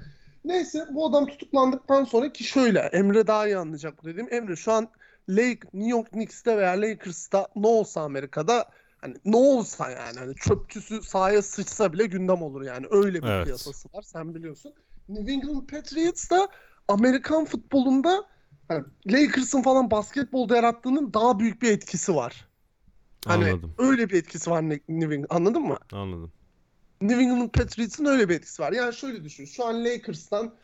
Neyse 0.44 0.86
bu 0.90 1.06
adam 1.06 1.26
tutuklandıktan 1.26 2.04
sonra 2.04 2.32
ki 2.32 2.44
şöyle 2.44 2.78
Emre 2.78 3.26
daha 3.26 3.46
iyi 3.46 3.56
anlayacak 3.56 4.02
bu 4.02 4.06
dediğim. 4.06 4.34
Emre 4.34 4.56
şu 4.56 4.72
an 4.72 4.88
Lake, 5.28 5.60
New 5.74 5.90
York 5.90 6.10
Knicks'te 6.10 6.58
veya 6.58 6.80
Lakers'ta 6.80 7.48
ne 7.56 7.66
olsa 7.66 8.00
Amerika'da 8.00 8.64
Hani 9.00 9.14
ne 9.24 9.36
olsa 9.36 9.90
yani 9.90 10.18
hani 10.18 10.34
çöpçüsü 10.34 11.02
sahaya 11.02 11.42
sıçsa 11.42 11.92
bile 11.92 12.06
gündem 12.06 12.42
olur 12.42 12.62
yani 12.62 12.86
öyle 12.90 13.22
bir 13.22 13.28
Evet. 13.28 13.44
piyasası 13.44 13.88
var 13.94 14.02
sen 14.02 14.34
biliyorsun. 14.34 14.74
New 15.08 15.32
England 15.32 15.68
Patriots 15.68 16.30
da 16.30 16.48
Amerikan 16.88 17.44
futbolunda 17.44 18.24
hani 18.68 18.84
Lakers'ın 19.06 19.62
falan 19.62 19.90
basketbolda 19.90 20.56
yarattığının 20.56 21.14
daha 21.14 21.38
büyük 21.38 21.62
bir 21.62 21.70
etkisi 21.72 22.14
var. 22.14 22.48
Hani 23.26 23.44
Anladım. 23.44 23.74
öyle 23.78 24.10
bir 24.10 24.14
etkisi 24.14 24.50
var 24.50 24.62
Ne- 24.62 24.80
New 24.88 25.14
England 25.14 25.30
anladın 25.30 25.62
mı? 25.62 25.78
Anladım. 25.92 26.32
New 27.00 27.22
England 27.22 27.50
Patriots'ın 27.50 28.04
öyle 28.04 28.28
bir 28.28 28.34
etkisi 28.34 28.62
var. 28.62 28.72
Yani 28.72 28.94
şöyle 28.94 29.24
düşün. 29.24 29.44
Şu 29.44 29.64
an 29.64 29.84
Lakers'tan 29.84 30.54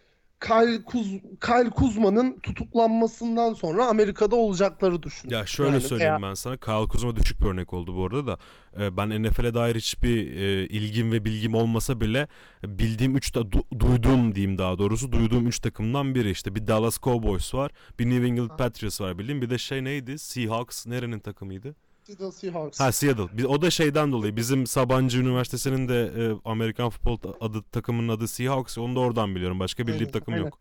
Kyle, 0.40 0.82
Kuz 0.84 1.06
Kyle 1.40 1.70
Kuzma'nın 1.70 2.38
tutuklanmasından 2.40 3.54
sonra 3.54 3.86
Amerika'da 3.86 4.36
olacakları 4.36 5.02
düşün. 5.02 5.30
Ya 5.30 5.46
şöyle 5.46 5.70
Yani 5.70 5.80
söyleyeyim 5.80 6.12
veya- 6.12 6.22
ben 6.30 6.34
sana. 6.34 6.56
Kyle 6.56 6.88
Kuzma 6.88 7.16
düşük 7.16 7.40
bir 7.40 7.46
örnek 7.46 7.72
oldu 7.72 7.96
bu 7.96 8.04
arada 8.06 8.26
da. 8.26 8.38
Ee, 8.80 8.96
ben 8.96 9.22
NFL'e 9.22 9.54
dair 9.54 9.74
hiçbir 9.76 10.36
e, 10.36 10.66
ilgim 10.66 11.12
ve 11.12 11.24
bilgim 11.24 11.54
olmasa 11.54 12.00
bile 12.00 12.28
bildiğim 12.64 13.16
3 13.16 13.34
da 13.34 13.52
duyduğum 13.80 14.34
diyeyim 14.34 14.58
daha 14.58 14.78
doğrusu 14.78 15.12
duyduğum 15.12 15.46
3 15.46 15.58
takımdan 15.60 16.14
biri 16.14 16.30
işte 16.30 16.54
bir 16.54 16.66
Dallas 16.66 16.98
Cowboys 17.00 17.54
var, 17.54 17.70
bir 17.98 18.10
New 18.10 18.26
England. 18.26 18.50
Patriots 18.58 19.00
var 19.00 19.18
bildiğim. 19.18 19.42
Bir 19.42 19.50
de 19.50 19.58
şey 19.58 19.84
neydi? 19.84 20.18
Seahawks 20.18 20.86
nerenin 20.86 21.18
takımıydı? 21.20 21.74
Seattle 22.06 22.32
Seahawks. 22.32 22.80
Ha 22.80 22.92
Seattle. 22.92 23.46
O 23.46 23.62
da 23.62 23.70
şeyden 23.70 24.12
dolayı 24.12 24.36
bizim 24.36 24.66
Sabancı 24.66 25.18
Üniversitesi'nin 25.18 25.88
de 25.88 26.12
e, 26.16 26.40
Amerikan 26.44 26.90
futbol 26.90 27.18
adı 27.40 27.62
takımının 27.62 28.08
adı 28.08 28.28
Seahawks. 28.28 28.78
Onu 28.78 28.96
da 28.96 29.00
oradan 29.00 29.34
biliyorum. 29.34 29.60
Başka 29.60 29.86
bildiğim 29.86 30.08
Aynen, 30.08 30.12
takım 30.12 30.34
aynen. 30.34 30.44
yok. 30.44 30.58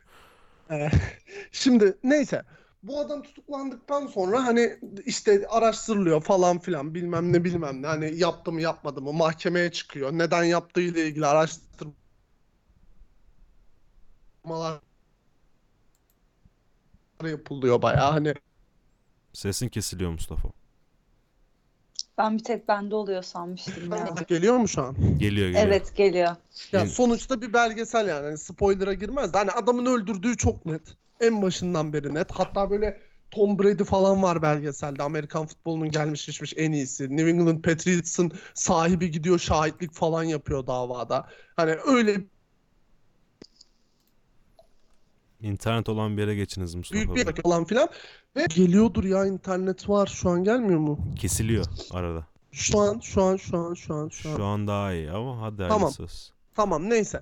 Ee, 0.72 0.90
Şimdi 1.52 1.98
neyse 2.04 2.44
bu 2.84 3.00
adam 3.00 3.24
tutuklandıktan 3.24 4.08
sonra 4.08 4.46
hani 4.46 4.80
işte 5.06 5.48
araştırılıyor 5.50 6.22
falan 6.22 6.60
filan 6.60 6.96
bilmem 6.96 7.34
ne 7.34 7.44
bilmem 7.44 7.82
ne 7.82 7.88
hani 7.88 8.18
yaptı 8.18 8.52
mı 8.52 8.62
yapmadı 8.62 9.02
mı 9.02 9.14
mahkemeye 9.14 9.72
çıkıyor 9.72 10.12
neden 10.12 10.44
yaptığıyla 10.44 11.02
ilgili 11.02 11.26
araştırmalar 11.26 11.96
yapılıyor 17.24 17.82
bayağı 17.82 18.12
hani 18.12 18.34
Sesin 19.34 19.70
kesiliyor 19.70 20.12
Mustafa. 20.12 20.65
Ben 22.18 22.38
bir 22.38 22.44
tek 22.44 22.68
bende 22.68 22.96
oluyor 22.96 23.24
sanmıştım 23.24 23.92
ya. 23.92 24.16
geliyor 24.28 24.58
mu 24.58 24.68
şu 24.68 24.82
an? 24.82 24.96
Geliyor 25.18 25.48
geliyor. 25.48 25.68
Evet 25.68 25.96
geliyor. 25.96 26.36
Ya 26.72 26.86
sonuçta 26.86 27.42
bir 27.42 27.54
belgesel 27.54 28.08
yani 28.08 28.26
hani 28.26 28.38
spoiler'a 28.38 28.94
girmez 28.94 29.34
de 29.34 29.38
hani 29.38 29.52
adamın 29.52 29.86
öldürdüğü 29.86 30.38
çok 30.38 30.66
net. 30.66 30.82
En 31.22 31.42
başından 31.42 31.94
beri 31.94 32.14
net. 32.14 32.32
Hatta 32.32 32.70
böyle 32.70 33.00
Tom 33.32 33.60
Brady 33.60 33.84
falan 33.84 34.24
var 34.24 34.42
belgeselde. 34.42 35.04
Amerikan 35.04 35.46
futbolunun 35.46 35.92
gelmiş 35.92 36.26
geçmiş 36.26 36.54
en 36.58 36.72
iyisi. 36.72 37.18
New 37.18 37.30
England 37.30 37.64
Patriots'ın 37.64 38.32
sahibi 38.54 39.12
gidiyor 39.12 39.40
şahitlik 39.40 39.94
falan 39.94 40.24
yapıyor 40.24 40.68
davada. 40.68 41.28
Hani 41.56 41.76
öyle 41.86 42.18
İnternet 45.46 45.90
olan 45.90 46.18
bir 46.18 46.22
yere 46.22 46.36
geçiniz 46.36 46.76
Mustafa 46.76 46.96
büyük 46.96 47.28
Bey. 47.28 47.36
bir 47.36 47.42
falan 47.42 47.66
filan. 47.66 47.90
Ve 48.36 48.46
geliyordur 48.46 49.04
ya 49.04 49.26
internet 49.26 49.90
var. 49.90 50.08
Şu 50.08 50.30
an 50.30 50.44
gelmiyor 50.44 50.80
mu? 50.80 51.00
Kesiliyor 51.20 51.66
arada. 51.92 52.28
Şu 52.52 52.80
an, 52.80 53.00
şu 53.00 53.24
an, 53.24 53.38
şu 53.38 53.58
an, 53.58 53.74
şu 53.74 53.94
an, 53.94 54.10
şu 54.10 54.30
an. 54.30 54.38
Şu 54.38 54.44
an 54.44 54.68
daha 54.68 54.94
iyi 54.94 55.12
ama 55.12 55.42
hadi 55.42 55.58
Tamam. 55.58 55.72
hayırlısı 55.72 56.04
olsun. 56.04 56.36
Tamam 56.56 56.90
neyse. 56.90 57.22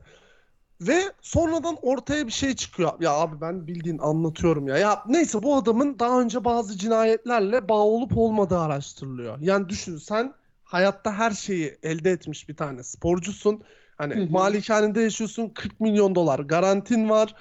Ve 0.82 1.02
sonradan 1.22 1.78
ortaya 1.82 2.28
bir 2.28 2.32
şey 2.32 2.56
çıkıyor. 2.56 2.92
Ya 3.00 3.12
abi 3.12 3.42
ben 3.42 3.68
bildiğin 3.68 3.98
anlatıyorum 3.98 4.68
ya. 4.68 4.78
Ya 4.78 5.04
neyse 5.08 5.44
bu 5.44 5.56
adamın 5.56 6.00
daha 6.00 6.22
önce 6.22 6.46
bazı 6.46 6.78
cinayetlerle 6.78 7.70
bağ 7.70 7.82
olup 7.82 8.18
olmadığı 8.18 8.60
araştırılıyor. 8.60 9.38
Yani 9.42 9.70
düşün 9.70 9.98
sen 9.98 10.34
hayatta 10.64 11.14
her 11.14 11.32
şeyi 11.32 11.78
elde 11.84 12.12
etmiş 12.12 12.50
bir 12.50 12.56
tane 12.56 12.84
sporcusun. 12.84 13.64
Hani 13.98 14.28
malikanede 14.30 15.02
yaşıyorsun 15.02 15.50
40 15.50 15.80
milyon 15.80 16.16
dolar 16.16 16.40
garantin 16.40 17.10
var. 17.10 17.36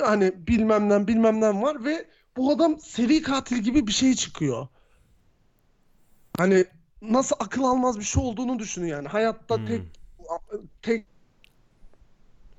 Hani 0.00 0.46
bilmem 0.48 0.88
ne 0.88 1.06
bilmem 1.08 1.40
ne 1.40 1.62
var 1.62 1.84
ve 1.84 2.08
bu 2.36 2.52
adam 2.52 2.80
seri 2.80 3.22
katil 3.22 3.56
gibi 3.58 3.86
bir 3.86 3.92
şey 3.92 4.14
çıkıyor. 4.14 4.68
Hani 6.38 6.64
nasıl 7.02 7.36
akıl 7.40 7.62
almaz 7.64 7.98
bir 7.98 8.04
şey 8.04 8.22
olduğunu 8.22 8.58
düşünün 8.58 8.86
yani. 8.86 9.08
Hayatta 9.08 9.56
Hmm. 9.56 9.66
tek 9.66 9.82
tek 10.82 11.06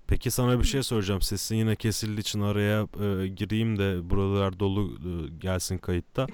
Peki 0.08 0.32
sana 0.32 0.60
bir 0.60 0.64
şey 0.64 0.84
soracağım. 0.84 1.22
Sesin 1.22 1.56
yine 1.56 1.76
kesildiği 1.76 2.20
için 2.20 2.42
araya 2.42 2.82
e, 2.82 3.28
gireyim 3.28 3.80
de 3.80 4.10
buralar 4.10 4.60
dolu 4.60 4.92
e, 4.92 5.30
gelsin 5.40 5.78
kayıtta. 5.78 6.28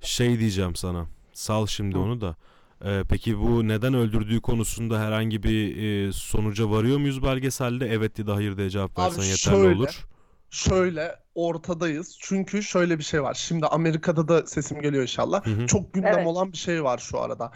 Şey 0.00 0.40
diyeceğim 0.40 0.76
sana. 0.76 1.06
Sal 1.32 1.66
şimdi 1.66 1.96
Hı. 1.96 2.00
onu 2.00 2.20
da. 2.20 2.36
E, 2.84 3.02
peki 3.08 3.38
bu 3.38 3.68
neden 3.68 3.94
öldürdüğü 3.94 4.40
konusunda 4.40 5.00
herhangi 5.00 5.42
bir 5.42 5.76
e, 5.76 6.12
sonuca 6.12 6.70
varıyor 6.70 6.98
muyuz 6.98 7.22
belgeselde? 7.22 7.86
Evet 7.88 8.18
ya 8.18 8.26
da 8.26 8.34
hayır 8.34 8.56
diye 8.56 8.70
cevap 8.70 8.98
Abi 8.98 9.04
versen 9.04 9.22
yeterli 9.22 9.36
şöyle, 9.36 9.76
olur. 9.76 10.06
Şöyle 10.50 11.16
ortadayız. 11.34 12.16
Çünkü 12.20 12.62
şöyle 12.62 12.98
bir 12.98 13.04
şey 13.04 13.22
var. 13.22 13.34
Şimdi 13.34 13.66
Amerika'da 13.66 14.28
da 14.28 14.46
sesim 14.46 14.80
geliyor 14.80 15.02
inşallah. 15.02 15.46
Hı 15.46 15.50
hı. 15.50 15.66
Çok 15.66 15.94
gündem 15.94 16.14
Evet. 16.14 16.26
olan 16.26 16.52
bir 16.52 16.58
şey 16.58 16.84
var 16.84 16.98
şu 16.98 17.20
arada. 17.20 17.52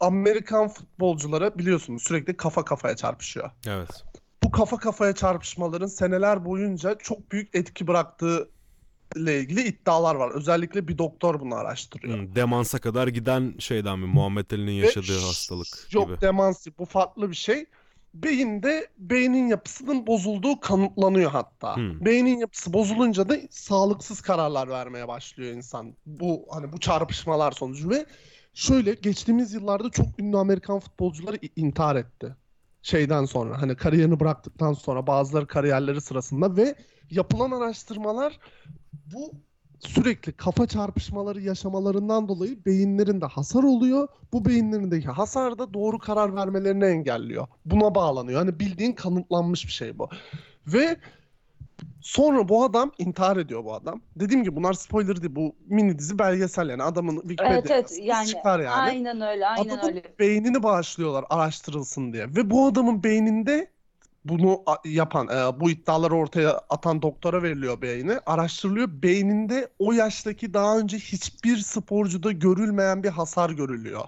Amerikan 0.00 0.68
futbolcuları 0.68 1.58
biliyorsunuz 1.58 2.02
sürekli 2.02 2.36
kafa 2.36 2.64
kafaya 2.64 2.96
çarpışıyor. 2.96 3.50
Evet. 3.66 4.04
Bu 4.42 4.50
kafa 4.50 4.76
kafaya 4.76 5.14
çarpışmaların 5.14 5.86
seneler 5.86 6.44
boyunca 6.44 6.98
çok 6.98 7.32
büyük 7.32 7.54
etki 7.54 7.86
bıraktığı 7.86 8.50
ile 9.16 9.40
ilgili 9.40 9.62
iddialar 9.62 10.14
var. 10.14 10.30
Özellikle 10.30 10.88
bir 10.88 10.98
doktor 10.98 11.40
bunu 11.40 11.54
araştırıyor. 11.54 12.18
Hı, 12.18 12.34
demansa 12.34 12.78
kadar 12.78 13.08
giden 13.08 13.54
şeyden 13.58 13.98
mi? 13.98 14.06
Muhammed 14.06 14.50
Ali'nin 14.50 14.82
Ve 14.82 14.86
yaşadığı 14.86 15.20
ş- 15.20 15.26
hastalık 15.26 15.88
Yok 15.92 16.08
gibi. 16.08 16.20
demansi 16.20 16.78
bu 16.78 16.84
farklı 16.84 17.30
bir 17.30 17.36
şey. 17.36 17.66
Beyinde 18.14 18.88
beynin 18.98 19.48
yapısının 19.48 20.06
bozulduğu 20.06 20.60
kanıtlanıyor 20.60 21.30
hatta. 21.30 21.76
Hmm. 21.76 22.04
Beynin 22.04 22.38
yapısı 22.38 22.72
bozulunca 22.72 23.28
da 23.28 23.36
sağlıksız 23.50 24.20
kararlar 24.20 24.68
vermeye 24.68 25.08
başlıyor 25.08 25.52
insan. 25.52 25.94
Bu 26.06 26.46
hani 26.50 26.72
bu 26.72 26.80
çarpışmalar 26.80 27.52
sonucu 27.52 27.90
ve 27.90 28.06
şöyle 28.54 28.94
geçtiğimiz 28.94 29.52
yıllarda 29.52 29.90
çok 29.90 30.06
ünlü 30.18 30.36
Amerikan 30.36 30.80
futbolcuları 30.80 31.38
intihar 31.56 31.96
etti. 31.96 32.36
Şeyden 32.82 33.24
sonra 33.24 33.62
hani 33.62 33.76
kariyerini 33.76 34.20
bıraktıktan 34.20 34.72
sonra 34.72 35.06
bazıları 35.06 35.46
kariyerleri 35.46 36.00
sırasında 36.00 36.56
ve 36.56 36.74
yapılan 37.12 37.50
araştırmalar 37.50 38.38
bu 39.14 39.32
sürekli 39.78 40.32
kafa 40.32 40.66
çarpışmaları 40.66 41.40
yaşamalarından 41.40 42.28
dolayı 42.28 42.64
beyinlerinde 42.66 43.26
hasar 43.26 43.62
oluyor. 43.62 44.08
Bu 44.32 44.44
beyinlerindeki 44.44 45.08
hasar 45.08 45.58
da 45.58 45.74
doğru 45.74 45.98
karar 45.98 46.34
vermelerini 46.36 46.84
engelliyor. 46.84 47.46
Buna 47.64 47.94
bağlanıyor. 47.94 48.38
Hani 48.38 48.60
bildiğin 48.60 48.92
kanıtlanmış 48.92 49.66
bir 49.66 49.72
şey 49.72 49.98
bu. 49.98 50.08
Ve 50.66 50.96
sonra 52.00 52.48
bu 52.48 52.64
adam 52.64 52.92
intihar 52.98 53.36
ediyor 53.36 53.64
bu 53.64 53.74
adam. 53.74 54.00
Dediğim 54.16 54.44
gibi 54.44 54.56
bunlar 54.56 54.72
spoiler 54.72 55.22
değil. 55.22 55.34
Bu 55.36 55.56
mini 55.66 55.98
dizi 55.98 56.18
belgesel 56.18 56.68
yani 56.68 56.82
adamın 56.82 57.20
Wikipedia 57.20 57.52
Evet 57.52 57.70
evet 57.70 57.98
yani, 58.02 58.26
çıkar 58.26 58.60
yani. 58.60 58.68
aynen 58.68 59.20
öyle 59.20 59.46
aynen 59.46 59.68
Adamın 59.68 59.88
öyle. 59.88 60.02
beynini 60.18 60.62
bağışlıyorlar 60.62 61.24
araştırılsın 61.30 62.12
diye. 62.12 62.26
Ve 62.26 62.50
bu 62.50 62.66
adamın 62.66 63.02
beyninde 63.02 63.70
bunu 64.24 64.62
yapan, 64.84 65.28
e, 65.28 65.60
bu 65.60 65.70
iddiaları 65.70 66.14
ortaya 66.14 66.60
atan 66.70 67.02
doktora 67.02 67.42
veriliyor 67.42 67.82
beyni. 67.82 68.18
Araştırılıyor. 68.26 68.88
Beyninde 69.02 69.68
o 69.78 69.92
yaştaki 69.92 70.54
daha 70.54 70.78
önce 70.78 70.98
hiçbir 70.98 71.56
sporcuda 71.56 72.32
görülmeyen 72.32 73.02
bir 73.02 73.08
hasar 73.08 73.50
görülüyor. 73.50 74.04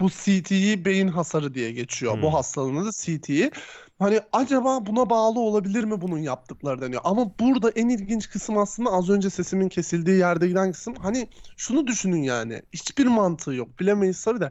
Bu 0.00 0.10
CTE 0.10 0.84
beyin 0.84 1.08
hasarı 1.08 1.54
diye 1.54 1.72
geçiyor. 1.72 2.14
Hmm. 2.14 2.22
Bu 2.22 2.34
hastalığın 2.34 2.76
adı 2.76 2.90
CTE. 2.92 3.50
Hani 3.98 4.20
acaba 4.32 4.86
buna 4.86 5.10
bağlı 5.10 5.40
olabilir 5.40 5.84
mi 5.84 6.00
bunun 6.00 6.18
yaptıkları 6.18 6.80
deniyor. 6.80 7.00
Ama 7.04 7.38
burada 7.40 7.70
en 7.70 7.88
ilginç 7.88 8.30
kısım 8.30 8.58
aslında 8.58 8.90
az 8.90 9.10
önce 9.10 9.30
sesimin 9.30 9.68
kesildiği 9.68 10.18
yerde 10.18 10.48
giden 10.48 10.72
kısım. 10.72 10.94
Hani 10.94 11.28
şunu 11.56 11.86
düşünün 11.86 12.22
yani. 12.22 12.62
Hiçbir 12.72 13.06
mantığı 13.06 13.54
yok. 13.54 13.80
Bilemeyiz 13.80 14.24
tabii 14.24 14.40
de. 14.40 14.50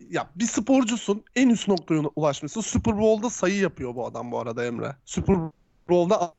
Ya 0.00 0.30
bir 0.34 0.46
sporcusun 0.46 1.24
en 1.36 1.48
üst 1.48 1.68
noktaya 1.68 2.02
ulaşmışsın. 2.16 2.60
Super 2.60 2.98
Bowl'da 2.98 3.30
sayı 3.30 3.58
yapıyor 3.58 3.94
bu 3.94 4.06
adam 4.06 4.32
bu 4.32 4.38
arada 4.38 4.64
Emre. 4.64 4.96
Super 5.04 5.36
Bowl'da 5.88 6.34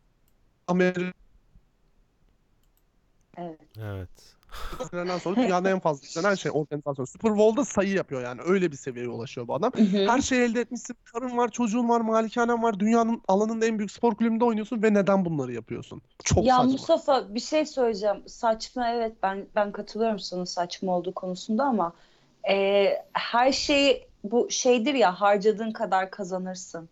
Amerika'dan 0.68 1.14
Evet. 3.38 3.60
Evet. 4.93 5.22
sonra 5.22 5.36
dünyada 5.36 5.70
en 5.70 5.80
fazla 5.80 6.07
izlenen 6.07 6.36
şey 6.36 6.51
organizasyon. 6.51 7.05
Super 7.05 7.38
Bowl'da 7.38 7.66
sayı 7.66 7.93
yapıyor 7.93 8.22
yani. 8.24 8.41
Öyle 8.45 8.72
bir 8.72 8.76
seviyeye 8.78 9.10
ulaşıyor 9.10 9.47
bu 9.47 9.55
adam. 9.55 9.72
Hı 9.76 9.82
hı. 9.82 10.07
Her 10.07 10.22
şeyi 10.22 10.41
elde 10.41 10.62
etmişsin. 10.62 10.95
Karın 11.03 11.38
var, 11.38 11.51
çocuğun 11.51 11.89
var, 11.89 12.01
malikanen 12.01 12.64
var. 12.64 12.80
Dünyanın 12.80 13.22
alanında 13.28 13.66
en 13.66 13.80
büyük 13.80 13.91
spor 13.91 14.16
kulübünde 14.16 14.45
oynuyorsun 14.45 14.84
ve 14.84 14.93
neden 14.93 15.26
bunları 15.26 15.53
yapıyorsun? 15.53 16.01
Çok 16.24 16.45
Ya 16.45 16.55
saçma. 16.55 16.72
Mustafa 16.72 17.36
bir 17.36 17.39
şey 17.39 17.66
söyleyeceğim. 17.66 18.24
Saçma 18.28 18.89
evet 18.89 19.16
ben 19.24 19.47
ben 19.55 19.72
katılıyorum 19.72 20.20
sana 20.20 20.45
saçma 20.45 20.97
olduğu 20.97 21.14
konusunda 21.14 21.64
ama 21.64 21.93
e, 22.50 23.06
her 23.14 23.52
şeyi 23.52 24.10
bu 24.24 24.50
şeydir 24.52 24.94
ya 24.94 25.22
harcadığın 25.22 25.72
kadar 25.72 26.12
kazanırsın. 26.12 26.90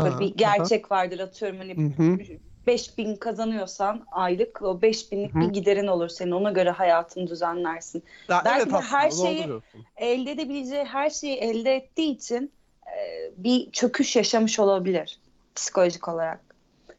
Böyle 0.00 0.14
Ha, 0.14 0.20
bir 0.20 0.34
gerçek 0.36 0.92
vardır 0.92 1.18
atıyorum 1.18 1.58
hani 1.58 1.76
Hı 1.76 1.82
hı. 2.02 2.18
5000 2.66 3.16
kazanıyorsan 3.16 4.06
aylık 4.12 4.62
o 4.62 4.82
5000'lik 4.82 5.34
Hı. 5.34 5.40
bir 5.40 5.48
giderin 5.48 5.86
olur 5.86 6.08
senin. 6.08 6.30
Ona 6.30 6.50
göre 6.50 6.70
hayatını 6.70 7.26
düzenlersin. 7.28 8.04
Ya 8.28 8.42
Belki 8.44 8.62
evet 8.62 8.74
aslında 8.74 8.92
her 8.92 9.10
şeyi-. 9.10 9.62
Elde 9.96 10.30
edebileceği 10.30 10.84
her 10.84 11.10
şeyi 11.10 11.36
elde 11.36 11.74
ettiği 11.76 12.10
için 12.16 12.54
e, 12.86 13.30
bir 13.36 13.72
çöküş 13.72 14.16
yaşamış 14.16 14.58
olabilir 14.58 15.20
psikolojik 15.54 16.08
olarak. 16.08 16.51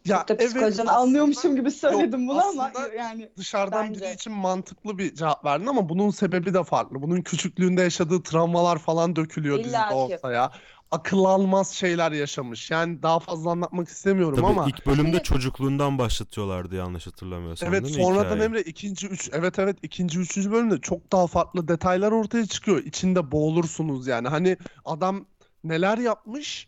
Ya 0.06 0.26
evet 0.30 0.40
psikolojiden 0.40 0.68
aslında 0.86 0.98
anlıyormuşum 0.98 1.56
gibi 1.56 1.72
söyledim 1.72 2.28
bunu 2.28 2.44
ama 2.46 2.72
yani 2.98 3.30
dışarıdan 3.38 3.90
Bence. 3.90 4.02
biri 4.02 4.14
için 4.14 4.34
mantıklı 4.34 4.98
bir 4.98 5.16
cevap 5.16 5.46
verdin 5.46 5.66
ama 5.68 5.90
bunun 5.90 6.10
sebebi 6.10 6.54
de 6.54 6.64
farklı. 6.64 7.02
Bunun 7.02 7.22
küçüklüğünde 7.22 7.82
yaşadığı 7.82 8.24
travmalar 8.24 8.78
falan 8.80 9.16
dökülüyor 9.16 9.60
İlla 9.60 9.64
dizide 9.64 9.88
ki. 9.88 9.94
ortaya. 9.94 10.52
Akıl 10.92 11.24
almaz 11.26 11.72
şeyler 11.72 12.12
yaşamış. 12.12 12.72
Yani 12.72 13.04
daha 13.04 13.20
fazla 13.20 13.52
anlatmak 13.52 13.88
istemiyorum 13.88 14.36
Tabii 14.36 14.46
ama 14.48 14.66
ilk 14.68 14.86
bölümde 14.86 15.12
Hani- 15.12 15.24
çocukluğundan 15.24 15.98
başlatıyorlardı 15.98 16.76
yanlış 16.76 17.08
hatırlamıyorsam 17.08 17.70
evet 17.70 17.86
değil 17.86 17.98
mi 17.98 18.04
sonradan? 18.04 18.40
Emre 18.40 18.62
ikinci 18.62 19.08
üç 19.08 19.30
evet 19.34 19.60
evet 19.60 19.78
ikinci 19.82 20.20
üçüncü 20.20 20.52
bölümde 20.52 20.82
çok 20.82 21.12
daha 21.12 21.28
farklı 21.28 21.68
detaylar 21.68 22.12
ortaya 22.12 22.46
çıkıyor. 22.46 22.84
İçinde 22.84 23.32
boğulursunuz 23.32 24.08
yani. 24.08 24.28
Hani 24.28 24.58
adam 24.86 25.26
neler 25.64 25.98
yapmış 25.98 26.68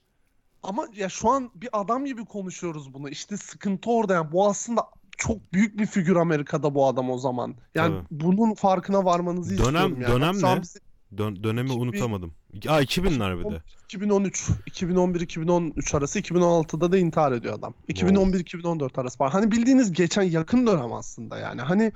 ama 0.67 0.87
ya 0.95 1.09
şu 1.09 1.29
an 1.29 1.51
bir 1.55 1.69
adam 1.73 2.05
gibi 2.05 2.25
konuşuyoruz 2.25 2.93
bunu. 2.93 3.09
İşte 3.09 3.37
sıkıntı 3.37 3.89
orada 3.91 4.13
yani. 4.13 4.31
Bu 4.31 4.47
aslında 4.47 4.81
çok 5.17 5.53
büyük 5.53 5.79
bir 5.79 5.85
figür 5.85 6.15
Amerika'da 6.15 6.75
bu 6.75 6.87
adam 6.87 7.09
o 7.09 7.17
zaman. 7.17 7.55
Yani 7.75 7.95
Tabii. 7.95 8.05
bunun 8.23 8.53
farkına 8.53 9.05
varmanızı 9.05 9.57
Dönem- 9.57 9.63
istiyorum 9.65 10.01
yani. 10.01 10.13
dönem 10.13 10.35
ne? 10.57 10.61
Dön- 11.17 11.43
dönemi 11.43 11.69
2000 11.69 11.81
unutamadım. 11.81 12.33
Aa 12.67 12.81
2000'ler 12.81 13.39
bir 13.39 13.51
de. 13.51 13.61
2013, 13.85 14.49
2011-2013 14.67 15.97
arası, 15.97 16.19
2016'da 16.19 16.91
da 16.91 16.97
intihar 16.97 17.31
ediyor 17.31 17.53
adam. 17.59 17.73
2011-2014 17.87 19.01
arası 19.01 19.17
falan. 19.17 19.29
Hani 19.31 19.51
bildiğiniz 19.51 19.91
geçen 19.93 20.21
yakın 20.23 20.67
dönem 20.67 20.93
aslında 20.93 21.37
yani. 21.37 21.61
Hani 21.61 21.91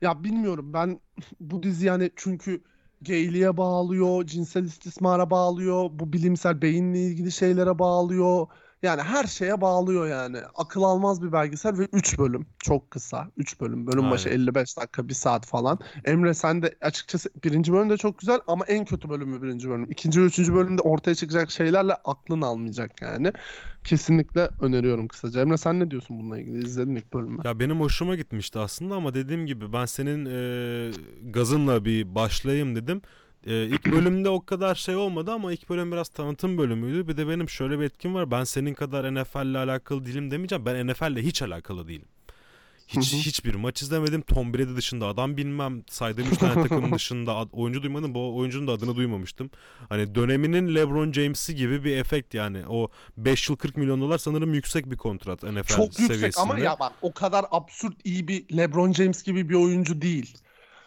ya 0.00 0.24
bilmiyorum 0.24 0.72
ben 0.72 1.00
bu 1.40 1.62
dizi 1.62 1.86
yani 1.86 2.10
çünkü 2.16 2.62
gayliğe 3.00 3.56
bağlıyor, 3.56 4.26
cinsel 4.26 4.64
istismara 4.64 5.30
bağlıyor, 5.30 5.90
bu 5.92 6.12
bilimsel 6.12 6.62
beyinle 6.62 6.98
ilgili 7.06 7.32
şeylere 7.32 7.78
bağlıyor. 7.78 8.46
Yani 8.82 9.02
her 9.02 9.24
şeye 9.24 9.60
bağlıyor 9.60 10.06
yani. 10.06 10.38
Akıl 10.54 10.82
almaz 10.82 11.22
bir 11.22 11.32
belgesel 11.32 11.78
ve 11.78 11.88
3 11.92 12.18
bölüm. 12.18 12.46
Çok 12.58 12.90
kısa. 12.90 13.30
3 13.36 13.60
bölüm. 13.60 13.86
Bölüm 13.86 14.10
başı 14.10 14.28
Aynen. 14.28 14.42
55 14.42 14.76
dakika, 14.76 15.08
1 15.08 15.14
saat 15.14 15.46
falan. 15.46 15.78
Emre 16.04 16.34
sen 16.34 16.62
de 16.62 16.74
açıkçası 16.80 17.30
birinci 17.44 17.72
bölüm 17.72 17.90
de 17.90 17.96
çok 17.96 18.18
güzel 18.18 18.40
ama 18.46 18.64
en 18.64 18.84
kötü 18.84 19.08
bölümü 19.08 19.42
birinci 19.42 19.68
bölüm. 19.68 19.86
İkinci 19.90 20.20
ve 20.20 20.24
üçüncü 20.24 20.54
bölümde 20.54 20.82
ortaya 20.82 21.14
çıkacak 21.14 21.50
şeylerle 21.50 21.94
aklın 21.94 22.42
almayacak 22.42 23.02
yani. 23.02 23.32
Kesinlikle 23.84 24.48
öneriyorum 24.60 25.08
kısaca. 25.08 25.40
Emre 25.40 25.56
sen 25.56 25.80
ne 25.80 25.90
diyorsun 25.90 26.18
bununla 26.18 26.38
ilgili? 26.38 26.64
İzledin 26.64 26.96
ilk 26.96 27.12
bölümü. 27.12 27.38
Ya 27.44 27.60
benim 27.60 27.80
hoşuma 27.80 28.16
gitmişti 28.16 28.58
aslında 28.58 28.94
ama 28.94 29.14
dediğim 29.14 29.46
gibi 29.46 29.72
ben 29.72 29.84
senin 29.84 30.26
e, 30.26 30.90
gazınla 31.30 31.84
bir 31.84 32.14
başlayayım 32.14 32.76
dedim. 32.76 33.02
E, 33.46 33.64
ilk 33.64 33.86
bölümde 33.92 34.28
o 34.28 34.44
kadar 34.44 34.74
şey 34.74 34.96
olmadı 34.96 35.32
ama 35.32 35.52
ilk 35.52 35.68
bölüm 35.68 35.92
biraz 35.92 36.08
tanıtım 36.08 36.58
bölümüydü. 36.58 37.08
Bir 37.08 37.16
de 37.16 37.28
benim 37.28 37.48
şöyle 37.48 37.78
bir 37.78 37.84
etkim 37.84 38.14
var. 38.14 38.30
Ben 38.30 38.44
senin 38.44 38.74
kadar 38.74 39.14
NFL 39.14 39.46
ile 39.46 39.58
alakalı 39.58 40.04
değilim 40.06 40.30
demeyeceğim. 40.30 40.66
Ben 40.66 40.86
NFL 40.86 41.12
ile 41.12 41.22
hiç 41.22 41.42
alakalı 41.42 41.88
değilim. 41.88 42.08
Hiç 42.88 43.12
hiçbir 43.14 43.54
maç 43.54 43.82
izlemedim. 43.82 44.22
Tom 44.22 44.54
Brady 44.54 44.76
dışında 44.76 45.06
adam 45.06 45.36
bilmem. 45.36 45.82
Saydığım 45.90 46.26
üç 46.32 46.38
tane 46.38 46.54
takımın 46.62 46.92
dışında 46.94 47.42
oyuncu 47.52 47.82
duymadım. 47.82 48.14
Bu 48.14 48.36
oyuncunun 48.36 48.66
da 48.66 48.72
adını 48.72 48.96
duymamıştım. 48.96 49.50
Hani 49.88 50.14
döneminin 50.14 50.74
LeBron 50.74 51.12
James'i 51.12 51.54
gibi 51.54 51.84
bir 51.84 51.96
efekt 51.96 52.34
yani. 52.34 52.62
O 52.68 52.88
5 53.16 53.48
yıl 53.48 53.56
40 53.56 53.76
milyon 53.76 54.00
dolar 54.00 54.18
sanırım 54.18 54.54
yüksek 54.54 54.90
bir 54.90 54.96
kontrat 54.96 55.42
NFL 55.42 55.76
Çok 55.76 55.86
yüksek 55.86 56.06
seviyesinde. 56.06 56.42
ama 56.42 56.58
ya 56.58 56.76
bak 56.80 56.92
o 57.02 57.12
kadar 57.14 57.44
absürt 57.50 57.94
iyi 58.04 58.28
bir 58.28 58.56
LeBron 58.56 58.92
James 58.92 59.22
gibi 59.22 59.48
bir 59.48 59.54
oyuncu 59.54 60.02
değil. 60.02 60.38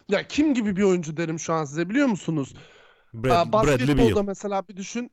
Ya 0.08 0.26
kim 0.28 0.54
gibi 0.54 0.76
bir 0.76 0.82
oyuncu 0.82 1.16
derim 1.16 1.38
şu 1.38 1.52
an 1.52 1.64
size 1.64 1.88
biliyor 1.90 2.06
musunuz? 2.06 2.54
Brad, 3.14 3.30
Aa, 3.30 3.52
Bradley 3.52 3.98
Beal. 3.98 4.24
mesela 4.24 4.68
bir 4.68 4.76
düşün. 4.76 5.10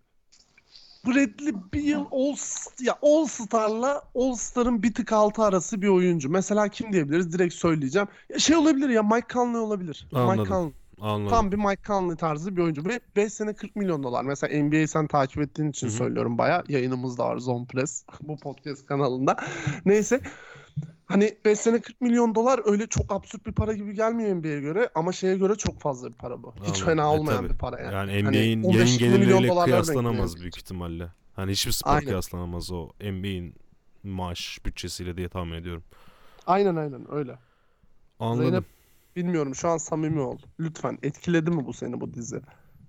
Bradley 1.08 1.54
Beal 1.74 2.06
All, 2.12 2.36
ya 2.82 2.98
All 3.02 3.26
Star'la 3.26 4.02
All 4.16 4.36
Star'ın 4.36 4.84
bir 4.84 4.94
tık 4.94 5.14
altı 5.14 5.44
arası 5.44 5.82
bir 5.82 5.88
oyuncu. 5.88 6.30
Mesela 6.30 6.68
kim 6.68 6.94
diyebiliriz? 6.94 7.34
Direkt 7.34 7.54
söyleyeceğim. 7.54 8.08
Ya 8.30 8.40
şey 8.40 8.56
olabilir 8.56 8.90
ya 8.90 9.04
Mike 9.04 9.28
Conley 9.34 9.62
olabilir. 9.62 10.08
Mike 10.12 10.22
Anladım. 10.22 10.46
Conley. 10.46 10.74
Anladım. 11.02 11.30
Tam 11.30 11.52
bir 11.52 11.58
Mike 11.58 11.84
Conley 11.88 12.16
tarzı 12.16 12.58
bir 12.58 12.62
oyuncu. 12.62 12.86
Ve 12.86 13.00
5 13.16 13.34
sene 13.34 13.54
40 13.54 13.76
milyon 13.76 14.04
dolar. 14.04 14.24
Mesela 14.24 14.64
NBA'yi 14.64 14.88
sen 14.88 15.08
takip 15.08 15.42
ettiğin 15.42 15.70
için 15.70 15.88
Hı 15.88 15.92
hı. 15.92 15.96
söylüyorum 15.96 16.38
baya. 16.38 16.64
Yayınımız 16.68 17.18
da 17.18 17.26
var 17.26 17.38
Zone 17.38 17.66
Press 17.66 18.06
bu 18.22 18.38
podcast 18.38 18.86
kanalında. 18.86 19.36
Neyse. 19.86 20.22
Hani 21.06 21.38
5 21.46 21.60
sene 21.60 21.82
40 21.82 22.02
milyon 22.02 22.36
dolar 22.36 22.62
öyle 22.66 22.88
çok 22.88 23.12
absürt 23.12 23.46
bir 23.46 23.52
para 23.52 23.74
gibi 23.74 23.94
gelmiyor 23.96 24.36
NBA'ye 24.36 24.60
göre 24.62 24.90
ama 24.96 25.12
şeye 25.12 25.38
göre 25.38 25.56
çok 25.56 25.80
fazla 25.82 26.10
bir 26.10 26.14
para 26.14 26.44
bu. 26.44 26.54
Hiç 26.56 26.62
Anladım. 26.68 26.86
fena 26.86 27.02
E, 27.02 27.06
olmayan 27.06 27.38
tabii. 27.40 27.54
bir 27.54 27.58
para 27.58 27.80
yani. 27.82 27.94
Yani 27.94 28.24
Hani 28.24 28.38
NBA'in 28.38 28.64
15 28.64 28.78
yayın 28.78 28.98
gelirleriyle 29.00 29.64
kıyaslanamaz 29.64 30.40
büyük 30.42 30.58
ihtimalle. 30.58 31.08
Hani 31.36 31.52
hiçbir 31.52 31.72
spor 31.72 31.92
Aynen. 31.92 32.06
kıyaslanamaz 32.06 32.72
o 32.72 32.90
NBA'in 33.02 33.56
maaş 34.04 34.60
bütçesiyle 34.66 35.18
diye 35.18 35.30
tahmin 35.30 35.54
ediyorum. 35.54 35.84
Aynen 36.48 36.76
aynen 36.76 37.12
öyle. 37.12 37.40
Anladım. 38.20 38.42
Zeynep 38.44 38.64
bilmiyorum 39.16 39.56
şu 39.56 39.70
an 39.70 39.78
samimi 39.78 40.20
ol. 40.20 40.38
Lütfen 40.60 40.98
etkiledi 41.04 41.52
mi 41.52 41.66
bu 41.66 41.74
seni 41.74 42.02
bu 42.02 42.14
dizi? 42.14 42.42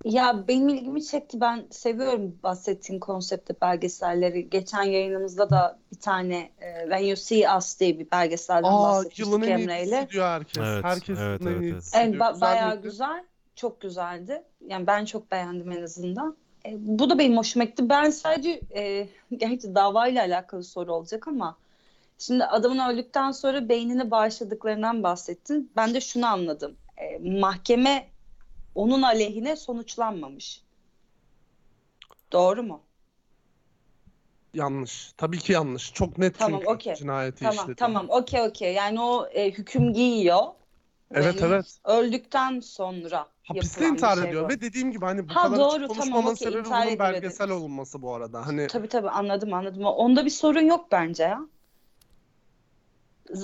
Ya 0.05 0.47
benim 0.47 0.69
ilgimi 0.69 1.05
çekti. 1.05 1.41
Ben 1.41 1.65
seviyorum 1.71 2.39
bahsettiğin 2.43 2.99
konsepte 2.99 3.53
belgeselleri. 3.61 4.49
Geçen 4.49 4.83
yayınımızda 4.83 5.49
da 5.49 5.79
bir 5.91 5.99
tane 5.99 6.51
e, 6.61 6.79
When 6.81 7.03
You 7.03 7.15
See 7.15 7.55
Us 7.57 7.79
diye 7.79 7.99
bir 7.99 8.11
belgeselden 8.11 8.67
Aa 8.67 8.83
bahsetmiştik 8.83 9.25
yılın 9.27 9.41
en 9.41 9.59
Emre'yle. 9.59 9.97
iyisi 9.99 10.09
diyor 10.09 10.25
herkes. 10.27 10.63
Evet, 10.67 10.83
Herkes 10.83 11.19
evet, 11.21 11.41
evet, 11.47 11.63
Evet, 11.93 12.13
diyor. 12.13 12.25
ba- 12.25 12.31
Güzel 12.33 12.41
bayağı 12.41 12.69
miydi? 12.75 12.81
güzel. 12.83 13.23
Çok 13.55 13.81
güzeldi. 13.81 14.43
Yani 14.67 14.87
ben 14.87 15.05
çok 15.05 15.31
beğendim 15.31 15.71
en 15.71 15.81
azından. 15.83 16.35
E, 16.65 16.69
bu 16.77 17.09
da 17.09 17.19
benim 17.19 17.37
hoşuma 17.37 17.65
gitti. 17.65 17.89
Ben 17.89 18.09
sadece 18.09 18.61
e, 18.75 19.09
gerçi 19.37 19.75
davayla 19.75 20.21
alakalı 20.23 20.63
soru 20.63 20.93
olacak 20.93 21.27
ama 21.27 21.57
şimdi 22.19 22.45
adamın 22.45 22.79
öldükten 22.79 23.31
sonra 23.31 23.69
beynini 23.69 24.11
bağışladıklarından 24.11 25.03
bahsettin. 25.03 25.71
Ben 25.75 25.93
de 25.93 26.01
şunu 26.01 26.25
anladım. 26.27 26.75
E, 26.97 27.29
mahkeme 27.39 28.07
onun 28.75 29.01
aleyhine 29.01 29.55
sonuçlanmamış. 29.55 30.63
Doğru 32.31 32.63
mu? 32.63 32.83
Yanlış. 34.53 35.13
Tabii 35.17 35.39
ki 35.39 35.53
yanlış. 35.53 35.93
Çok 35.93 36.17
net 36.17 36.39
Tamam, 36.39 36.61
çünkü 36.61 36.73
okey. 36.75 36.93
cinayeti 36.95 37.43
Tamam 37.43 37.55
işledi. 37.55 37.75
tamam 37.77 38.09
okey 38.09 38.41
okey. 38.41 38.73
Yani 38.73 39.01
o 39.01 39.27
e, 39.27 39.51
hüküm 39.51 39.93
giyiyor. 39.93 40.41
Evet 41.11 41.35
Ve 41.35 41.43
evet. 41.43 41.79
öldükten 41.85 42.59
sonra 42.59 43.27
Hapiste 43.43 43.87
intihar 43.87 44.17
şey 44.17 44.29
ediyor 44.29 44.43
bu. 44.45 44.49
ve 44.49 44.61
dediğim 44.61 44.91
gibi 44.91 45.05
hani 45.05 45.29
bu 45.29 45.33
Ha, 45.33 45.43
kadar 45.43 45.57
doğru, 45.57 45.65
açık 45.65 45.87
tamam, 45.87 45.87
konuşmamın 45.87 46.31
okey, 46.31 46.47
sebebi 46.47 46.65
bunun 46.65 46.99
belgesel 46.99 47.47
dediniz. 47.47 47.63
olması 47.63 48.01
bu 48.01 48.13
arada. 48.13 48.47
Hani 48.47 48.67
Tabii 48.67 48.87
tabii 48.87 49.09
anladım 49.09 49.53
anladım. 49.53 49.85
Onda 49.85 50.25
bir 50.25 50.29
sorun 50.29 50.65
yok 50.65 50.91
bence 50.91 51.23
ya. 51.23 51.39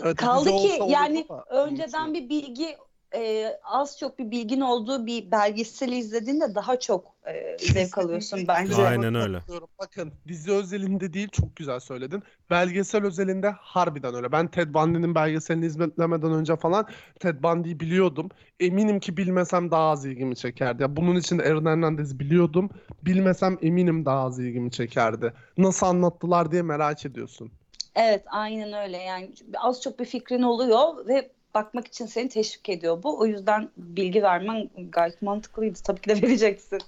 Evet, 0.04 0.18
Kaldı 0.18 0.56
ki 0.56 0.68
yani 0.88 1.28
da 1.30 1.46
önceden 1.50 2.14
bir 2.14 2.30
bilgi 2.30 2.78
e, 3.16 3.54
az 3.64 4.00
çok 4.00 4.20
bir 4.20 4.32
bilgin 4.32 4.62
olduğu 4.62 5.06
bir 5.06 5.32
belgeseli 5.32 5.96
izlediğinde 5.96 6.56
daha 6.56 6.80
çok 6.80 7.16
e, 7.28 7.58
zevk 7.58 7.98
alıyorsun 7.98 8.40
bence. 8.48 8.76
Aynen 8.76 9.16
öyle. 9.16 9.40
Bakın 9.80 10.14
dizi 10.28 10.52
özelinde 10.52 11.14
değil 11.14 11.30
çok 11.30 11.56
güzel 11.56 11.80
söyledin. 11.80 12.24
Belgesel 12.50 13.06
özelinde 13.06 13.50
harbiden 13.50 14.16
öyle. 14.16 14.32
Ben 14.32 14.48
Ted 14.48 14.74
Bundy'nin 14.74 15.16
belgeselini 15.16 15.66
izlemeden 15.66 16.34
önce 16.34 16.56
falan 16.56 16.88
Ted 17.20 17.44
Bundy'yi 17.44 17.80
biliyordum. 17.80 18.30
Eminim 18.60 19.00
ki 19.00 19.18
bilmesem 19.18 19.72
daha 19.72 19.90
az 19.90 20.06
ilgimi 20.06 20.36
çekerdi. 20.36 20.82
Ya 20.84 20.96
bunun 20.96 21.16
için 21.16 21.40
Aaron 21.40 21.66
Hernandez'i 21.66 22.20
biliyordum. 22.20 22.70
Bilmesem 23.02 23.58
eminim 23.62 24.06
daha 24.06 24.26
az 24.26 24.40
ilgimi 24.40 24.72
çekerdi. 24.72 25.34
Nasıl 25.58 25.86
anlattılar 25.86 26.52
diye 26.52 26.62
merak 26.62 27.06
ediyorsun. 27.06 27.52
Evet 27.96 28.24
aynen 28.28 28.74
öyle 28.74 28.98
yani 28.98 29.34
az 29.58 29.82
çok 29.82 30.00
bir 30.00 30.06
fikrin 30.06 30.42
oluyor 30.42 31.08
ve 31.08 31.32
bakmak 31.54 31.88
için 31.88 32.06
seni 32.06 32.30
teşvik 32.30 32.70
ediyor 32.70 33.04
bu. 33.04 33.20
O 33.20 33.26
yüzden 33.26 33.70
bilgi 33.78 34.24
vermen 34.24 34.70
gayet 34.90 35.22
mantıklıydı. 35.22 35.80
Tabii 35.84 36.02
ki 36.02 36.10
de 36.10 36.22
vereceksin. 36.28 36.80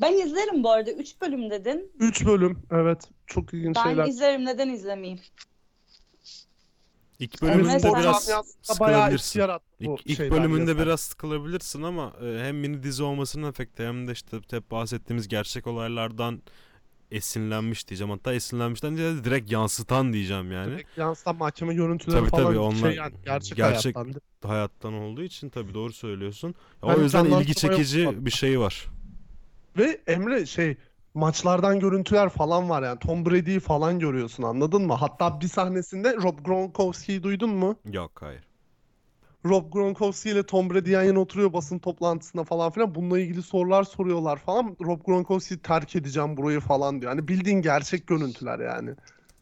Ben 0.00 0.12
izlerim 0.12 0.62
bu 0.64 0.70
arada. 0.70 0.90
3 0.92 1.20
bölüm 1.20 1.50
dedin. 1.50 1.92
3 1.98 2.26
bölüm 2.26 2.62
evet 2.70 3.08
çok 3.26 3.54
ilginç 3.54 3.76
Ben 3.76 3.84
şeyler. 3.84 4.06
izlerim. 4.06 4.44
Neden 4.44 4.68
izlemeyeyim? 4.68 5.20
İlk 7.18 7.42
bölümünde 7.42 7.72
mesela- 7.72 7.98
biraz 7.98 8.54
sıkılabilirsin. 8.62 9.40
İlk, 9.80 10.00
ilk 10.04 10.20
bölümünde 10.20 10.78
biraz 10.78 11.00
sıkılabilirsin 11.00 11.82
ama 11.82 12.12
e, 12.22 12.38
hem 12.44 12.56
mini 12.58 12.82
dizi 12.82 13.02
olmasının 13.02 13.48
efekti 13.50 13.82
hem 13.86 14.08
de 14.08 14.12
işte 14.12 14.36
hep 14.50 14.70
bahsettiğimiz 14.70 15.28
gerçek 15.28 15.66
olaylardan 15.66 16.42
esinlenmiş 17.10 17.88
diyeceğim. 17.88 18.10
Hatta 18.10 18.34
esinlenmişten 18.34 18.94
ziyade 18.94 19.24
direkt 19.24 19.52
yansıtan 19.52 20.12
diyeceğim 20.12 20.52
yani. 20.52 20.72
Direkt 20.72 20.98
yansıtan 20.98 21.36
mahkeme 21.36 21.74
görüntüleri 21.74 22.20
Tabii, 22.20 22.30
falan 22.30 22.44
tabii, 22.44 22.58
onlar 22.58 22.76
şey 22.76 22.94
yani 22.94 23.14
gerçek, 23.24 23.56
gerçek- 23.56 23.96
hayattan. 23.96 24.20
Hayattan 24.48 24.94
olduğu 24.94 25.22
için 25.22 25.48
tabii 25.48 25.74
doğru 25.74 25.92
söylüyorsun. 25.92 26.54
Ben 26.82 26.88
o 26.88 27.00
yüzden 27.00 27.24
ilgi 27.24 27.54
çekici 27.54 28.26
bir 28.26 28.30
şey 28.30 28.60
var. 28.60 28.86
Ve 29.78 30.00
Emre 30.06 30.46
şey 30.46 30.76
maçlardan 31.14 31.80
görüntüler 31.80 32.28
falan 32.28 32.70
var 32.70 32.82
yani 32.82 32.98
Tom 32.98 33.26
Brady'yi 33.26 33.60
falan 33.60 33.98
görüyorsun 33.98 34.42
anladın 34.42 34.82
mı? 34.82 34.94
Hatta 34.94 35.40
bir 35.40 35.48
sahnesinde 35.48 36.16
Rob 36.16 36.38
Gronkowski'yi 36.44 37.22
duydun 37.22 37.50
mu? 37.50 37.76
Yok 37.92 38.12
hayır. 38.20 38.44
Rob 39.46 39.72
Gronkowski 39.72 40.30
ile 40.30 40.46
Tom 40.46 40.70
Brady 40.70 40.90
yan 40.90 41.02
yana 41.02 41.20
oturuyor 41.20 41.52
basın 41.52 41.78
toplantısında 41.78 42.44
falan 42.44 42.70
filan. 42.70 42.94
Bununla 42.94 43.18
ilgili 43.18 43.42
sorular 43.42 43.84
soruyorlar 43.84 44.36
falan. 44.36 44.76
Rob 44.84 45.00
Gronkowski 45.04 45.62
terk 45.62 45.96
edeceğim 45.96 46.36
burayı 46.36 46.60
falan 46.60 47.00
diyor. 47.00 47.12
Hani 47.12 47.28
bildiğin 47.28 47.62
gerçek 47.62 48.06
görüntüler 48.06 48.58
yani. 48.58 48.90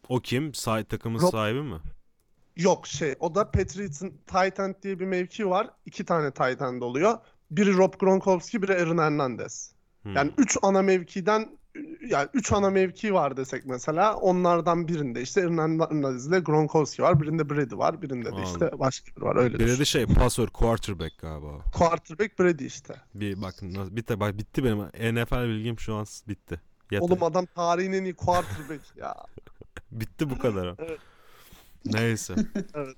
O 0.09 0.19
kim? 0.19 0.53
Say 0.53 0.83
takımın 0.83 1.19
Rob- 1.19 1.31
sahibi 1.31 1.61
mi? 1.61 1.77
Yok 2.55 2.87
şey 2.87 3.15
o 3.19 3.35
da 3.35 3.51
Patriots'ın 3.51 4.09
tight 4.27 4.59
end 4.59 4.75
diye 4.83 4.99
bir 4.99 5.05
mevki 5.05 5.49
var. 5.49 5.69
İki 5.85 6.05
tane 6.05 6.31
tight 6.31 6.61
end 6.61 6.81
oluyor. 6.81 7.17
Biri 7.51 7.77
Rob 7.77 7.93
Gronkowski, 7.99 8.61
biri 8.61 8.73
Aaron 8.73 8.97
Hernandez. 8.97 9.75
Hmm. 10.03 10.15
Yani 10.15 10.31
üç 10.37 10.57
ana 10.61 10.81
mevkiden 10.81 11.57
yani 12.07 12.29
üç 12.33 12.51
ana 12.51 12.69
mevki 12.69 13.13
var 13.13 13.37
desek 13.37 13.65
mesela 13.65 14.15
onlardan 14.15 14.87
birinde 14.87 15.21
işte 15.21 15.41
Hernandez 15.41 16.27
ile 16.27 16.39
Gronkowski 16.39 17.03
var. 17.03 17.21
Birinde 17.21 17.49
Brady 17.49 17.75
var. 17.75 18.01
Birinde 18.01 18.31
de 18.31 18.43
işte 18.43 18.55
Anladım. 18.65 18.79
başka 18.79 19.15
biri 19.15 19.25
var. 19.25 19.35
Öyle 19.35 19.59
düşün. 19.59 19.79
de 19.79 19.85
şey 19.85 20.05
pasör 20.05 20.47
quarterback 20.47 21.17
galiba. 21.21 21.61
Quarterback 21.73 22.39
Brady 22.39 22.65
işte. 22.65 22.93
Bir 23.15 23.41
bak 23.41 23.53
bitti 23.91 24.19
bak 24.19 24.37
bitti 24.37 24.63
benim 24.63 24.79
NFL 25.15 25.43
bilgim 25.47 25.79
şu 25.79 25.95
an 25.95 26.05
bitti. 26.27 26.61
Yeter. 26.91 27.05
Oğlum 27.07 27.23
adam 27.23 27.45
tarihin 27.45 27.91
en 27.93 28.03
iyi 28.03 28.13
quarterback 28.13 28.81
ya. 28.97 29.15
Bitti 29.91 30.29
bu 30.29 30.37
kadar. 30.39 30.75
Evet. 30.79 30.99
Neyse. 31.85 32.35
Evet. 32.75 32.95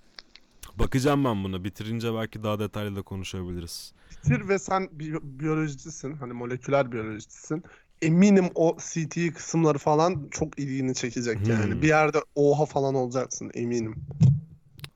Bakacağım 0.76 1.26
ben 1.26 1.44
bunu. 1.44 1.64
Bitirince 1.64 2.14
belki 2.14 2.44
daha 2.44 2.60
detaylı 2.60 2.96
da 2.96 3.02
konuşabiliriz. 3.02 3.94
Bitir 4.12 4.48
ve 4.48 4.60
sen 4.60 4.90
bi- 4.92 5.40
biyolojicisin. 5.40 6.14
Hani 6.14 6.34
moleküler 6.34 6.92
biyolojicisin. 6.92 7.64
Eminim 8.06 8.50
o 8.56 8.78
CTE 8.80 9.34
kısımları 9.34 9.78
falan 9.78 10.28
çok 10.32 10.60
ilgini 10.60 10.96
çekecek 10.96 11.48
yani. 11.48 11.74
Hmm. 11.74 11.82
Bir 11.82 11.88
yerde 11.88 12.18
oha 12.36 12.66
falan 12.66 12.96
olacaksın 12.96 13.52
eminim. 13.54 13.96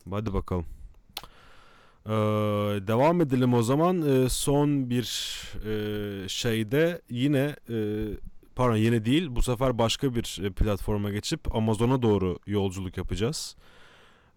Hadi 0.09 0.33
bakalım. 0.33 0.65
Ee, 2.05 2.11
devam 2.87 3.21
edelim 3.21 3.53
o 3.53 3.63
zaman. 3.63 4.01
Ee, 4.01 4.29
son 4.29 4.89
bir 4.89 5.07
e, 5.65 6.29
şeyde 6.29 7.01
yine 7.09 7.55
e, 7.69 7.77
pardon 8.55 8.75
yeni 8.75 9.05
değil 9.05 9.27
bu 9.29 9.41
sefer 9.41 9.77
başka 9.77 10.15
bir 10.15 10.41
e, 10.43 10.49
platforma 10.49 11.09
geçip 11.09 11.55
Amazon'a 11.55 12.01
doğru 12.01 12.39
yolculuk 12.47 12.97
yapacağız. 12.97 13.55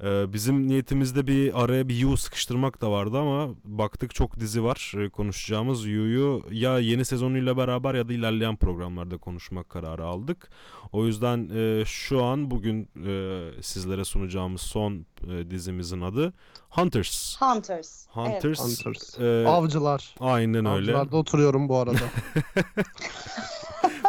Ee, 0.02 0.32
bizim 0.32 0.68
niyetimizde 0.68 1.26
bir 1.26 1.62
araya 1.64 1.88
bir 1.88 1.96
You 1.96 2.16
sıkıştırmak 2.16 2.80
da 2.80 2.90
vardı 2.90 3.18
ama 3.18 3.54
baktık 3.64 4.14
çok 4.14 4.40
dizi 4.40 4.64
var 4.64 4.92
e, 4.98 5.08
konuşacağımız 5.08 5.86
You'yu 5.86 6.42
ya 6.50 6.78
yeni 6.78 7.04
sezonuyla 7.04 7.56
beraber 7.56 7.94
ya 7.94 8.08
da 8.08 8.12
ilerleyen 8.12 8.56
programlarda 8.56 9.18
konuşmak 9.18 9.68
kararı 9.68 10.04
aldık. 10.04 10.50
O 10.92 11.06
yüzden 11.06 11.48
e, 11.54 11.84
şu 11.86 12.24
an 12.24 12.50
bugün 12.50 12.88
e, 13.06 13.40
sizlere 13.62 14.04
sunacağımız 14.04 14.60
son 14.60 15.06
e, 15.30 15.50
dizimizin 15.50 16.00
adı 16.00 16.32
Hunters. 16.68 17.36
Hunters. 17.40 18.06
Hunters. 18.08 18.60
Hunters. 18.60 19.20
e, 19.20 19.48
Avcılar. 19.48 20.14
aynen 20.20 20.66
öyle. 20.66 20.70
Avcılarda 20.70 21.16
oturuyorum 21.16 21.68
bu 21.68 21.78
arada. 21.78 21.98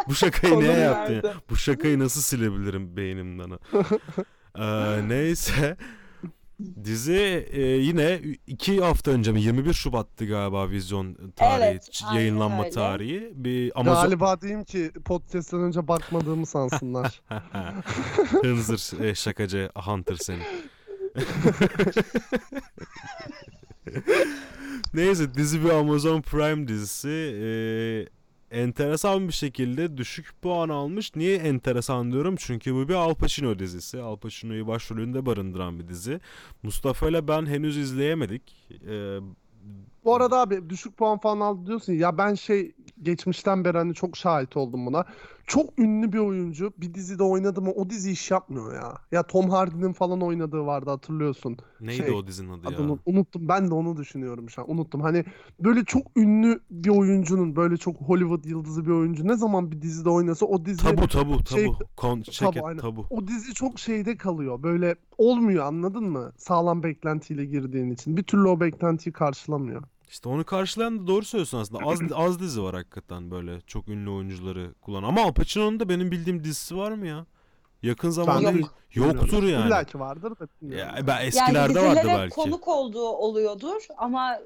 Bu 0.08 0.14
şakayı 0.14 0.54
Konum 0.54 0.80
yaptın 0.80 1.14
ya? 1.14 1.34
Bu 1.50 1.56
şakayı 1.56 1.98
nasıl 1.98 2.20
silebilirim 2.20 2.96
beynimden? 2.96 3.50
Ee, 4.58 5.08
neyse. 5.08 5.76
Dizi 6.84 7.46
e, 7.52 7.60
yine 7.62 8.20
iki 8.46 8.80
hafta 8.80 9.10
önce 9.10 9.32
mi 9.32 9.42
21 9.42 9.72
Şubat'tı 9.72 10.26
galiba 10.26 10.70
vizyon 10.70 11.16
tarihi 11.36 11.66
Evet, 11.68 11.88
ç- 11.88 12.06
aynen 12.06 12.20
yayınlanma 12.20 12.62
öyle. 12.64 12.70
tarihi. 12.70 13.32
Bir 13.34 13.80
Amazon 13.80 14.02
Galiba 14.04 14.40
diyeyim 14.40 14.64
ki 14.64 14.90
podcast'ten 15.04 15.60
önce 15.60 15.88
bakmadığımı 15.88 16.46
sansınlar. 16.46 17.22
Hınzır 18.42 19.04
e, 19.04 19.14
şakacı 19.14 19.70
Hunter 19.74 20.16
seni. 20.16 20.42
Neyse 24.94 25.34
dizi 25.34 25.64
bir 25.64 25.70
Amazon 25.70 26.22
Prime 26.22 26.68
dizisi. 26.68 27.08
Ee, 27.08 28.06
enteresan 28.54 29.28
bir 29.28 29.32
şekilde 29.32 29.96
düşük 29.96 30.42
puan 30.42 30.68
almış. 30.68 31.16
Niye 31.16 31.36
enteresan 31.36 32.12
diyorum? 32.12 32.34
Çünkü 32.38 32.74
bu 32.74 32.88
bir 32.88 32.94
Al 32.94 33.14
Pacino 33.14 33.58
dizisi. 33.58 34.00
Al 34.02 34.16
Pacino'yu 34.16 34.66
başrolünde 34.66 35.26
barındıran 35.26 35.78
bir 35.78 35.88
dizi. 35.88 36.20
Mustafa 36.62 37.08
ile 37.08 37.28
ben 37.28 37.46
henüz 37.46 37.76
izleyemedik. 37.76 38.70
Ee, 38.88 39.18
Bu 40.04 40.14
arada 40.14 40.40
abi 40.40 40.70
düşük 40.70 40.96
puan 40.96 41.18
falan 41.18 41.40
aldı 41.40 41.66
diyorsun 41.66 41.92
ya. 41.92 42.18
Ben 42.18 42.34
şey 42.34 42.72
geçmişten 43.02 43.64
beri 43.64 43.78
hani 43.78 43.94
çok 43.94 44.16
şahit 44.16 44.56
oldum 44.56 44.86
buna. 44.86 45.04
Çok 45.46 45.78
ünlü 45.78 46.12
bir 46.12 46.18
oyuncu 46.18 46.72
bir 46.78 46.94
dizide 46.94 47.22
oynadı 47.22 47.62
mı 47.62 47.70
o 47.70 47.90
dizi 47.90 48.10
iş 48.10 48.30
yapmıyor 48.30 48.74
ya. 48.74 48.94
Ya 49.12 49.22
Tom 49.22 49.50
Hardy'nin 49.50 49.92
falan 49.92 50.20
oynadığı 50.20 50.66
vardı 50.66 50.90
hatırlıyorsun. 50.90 51.56
neydi 51.80 51.96
Şey, 52.02 52.10
o 52.10 52.26
dizinin 52.26 52.48
adı 52.48 52.64
ya? 52.64 52.76
Adını 52.76 52.98
unuttum. 53.06 53.48
Ben 53.48 53.70
de 53.70 53.74
onu 53.74 53.96
düşünüyorum 53.96 54.50
şu 54.50 54.62
an. 54.62 54.70
Unuttum. 54.70 55.00
Hani 55.00 55.24
böyle 55.60 55.84
çok 55.84 56.02
ünlü 56.16 56.60
bir 56.70 56.88
oyuncunun 56.88 57.56
böyle 57.56 57.76
çok 57.76 57.96
Hollywood 57.96 58.44
yıldızı 58.44 58.86
bir 58.86 58.90
oyuncu 58.90 59.28
ne 59.28 59.34
zaman 59.36 59.72
bir 59.72 59.82
dizide 59.82 60.10
oynasa 60.10 60.46
o 60.46 60.64
dizi 60.64 60.82
Tabu 60.82 61.08
tabu 61.08 61.44
tabu. 61.44 61.44
Şey- 61.60 61.72
Kon, 61.96 62.22
çeket, 62.22 62.64
aynen. 62.64 62.80
tabu. 62.80 63.06
o 63.10 63.26
dizi 63.26 63.54
çok 63.54 63.78
şeyde 63.78 64.16
kalıyor. 64.16 64.62
Böyle 64.62 64.94
olmuyor 65.18 65.66
anladın 65.66 66.04
mı? 66.04 66.32
Sağlam 66.36 66.82
beklentiyle 66.82 67.44
girdiğin 67.44 67.90
için. 67.90 68.16
Bir 68.16 68.22
türlü 68.22 68.48
o 68.48 68.60
beklentiyi 68.60 69.12
karşılamıyor. 69.12 69.82
İşte 70.08 70.28
onu 70.28 70.44
karşılayan 70.44 70.98
da 71.02 71.06
doğru 71.06 71.24
söylüyorsun 71.24 71.58
aslında. 71.58 71.86
Az 71.86 71.98
az 72.14 72.40
dizi 72.40 72.62
var 72.62 72.74
hakikaten 72.74 73.30
böyle 73.30 73.60
çok 73.60 73.88
ünlü 73.88 74.10
oyuncuları 74.10 74.74
kullanan. 74.80 75.08
Ama 75.08 75.22
Al 75.22 75.32
Pacino'nun 75.32 75.80
da 75.80 75.88
benim 75.88 76.10
bildiğim 76.10 76.44
dizisi 76.44 76.76
var 76.76 76.92
mı 76.92 77.06
ya? 77.06 77.26
Yakın 77.82 78.10
zamanda 78.10 78.50
Yok. 78.50 78.70
yoktur 78.94 79.42
yani. 79.42 79.66
İlla 79.66 79.84
ki 79.84 80.00
vardır 80.00 80.30
da 80.30 80.48
bilmiyorum. 80.62 80.94
Ya 80.96 81.06
ben 81.06 81.16
Yani 81.16 81.26
eskilerde 81.26 81.80
vardı 81.80 81.96
dizilere 81.96 82.18
belki. 82.18 82.34
konuk 82.34 82.68
olduğu 82.68 83.08
oluyordur 83.08 83.86
ama 83.96 84.38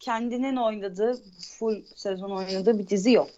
kendinin 0.00 0.56
oynadığı, 0.56 1.22
full 1.58 1.84
sezon 1.96 2.30
oynadığı 2.30 2.78
bir 2.78 2.88
dizi 2.88 3.12
yok. 3.12 3.28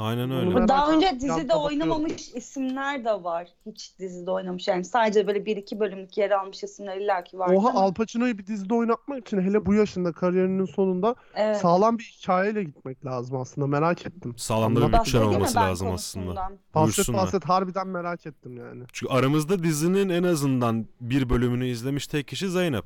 Aynen 0.00 0.30
öyle. 0.30 0.56
ben- 0.56 0.68
Daha 0.68 0.92
önce 0.92 1.10
dizide 1.14 1.30
bakıyorum. 1.34 1.62
oynamamış 1.64 2.28
isimler 2.34 3.04
de 3.04 3.24
var. 3.24 3.48
Hiç 3.66 3.98
dizide 3.98 4.30
oynamış. 4.30 4.68
Yani 4.68 4.84
sadece 4.84 5.26
böyle 5.26 5.46
bir 5.46 5.56
iki 5.56 5.80
bölümlük 5.80 6.18
yer 6.18 6.30
almış 6.30 6.64
isimler 6.64 6.96
illaki 6.96 7.38
var. 7.38 7.50
Oha 7.54 7.70
Al 7.80 7.94
Pacino'yu 7.94 8.38
bir 8.38 8.46
dizide 8.46 8.74
oynatmak 8.74 9.26
için 9.26 9.40
hele 9.40 9.66
bu 9.66 9.74
yaşında 9.74 10.12
kariyerinin 10.12 10.64
sonunda 10.64 11.14
Evet. 11.34 11.56
sağlam 11.56 11.98
bir 11.98 12.16
hikayeyle 12.20 12.64
gitmek 12.64 13.04
lazım 13.06 13.36
aslında. 13.36 13.66
Merak 13.66 14.06
ettim. 14.06 14.34
Sağlamda 14.36 14.80
bir 14.80 14.84
Anladım. 14.84 15.00
bütçen 15.04 15.20
Bahsedeyim 15.20 15.30
mi 15.30 15.36
olması 15.36 15.56
ben 15.56 15.62
lazım 15.62 15.88
aslında. 15.92 16.24
konusundan? 16.26 16.58
Bahset 16.74 16.96
Buyursunlar. 16.96 17.22
bahset 17.22 17.44
harbiden 17.44 17.86
merak 17.88 18.26
ettim 18.26 18.56
yani. 18.56 18.82
Çünkü 18.92 19.12
aramızda 19.12 19.62
dizinin 19.62 20.08
en 20.08 20.22
azından 20.22 20.86
bir 21.00 21.30
bölümünü 21.30 21.66
izlemiş 21.66 22.06
tek 22.06 22.28
kişi 22.28 22.48
Zeynep. 22.50 22.84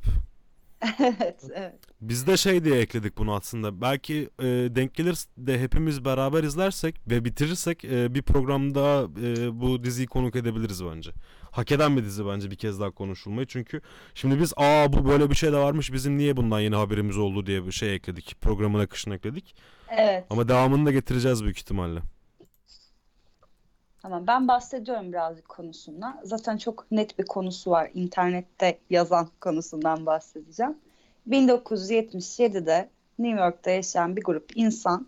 evet, 0.99 1.45
evet. 1.55 1.75
Biz 2.01 2.27
de 2.27 2.37
şey 2.37 2.65
diye 2.65 2.81
ekledik 2.81 3.19
bunu 3.19 3.35
aslında. 3.35 3.81
Belki 3.81 4.31
e, 4.39 4.45
denk 4.47 4.95
gelir 4.95 5.19
de 5.39 5.61
hepimiz 5.61 6.05
beraber 6.05 6.45
izlersek 6.45 7.01
ve 7.11 7.25
bitirirsek 7.25 7.85
e, 7.85 8.15
bir 8.15 8.23
programda 8.23 9.09
e, 9.23 9.61
bu 9.61 9.85
diziyi 9.85 10.07
konuk 10.07 10.37
edebiliriz 10.37 10.85
bence. 10.85 11.11
Hak 11.51 11.73
eden 11.73 11.97
bir 11.97 12.05
dizi 12.05 12.27
bence 12.27 12.51
bir 12.51 12.57
kez 12.57 12.81
daha 12.81 12.91
konuşulmayı. 12.91 13.47
Çünkü 13.47 13.81
şimdi 14.15 14.41
biz 14.41 14.53
aa 14.57 14.93
bu 14.93 15.09
böyle 15.09 15.31
bir 15.31 15.35
şey 15.35 15.53
de 15.53 15.57
varmış 15.57 15.93
bizim 15.93 16.19
niye 16.19 16.37
bundan 16.37 16.61
yeni 16.61 16.77
haberimiz 16.77 17.19
oldu 17.19 17.47
diye 17.47 17.67
bir 17.67 17.73
şey 17.73 17.95
ekledik. 17.95 18.37
Programın 18.41 18.79
akışını 18.79 19.15
ekledik. 19.15 19.55
Evet. 19.91 20.25
Ama 20.31 20.49
devamını 20.49 20.87
da 20.87 20.93
getireceğiz 20.93 21.45
büyük 21.45 21.59
ihtimalle. 21.59 22.01
Tamam 24.03 24.27
ben 24.27 24.49
bahsediyorum 24.49 25.13
birazcık 25.13 25.49
konusundan. 25.49 26.21
Zaten 26.25 26.57
çok 26.57 26.91
net 26.91 27.19
bir 27.19 27.25
konusu 27.25 27.71
var. 27.71 27.91
İnternette 27.95 28.79
yazan 28.91 29.29
konusundan 29.41 30.07
bahsedeceğim. 30.07 30.77
1977'de 31.31 32.89
New 33.19 33.41
York'ta 33.41 33.71
yaşayan 33.71 34.17
bir 34.17 34.23
grup 34.23 34.53
insan 34.55 35.07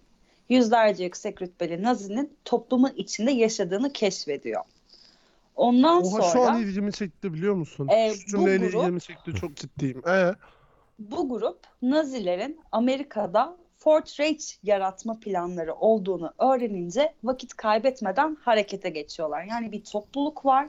yüzlerce 0.49 1.05
yüksek 1.05 1.43
rütbeli 1.43 1.83
Nazi'nin 1.83 2.37
toplumun 2.45 2.93
içinde 2.97 3.31
yaşadığını 3.31 3.93
keşfediyor. 3.93 4.63
Ondan 5.57 6.03
Oha 6.03 6.23
şu 6.23 6.29
sonra 6.31 6.51
an 6.51 6.63
ilgimi 6.63 6.93
çekti 6.93 7.35
biliyor 7.35 7.55
musun? 7.55 7.89
Ee, 7.89 8.15
Şu 8.15 8.27
cümleyle 8.27 8.67
grup- 8.67 8.81
ilgimi 8.83 9.01
çekti 9.01 9.35
çok 9.35 9.57
ciddiyim. 9.57 10.03
Ee, 10.09 10.35
bu 10.99 11.29
grup 11.29 11.59
Nazilerin 11.83 12.61
Amerika'da 12.73 13.57
Fort 13.81 14.21
Reich 14.21 14.45
yaratma 14.63 15.21
planları 15.21 15.75
olduğunu 15.75 16.33
öğrenince 16.39 17.15
vakit 17.25 17.55
kaybetmeden 17.55 18.37
harekete 18.41 18.91
geçiyorlar. 18.91 19.45
Yani 19.45 19.73
bir 19.73 19.85
topluluk 19.85 20.45
var. 20.45 20.69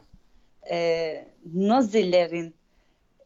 Ee, 0.69 1.27
Nazilerin 1.53 2.55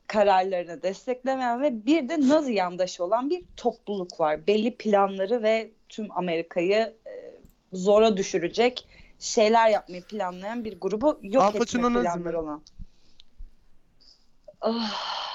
kararlarını 0.08 0.84
desteklemeyen 0.84 1.62
ve 1.62 1.86
bir 1.86 2.10
de 2.10 2.28
Nazi 2.30 2.54
yandaşı 2.54 3.04
olan 3.04 3.30
bir 3.30 3.44
topluluk 3.58 4.20
var. 4.20 4.48
Belli 4.48 4.76
planları 4.76 5.44
ve 5.44 5.72
tüm 5.90 6.12
Amerika'yı 6.12 6.94
e, 7.08 7.42
zora 7.74 8.18
düşürecek 8.18 8.88
şeyler 9.20 9.70
yapmayı 9.70 10.04
planlayan 10.04 10.66
bir 10.66 10.80
grubu 10.80 11.20
yok 11.22 11.44
Al 11.44 11.56
etme 11.56 11.82
planları 11.82 12.42
olan. 12.42 12.62
Ah, 14.62 15.35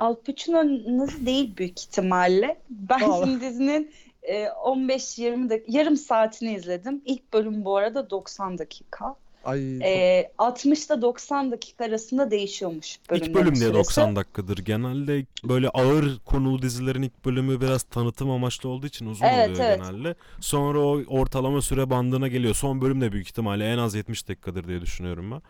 Al 0.00 0.14
Pacino 0.14 0.64
Nazi 0.98 1.26
değil 1.26 1.56
büyük 1.56 1.80
ihtimalle. 1.80 2.56
Ben 2.70 3.00
Vallahi. 3.00 3.28
şimdi 3.28 3.40
dizinin 3.44 3.90
e, 4.22 4.44
15-20 4.44 5.50
dakika, 5.50 5.78
yarım 5.78 5.96
saatini 5.96 6.54
izledim. 6.54 7.02
İlk 7.04 7.32
bölüm 7.32 7.64
bu 7.64 7.76
arada 7.76 8.10
90 8.10 8.58
dakika. 8.58 9.14
ay 9.44 9.78
E, 9.82 10.30
60 10.38 10.86
ile 10.86 11.02
90 11.02 11.50
dakika 11.50 11.84
arasında 11.84 12.30
değişiyormuş 12.30 12.98
bölümlerin 13.10 13.30
İlk 13.30 13.36
bölüm 13.36 13.54
diye 13.54 13.64
süresi. 13.64 13.78
90 13.78 14.16
dakikadır. 14.16 14.58
Genelde 14.58 15.26
böyle 15.44 15.68
ağır 15.68 16.18
konulu 16.18 16.62
dizilerin 16.62 17.02
ilk 17.02 17.24
bölümü 17.24 17.60
biraz 17.60 17.82
tanıtım 17.82 18.30
amaçlı 18.30 18.68
olduğu 18.68 18.86
için 18.86 19.06
uzun 19.06 19.26
Evet, 19.26 19.50
oluyor 19.50 19.64
evet. 19.64 19.78
genelde. 19.78 20.14
Sonra 20.40 20.80
o 20.80 21.02
ortalama 21.08 21.62
süre 21.62 21.90
bandına 21.90 22.28
geliyor. 22.28 22.54
Son 22.54 22.80
bölüm 22.80 23.00
de 23.00 23.12
büyük 23.12 23.26
ihtimalle 23.26 23.72
en 23.72 23.78
az 23.78 23.94
70 23.94 24.28
dakikadır 24.28 24.68
diye 24.68 24.80
düşünüyorum 24.80 25.30
ben. 25.30 25.42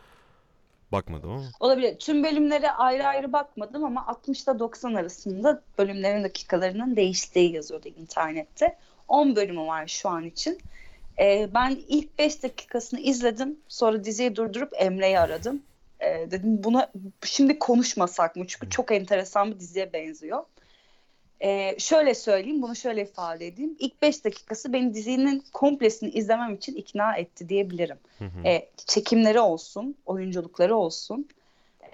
Bakmadım 0.92 1.30
ama. 1.30 1.44
Olabilir. 1.60 1.98
Tüm 1.98 2.24
bölümlere 2.24 2.70
ayrı 2.70 3.06
ayrı 3.06 3.32
bakmadım 3.32 3.84
ama 3.84 4.06
60 4.06 4.42
ile 4.42 4.58
90 4.58 4.94
arasında 4.94 5.62
bölümlerin 5.78 6.24
dakikalarının 6.24 6.96
değiştiği 6.96 7.52
yazıyordu 7.52 7.88
internette. 7.88 8.76
10 9.08 9.36
bölümü 9.36 9.60
var 9.60 9.86
şu 9.86 10.08
an 10.08 10.24
için. 10.24 10.58
Ee, 11.18 11.48
ben 11.54 11.78
ilk 11.88 12.18
5 12.18 12.42
dakikasını 12.42 13.00
izledim. 13.00 13.56
Sonra 13.68 14.04
diziyi 14.04 14.36
durdurup 14.36 14.72
Emre'yi 14.76 15.18
aradım. 15.18 15.62
Ee, 16.00 16.30
dedim 16.30 16.64
buna 16.64 16.92
şimdi 17.24 17.58
konuşmasak 17.58 18.36
mı? 18.36 18.46
Çünkü 18.48 18.70
çok 18.70 18.92
enteresan 18.92 19.50
bir 19.50 19.60
diziye 19.60 19.92
benziyor. 19.92 20.44
Ee, 21.42 21.76
şöyle 21.78 22.14
söyleyeyim, 22.14 22.62
bunu 22.62 22.76
şöyle 22.76 23.02
ifade 23.02 23.46
edeyim. 23.46 23.76
İlk 23.78 24.02
5 24.02 24.24
dakikası 24.24 24.72
beni 24.72 24.94
dizinin 24.94 25.44
komplesini 25.52 26.10
izlemem 26.10 26.54
için 26.54 26.74
ikna 26.74 27.16
etti 27.16 27.48
diyebilirim. 27.48 27.98
Hı 28.18 28.24
hı. 28.24 28.46
E, 28.46 28.68
çekimleri 28.86 29.40
olsun, 29.40 29.96
oyunculukları 30.06 30.76
olsun, 30.76 31.28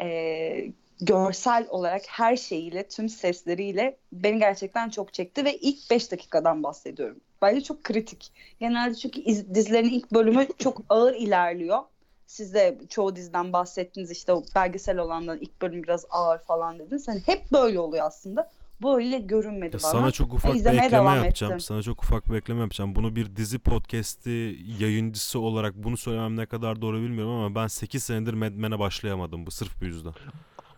e, 0.01 0.67
görsel 1.01 1.67
olarak 1.69 2.03
her 2.09 2.37
şeyiyle, 2.37 2.89
tüm 2.89 3.09
sesleriyle 3.09 3.97
beni 4.13 4.39
gerçekten 4.39 4.89
çok 4.91 5.15
çekti 5.15 5.45
ve 5.45 5.57
ilk 5.57 5.91
5 5.91 6.13
dakikadan 6.13 6.63
bahsediyorum. 6.63 7.21
Bence 7.43 7.61
çok 7.61 7.85
kritik. 7.85 8.33
Genelde 8.61 8.95
çünkü 8.95 9.21
iz- 9.21 9.55
dizilerin 9.55 9.91
ilk 9.91 10.13
bölümü 10.13 10.47
çok 10.59 10.83
ağır 10.89 11.15
ilerliyor. 11.15 11.79
Siz 12.27 12.55
de 12.55 12.79
çoğu 12.89 13.17
diziden 13.17 13.53
bahsettiniz 13.53 14.11
işte 14.11 14.33
o 14.33 14.43
belgesel 14.55 14.99
olandan 14.99 15.39
ilk 15.39 15.63
bölüm 15.63 15.83
biraz 15.83 16.05
ağır 16.11 16.39
falan 16.39 16.79
dediniz. 16.79 17.09
Hani 17.09 17.23
hep 17.27 17.53
böyle 17.53 17.81
oluyor 17.81 18.07
aslında. 18.07 18.51
Böyle 18.83 19.19
görünmedi 19.19 19.77
Ya 19.77 19.83
bana. 19.83 19.93
sana 19.93 20.11
çok 20.11 20.35
ufak 20.35 20.55
bir 20.55 20.65
ekleme 20.65 21.11
yapacağım. 21.11 21.53
ettim. 21.53 21.61
Sana 21.61 21.83
çok 21.83 22.03
ufak 22.03 22.31
bir 22.31 22.37
ekleme 22.37 22.61
yapacağım. 22.61 22.95
Bunu 22.95 23.17
bir 23.17 23.37
dizi 23.37 23.59
podcast'i 23.59 24.59
yayıncısı 24.79 25.39
olarak 25.41 25.75
bunu 25.75 25.97
söylemem 25.97 26.37
ne 26.37 26.47
kadar 26.47 26.83
doğru 26.83 26.97
bilmiyorum 27.03 27.33
ama 27.35 27.55
ben 27.55 27.67
8 27.67 28.03
senedir 28.03 28.35
Mad 28.35 28.53
Men'e 28.53 28.79
başlayamadım 28.79 29.47
bu 29.47 29.51
sırf 29.51 29.81
bu 29.81 29.85
yüzden. 29.85 30.13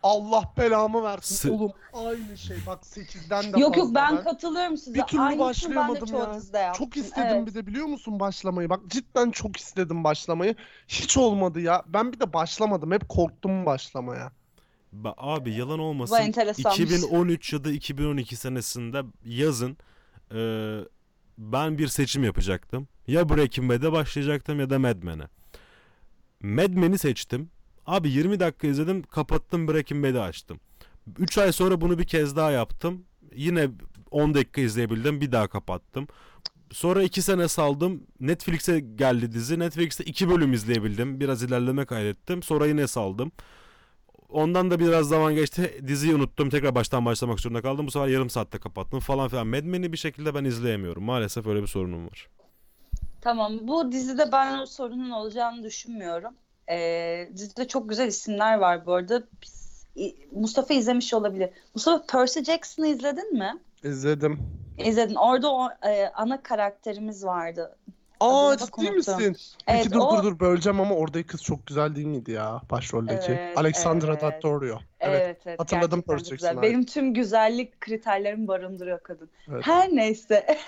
Allah 0.02 0.52
belamı 0.58 1.02
versin 1.02 1.34
Sı- 1.34 1.52
oğlum. 1.52 1.72
Aynı 1.92 2.38
şey 2.38 2.56
bak 2.66 2.84
8'den 2.84 3.52
de 3.52 3.60
Yok 3.60 3.76
yok 3.76 3.94
fazla 3.94 3.94
ben 4.16 4.24
katılıyorum 4.24 4.76
size. 4.76 4.94
Bir 4.98 5.02
türlü 5.02 5.20
Aynısını 5.22 5.40
ben 5.40 5.44
de 5.46 5.48
başlayamadım 5.48 6.06
çoğu 6.06 6.58
ya. 6.58 6.72
Çok 6.72 6.96
istedim 6.96 7.28
Evet. 7.36 7.46
bir 7.46 7.54
de 7.54 7.66
biliyor 7.66 7.86
musun 7.86 8.20
başlamayı? 8.20 8.70
Bak 8.70 8.80
cidden 8.88 9.30
çok 9.30 9.56
istedim 9.56 10.04
başlamayı. 10.04 10.54
Hiç 10.88 11.16
olmadı 11.16 11.60
ya. 11.60 11.82
Ben 11.86 12.12
bir 12.12 12.20
de 12.20 12.32
başlamadım. 12.32 12.92
Hep 12.92 13.08
korktum 13.08 13.66
başlamaya. 13.66 14.32
Ba- 15.02 15.14
Abi 15.16 15.52
yalan 15.54 15.78
olmasın. 15.78 16.16
enteresanmış. 16.16 16.80
2013 16.80 17.52
ya 17.52 17.64
da 17.64 17.72
2012 17.72 18.36
senesinde 18.36 19.02
yazın 19.24 19.76
e, 20.34 20.40
ben 21.38 21.78
bir 21.78 21.88
seçim 21.88 22.24
yapacaktım. 22.24 22.88
Ya 23.06 23.28
Breaking 23.28 23.70
Bad'e 23.72 23.92
başlayacaktım 23.92 24.60
ya 24.60 24.70
da 24.70 24.78
Mad 24.78 25.02
Men'e. 25.02 25.28
Mad 26.42 26.72
Men'i 26.74 26.98
seçtim. 26.98 27.50
Abi 27.86 28.10
20 28.10 28.40
dakika 28.40 28.66
izledim 28.66 29.02
kapattım 29.02 29.68
Breaking 29.68 30.04
Bad'i 30.06 30.20
açtım. 30.20 30.60
3 31.18 31.38
ay 31.38 31.52
sonra 31.52 31.80
bunu 31.80 31.98
bir 31.98 32.04
kez 32.04 32.36
daha 32.36 32.50
yaptım. 32.50 33.04
Yine 33.34 33.68
10 34.10 34.34
dakika 34.34 34.60
izleyebildim 34.60 35.20
bir 35.20 35.32
daha 35.32 35.48
kapattım. 35.48 36.06
Sonra 36.72 37.02
2 37.02 37.22
sene 37.22 37.48
saldım. 37.48 38.02
Netflix'e 38.20 38.80
geldi 38.80 39.32
dizi. 39.32 39.58
Netflix'te 39.58 40.04
2 40.04 40.28
bölüm 40.28 40.52
izleyebildim. 40.52 41.20
Biraz 41.20 41.42
ilerleme 41.42 41.84
kaydettim. 41.84 42.42
Sonra 42.42 42.66
yine 42.66 42.86
saldım. 42.86 43.32
Ondan 44.34 44.70
da 44.70 44.78
biraz 44.78 45.08
zaman 45.08 45.34
geçti. 45.34 45.80
Diziyi 45.86 46.14
unuttum. 46.14 46.50
Tekrar 46.50 46.74
baştan 46.74 47.04
başlamak 47.04 47.40
zorunda 47.40 47.62
kaldım. 47.62 47.86
Bu 47.86 47.90
sefer 47.90 48.08
yarım 48.08 48.30
saatte 48.30 48.58
kapattım 48.58 49.00
falan 49.00 49.28
filan. 49.28 49.46
Mad 49.46 49.62
Men'i 49.62 49.92
bir 49.92 49.96
şekilde 49.96 50.34
ben 50.34 50.44
izleyemiyorum. 50.44 51.04
Maalesef 51.04 51.46
öyle 51.46 51.62
bir 51.62 51.66
sorunum 51.66 52.06
var. 52.06 52.28
Tamam 53.20 53.58
bu 53.62 53.92
dizide 53.92 54.32
ben 54.32 54.58
o 54.58 54.66
sorunun 54.66 55.10
olacağını 55.10 55.62
düşünmüyorum. 55.62 56.34
Ee, 56.70 57.28
dizide 57.36 57.68
çok 57.68 57.88
güzel 57.88 58.08
isimler 58.08 58.58
var 58.58 58.86
bu 58.86 58.92
arada. 58.94 59.22
Mustafa 60.32 60.74
izlemiş 60.74 61.14
olabilir. 61.14 61.50
Mustafa 61.74 62.06
Percy 62.06 62.40
Jackson'ı 62.40 62.86
izledin 62.86 63.38
mi? 63.38 63.58
İzledim. 63.84 64.38
İzledin. 64.78 65.14
Orada 65.14 65.52
o 65.52 65.68
e, 65.88 66.08
ana 66.08 66.42
karakterimiz 66.42 67.24
vardı. 67.24 67.76
Aa 68.24 68.56
ciddi 68.56 68.80
unuttum. 68.80 68.94
misin? 68.96 69.36
Evet, 69.66 69.82
Peki 69.82 69.92
dur 69.92 70.00
o- 70.00 70.16
dur 70.16 70.22
dur 70.22 70.40
böleceğim 70.40 70.80
ama 70.80 70.94
oradaki 70.94 71.26
kız 71.26 71.42
çok 71.42 71.66
güzel 71.66 71.94
değil 71.96 72.06
miydi 72.06 72.30
ya 72.32 72.60
başroldeki? 72.70 73.32
Evet, 73.32 73.58
Alexandra 73.58 74.06
evet. 74.12 74.22
Daddario. 74.22 74.78
Evet, 75.00 75.22
Evet. 75.22 75.38
evet, 75.46 75.60
hatırladım 75.60 76.02
güzel. 76.08 76.24
Jackson'ı. 76.24 76.62
Benim 76.62 76.84
tüm 76.84 77.14
güzellik 77.14 77.80
kriterlerimi 77.80 78.48
barındırıyor 78.48 79.02
kadın. 79.02 79.30
Evet. 79.48 79.66
Her 79.66 79.88
neyse. 79.96 80.46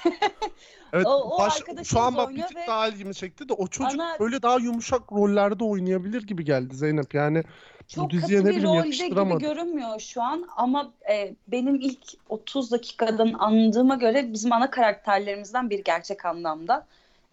Evet, 0.92 1.06
O- 1.06 1.34
o 1.34 1.38
baş, 1.38 1.62
şu 1.84 2.00
an 2.00 2.16
bak 2.16 2.30
bir 2.34 2.42
tık 2.42 2.56
ve 2.56 2.66
daha 2.66 2.88
ilgimi 2.88 3.14
çekti 3.14 3.48
de 3.48 3.52
o 3.52 3.66
çocuk 3.66 4.00
ana- 4.00 4.16
böyle 4.20 4.42
daha 4.42 4.58
yumuşak 4.58 5.12
rollerde 5.12 5.64
oynayabilir 5.64 6.22
gibi 6.26 6.44
geldi 6.44 6.76
Zeynep. 6.76 7.14
Yani 7.14 7.42
bu 7.42 8.00
Çok 8.00 8.10
diziye 8.10 8.38
katı 8.38 8.50
ne 8.50 8.56
bileyim 8.56 8.68
rolde 8.68 8.88
gibi 8.88 8.96
yakıştıramadım. 8.96 9.38
görünmüyor 9.38 10.00
şu 10.00 10.22
an 10.22 10.48
ama 10.56 10.92
e, 11.10 11.34
benim 11.48 11.74
ilk 11.74 11.98
30 12.28 12.72
dakikadan 12.72 13.32
anladığıma 13.38 13.94
göre 13.94 14.32
bizim 14.32 14.52
ana 14.52 14.70
karakterlerimizden 14.70 15.70
bir 15.70 15.84
gerçek 15.84 16.24
anlamda. 16.24 16.86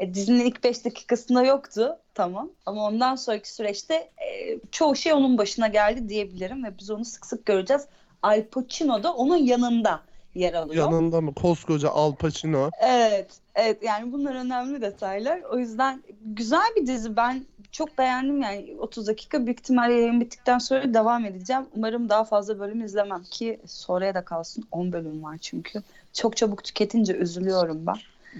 E, 0.03 0.13
dizinin 0.13 0.45
ilk 0.45 0.63
5 0.63 0.85
dakikasında 0.85 1.43
yoktu 1.43 1.97
tamam 2.13 2.49
ama 2.65 2.85
ondan 2.85 3.15
sonraki 3.15 3.53
süreçte 3.53 3.93
e, 3.95 4.59
çoğu 4.71 4.95
şey 4.95 5.13
onun 5.13 5.37
başına 5.37 5.67
geldi 5.67 6.09
diyebilirim 6.09 6.63
ve 6.63 6.77
biz 6.79 6.91
onu 6.91 7.05
sık 7.05 7.25
sık 7.25 7.45
göreceğiz. 7.45 7.85
Al 8.21 8.43
Pacino 8.51 9.03
da 9.03 9.13
onun 9.13 9.37
yanında 9.37 10.01
yer 10.35 10.53
alıyor. 10.53 10.91
Yanında 10.91 11.21
mı? 11.21 11.33
Koskoca 11.33 11.89
Al 11.89 12.15
Pacino. 12.15 12.69
Evet, 12.81 13.37
evet 13.55 13.83
yani 13.83 14.11
bunlar 14.11 14.35
önemli 14.35 14.81
detaylar. 14.81 15.41
O 15.41 15.57
yüzden 15.57 16.03
güzel 16.25 16.75
bir 16.75 16.87
dizi. 16.87 17.15
Ben 17.15 17.45
çok 17.71 17.97
beğendim 17.97 18.41
yani 18.41 18.75
30 18.79 19.07
dakika. 19.07 19.45
Büyük 19.45 19.59
ihtimalle 19.59 19.93
yayın 19.93 20.21
bittikten 20.21 20.57
sonra 20.57 20.93
devam 20.93 21.25
edeceğim. 21.25 21.63
Umarım 21.75 22.09
daha 22.09 22.23
fazla 22.23 22.59
bölüm 22.59 22.85
izlemem 22.85 23.23
ki 23.23 23.59
sonraya 23.65 24.15
da 24.15 24.25
kalsın. 24.25 24.63
10 24.71 24.91
bölüm 24.91 25.23
var 25.23 25.37
çünkü. 25.37 25.81
Çok 26.13 26.37
çabuk 26.37 26.63
tüketince 26.63 27.13
üzülüyorum 27.13 27.87
ben. 27.87 27.97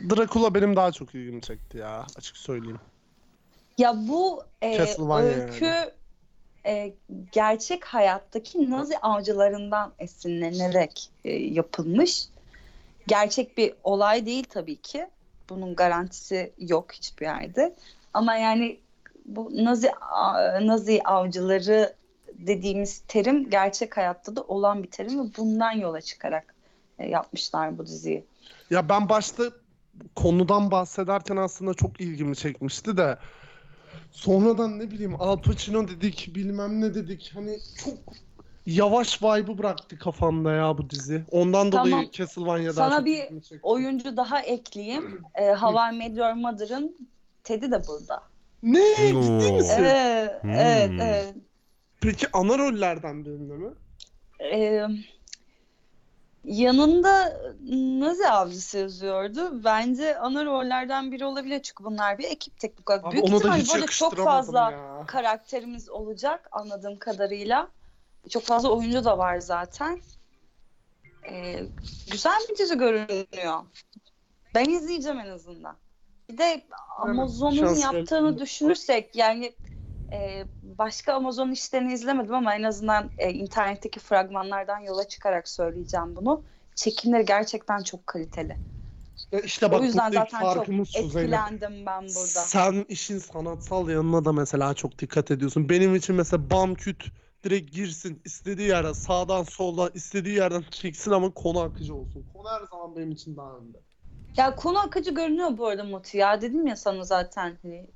Dracula 0.10 0.54
benim 0.54 0.76
daha 0.76 0.92
çok 0.92 1.16
ilgimi 1.16 1.42
çekti 1.42 1.78
ya 1.78 2.06
açık 2.18 2.38
söyleyeyim. 2.38 2.80
Ya 3.78 3.96
bu 3.96 4.44
e, 4.62 4.82
öykü 5.22 5.74
e, 6.66 6.94
gerçek 7.32 7.86
hayattaki 7.86 8.72
Nazi 8.72 8.98
avcılarından 8.98 9.94
esinlenerek 10.00 11.10
e, 11.26 11.32
yapılmış. 11.34 12.26
Gerçek 13.08 13.58
bir 13.58 13.74
olay 13.84 14.26
değil 14.26 14.46
tabii 14.50 14.76
ki. 14.76 15.08
Bunun 15.50 15.76
garantisi 15.76 16.52
yok 16.58 16.94
hiçbir 16.94 17.26
yerde. 17.26 17.76
Ama 18.14 18.36
yani 18.36 18.80
bu 19.26 19.52
Nazi 19.54 19.92
Nazi 20.62 21.02
avcıları 21.04 21.94
dediğimiz 22.34 23.04
terim 23.08 23.50
gerçek 23.50 23.98
hayatta 23.98 24.36
da 24.36 24.42
olan 24.42 24.84
bir 24.84 24.92
terim 24.92 25.20
ve 25.20 25.32
bundan 25.38 25.72
yola 25.72 26.02
çıkarak 26.02 26.56
e, 27.00 27.10
yapmışlar 27.10 27.78
bu 27.78 27.86
diziyi. 27.86 28.24
Ya 28.70 28.90
ben 28.90 29.10
başta 29.10 29.44
konudan 30.16 30.72
bahsederken 30.72 31.38
aslında 31.38 31.74
çok 31.74 32.02
ilgimi 32.02 32.36
çekmişti 32.36 32.98
de 32.98 33.18
sonradan 34.12 34.80
ne 34.80 34.92
bileyim 34.92 35.16
Al 35.20 35.42
Pacino 35.42 35.88
dedik 35.88 36.32
bilmem 36.36 36.82
ne 36.82 36.96
dedik 36.96 37.32
hani 37.36 37.58
çok 37.86 37.98
yavaş 38.66 39.24
vibe'ı 39.24 39.58
bıraktı 39.58 39.98
kafamda 39.98 40.52
ya 40.52 40.78
bu 40.78 40.90
dizi. 40.90 41.24
Ondan 41.32 41.72
Tamam. 41.72 41.92
dolayı 41.92 42.12
Castlevania 42.12 42.76
daha 42.76 42.90
Sana 42.90 43.06
bir. 43.06 43.24
Oyuncu 43.64 44.18
daha 44.18 44.42
ekleyeyim. 44.42 45.22
E, 45.36 45.54
How 45.54 45.96
I 45.96 45.98
Met 45.98 46.18
Your 46.18 46.34
Mother'ın 46.34 47.10
Ted'i 47.44 47.72
de 47.72 47.88
burada. 47.88 48.24
Ne? 48.64 48.96
Ciddi 48.98 49.52
misin? 49.54 49.76
Evet, 49.80 50.44
Hmm. 50.44 50.50
evet, 50.50 50.92
evet. 51.02 51.36
Peki 52.02 52.28
ana 52.34 52.58
rollerden 52.58 53.26
birinde 53.26 53.54
mi? 53.54 53.70
Ee, 54.40 54.88
yanında 56.44 57.42
Nazi 58.00 58.30
avcısı 58.30 58.78
yazıyordu. 58.78 59.64
Bence 59.64 60.18
ana 60.18 60.46
rollerden 60.46 61.12
biri 61.12 61.26
olabilir 61.26 61.62
çünkü 61.62 61.84
bunlar 61.84 62.18
bir 62.18 62.24
ekip 62.24 62.60
teknik 62.60 62.90
olarak. 62.90 63.06
Abi 63.06 63.14
Büyük 63.14 63.26
ona 63.26 63.44
da 63.44 63.56
hiç 63.56 63.98
çok 63.98 64.16
fazla 64.16 64.72
ya. 64.72 65.04
karakterimiz 65.08 65.90
olacak 65.90 66.48
anladığım 66.52 67.00
kadarıyla. 67.00 67.70
Çok 68.30 68.44
fazla 68.44 68.70
oyuncu 68.70 69.04
da 69.04 69.18
var 69.18 69.40
zaten. 69.40 70.02
Ee, 71.30 71.60
güzel 72.12 72.42
bir 72.50 72.58
dizi 72.58 72.78
görünüyor. 72.78 73.60
Ben 74.56 74.66
izleyeceğim 74.66 75.20
en 75.20 75.30
azından. 75.30 75.78
Bir 76.30 76.38
de 76.38 76.66
Amazon'un 76.98 77.76
yaptığını 77.76 78.40
düşünürsek 78.40 79.16
yani 79.16 79.54
e, 80.14 80.46
başka 80.62 81.14
Amazon 81.14 81.52
işlerini 81.52 81.94
izlemedim 81.94 82.34
ama 82.34 82.56
en 82.56 82.64
azından 82.64 83.12
e, 83.18 83.32
internetteki 83.32 84.00
fragmanlardan 84.00 84.80
yola 84.80 85.08
çıkarak 85.08 85.48
söyleyeceğim 85.48 86.16
bunu. 86.16 86.44
Çekimleri 86.76 87.26
gerçekten 87.26 87.84
çok 87.84 88.08
kaliteli. 88.08 88.58
Ya 89.32 89.40
işte 89.40 89.72
bak 89.72 89.82
o 89.82 89.84
yüzden 89.84 90.12
zaten 90.12 90.40
çok 90.40 90.56
farkımız 90.56 90.90
Zeynep. 90.90 91.14
etkilendim 91.14 91.86
ben 91.86 92.02
burada. 92.02 92.26
Sen 92.26 92.86
işin 92.90 93.18
sanatsal 93.18 93.90
yanına 93.90 94.26
da 94.26 94.34
mesela 94.34 94.74
çok 94.74 95.00
dikkat 95.00 95.32
ediyorsun. 95.32 95.70
Benim 95.70 95.96
için 95.96 96.16
mesela 96.16 96.50
bam 96.50 96.76
küt 96.76 97.04
direkt 97.44 97.74
girsin 97.74 98.22
istediği 98.26 98.68
yere 98.68 98.94
sağdan 98.94 99.44
soldan 99.44 99.92
istediği 99.94 100.36
yerden 100.36 100.64
çeksin 100.72 101.12
ama 101.12 101.34
konu 101.34 101.60
akıcı 101.60 101.96
olsun. 101.96 102.26
Konu 102.34 102.50
her 102.50 102.66
zaman 102.72 102.96
benim 102.96 103.12
için 103.12 103.38
daha 103.38 103.58
önde. 103.58 103.78
Ya 104.38 104.56
konu 104.56 104.80
akıcı 104.80 105.14
görünüyor 105.14 105.58
bu 105.58 105.68
arada 105.68 105.84
Muti 105.84 106.18
ya. 106.18 106.42
Dedim 106.42 106.68
ya 106.68 106.76
sana 106.76 107.04
zaten 107.04 107.58
hani 107.62 107.88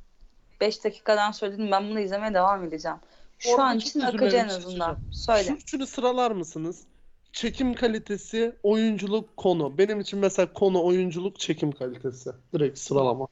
5 0.61 0.83
dakikadan 0.83 1.31
söyledim 1.31 1.71
ben 1.71 1.89
bunu 1.89 1.99
izlemeye 1.99 2.33
devam 2.33 2.63
edeceğim. 2.63 2.97
Şu 3.39 3.51
Orada 3.51 3.63
an 3.63 3.77
için 3.77 3.99
akıcı 3.99 4.37
en 4.37 4.47
azından. 4.47 4.97
Söyle. 5.11 5.43
Şu 5.43 5.53
üçünü 5.53 5.85
sıralar 5.87 6.31
mısınız? 6.31 6.83
Çekim 7.31 7.73
kalitesi, 7.73 8.55
oyunculuk, 8.63 9.37
konu. 9.37 9.77
Benim 9.77 9.99
için 9.99 10.19
mesela 10.19 10.53
konu, 10.53 10.83
oyunculuk, 10.83 11.39
çekim 11.39 11.71
kalitesi. 11.71 12.31
Direkt 12.53 12.79
sıralama. 12.79 13.27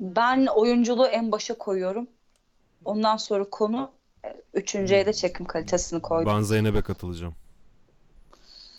Ben 0.00 0.46
oyunculuğu 0.46 1.06
en 1.06 1.32
başa 1.32 1.58
koyuyorum. 1.58 2.08
Ondan 2.84 3.16
sonra 3.16 3.50
konu 3.50 3.90
e, 4.24 4.36
üçüncüye 4.54 5.06
de 5.06 5.12
çekim 5.12 5.46
kalitesini 5.46 6.02
koydum. 6.02 6.32
Ben 6.34 6.40
Zeynep'e 6.40 6.82
katılacağım. 6.82 7.34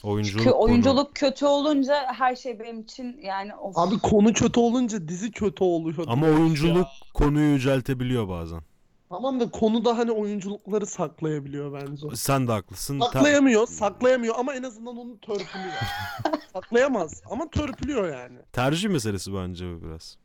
Oyunculuk 0.07 0.37
Çünkü 0.43 0.51
konu. 0.51 0.63
oyunculuk 0.63 1.15
kötü 1.15 1.45
olunca 1.45 2.13
her 2.13 2.35
şey 2.35 2.59
benim 2.59 2.81
için 2.81 3.19
yani 3.23 3.55
of. 3.55 3.77
Abi 3.77 3.99
konu 3.99 4.33
kötü 4.33 4.59
olunca 4.59 5.07
dizi 5.07 5.31
kötü 5.31 5.63
oluyor. 5.63 6.05
Ama 6.07 6.27
oyunculuk 6.27 6.77
ya. 6.77 6.87
konuyu 7.13 7.53
yüceltebiliyor 7.53 8.29
bazen. 8.29 8.61
Tamam 9.09 9.39
da 9.39 9.51
konu 9.51 9.85
da 9.85 9.97
hani 9.97 10.11
oyunculukları 10.11 10.85
saklayabiliyor 10.85 11.73
bence. 11.73 12.07
Sen 12.15 12.47
de 12.47 12.51
haklısın. 12.51 12.99
Saklayamıyor, 12.99 13.67
saklayamıyor 13.67 14.35
ama 14.37 14.53
en 14.55 14.63
azından 14.63 14.97
onu 14.97 15.19
törpülüyor. 15.19 15.73
Saklayamaz 16.53 17.21
ama 17.31 17.49
törpülüyor 17.49 18.13
yani. 18.13 18.37
tercih 18.53 18.89
meselesi 18.89 19.33
bence 19.33 19.65
bu 19.75 19.85
biraz. 19.85 20.17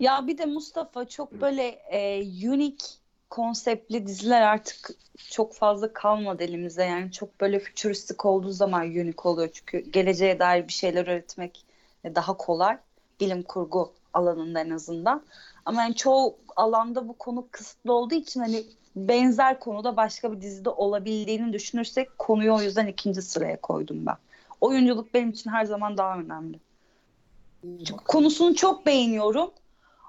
Ya 0.00 0.26
bir 0.26 0.38
de 0.38 0.44
Mustafa 0.46 1.08
çok 1.08 1.40
böyle 1.40 1.62
e, 1.68 2.20
unique 2.48 2.88
konseptli 3.32 4.06
diziler 4.06 4.42
artık 4.42 4.90
çok 5.30 5.54
fazla 5.54 5.92
kalmadı 5.92 6.42
elimizde. 6.44 6.82
Yani 6.84 7.12
çok 7.12 7.40
böyle 7.40 7.58
fütüristik 7.58 8.24
olduğu 8.24 8.52
zaman 8.52 8.82
unik 8.82 9.26
oluyor. 9.26 9.48
Çünkü 9.52 9.78
geleceğe 9.90 10.38
dair 10.38 10.68
bir 10.68 10.72
şeyler 10.72 11.06
üretmek 11.06 11.64
daha 12.04 12.36
kolay. 12.36 12.78
Bilim 13.20 13.42
kurgu 13.42 13.92
alanında 14.14 14.60
en 14.60 14.70
azından. 14.70 15.22
Ama 15.64 15.82
yani 15.82 15.94
çoğu 15.94 16.36
alanda 16.56 17.08
bu 17.08 17.18
konu 17.18 17.46
kısıtlı 17.50 17.92
olduğu 17.92 18.14
için 18.14 18.40
hani 18.40 18.64
benzer 18.96 19.60
konuda 19.60 19.96
başka 19.96 20.32
bir 20.32 20.40
dizide 20.40 20.70
olabildiğini 20.70 21.52
düşünürsek 21.52 22.18
konuyu 22.18 22.54
o 22.54 22.60
yüzden 22.60 22.86
ikinci 22.86 23.22
sıraya 23.22 23.60
koydum 23.60 24.06
ben. 24.06 24.16
Oyunculuk 24.60 25.14
benim 25.14 25.30
için 25.30 25.50
her 25.50 25.64
zaman 25.64 25.96
daha 25.96 26.18
önemli. 26.18 26.60
Çünkü 27.62 28.04
konusunu 28.04 28.54
çok 28.54 28.86
beğeniyorum. 28.86 29.50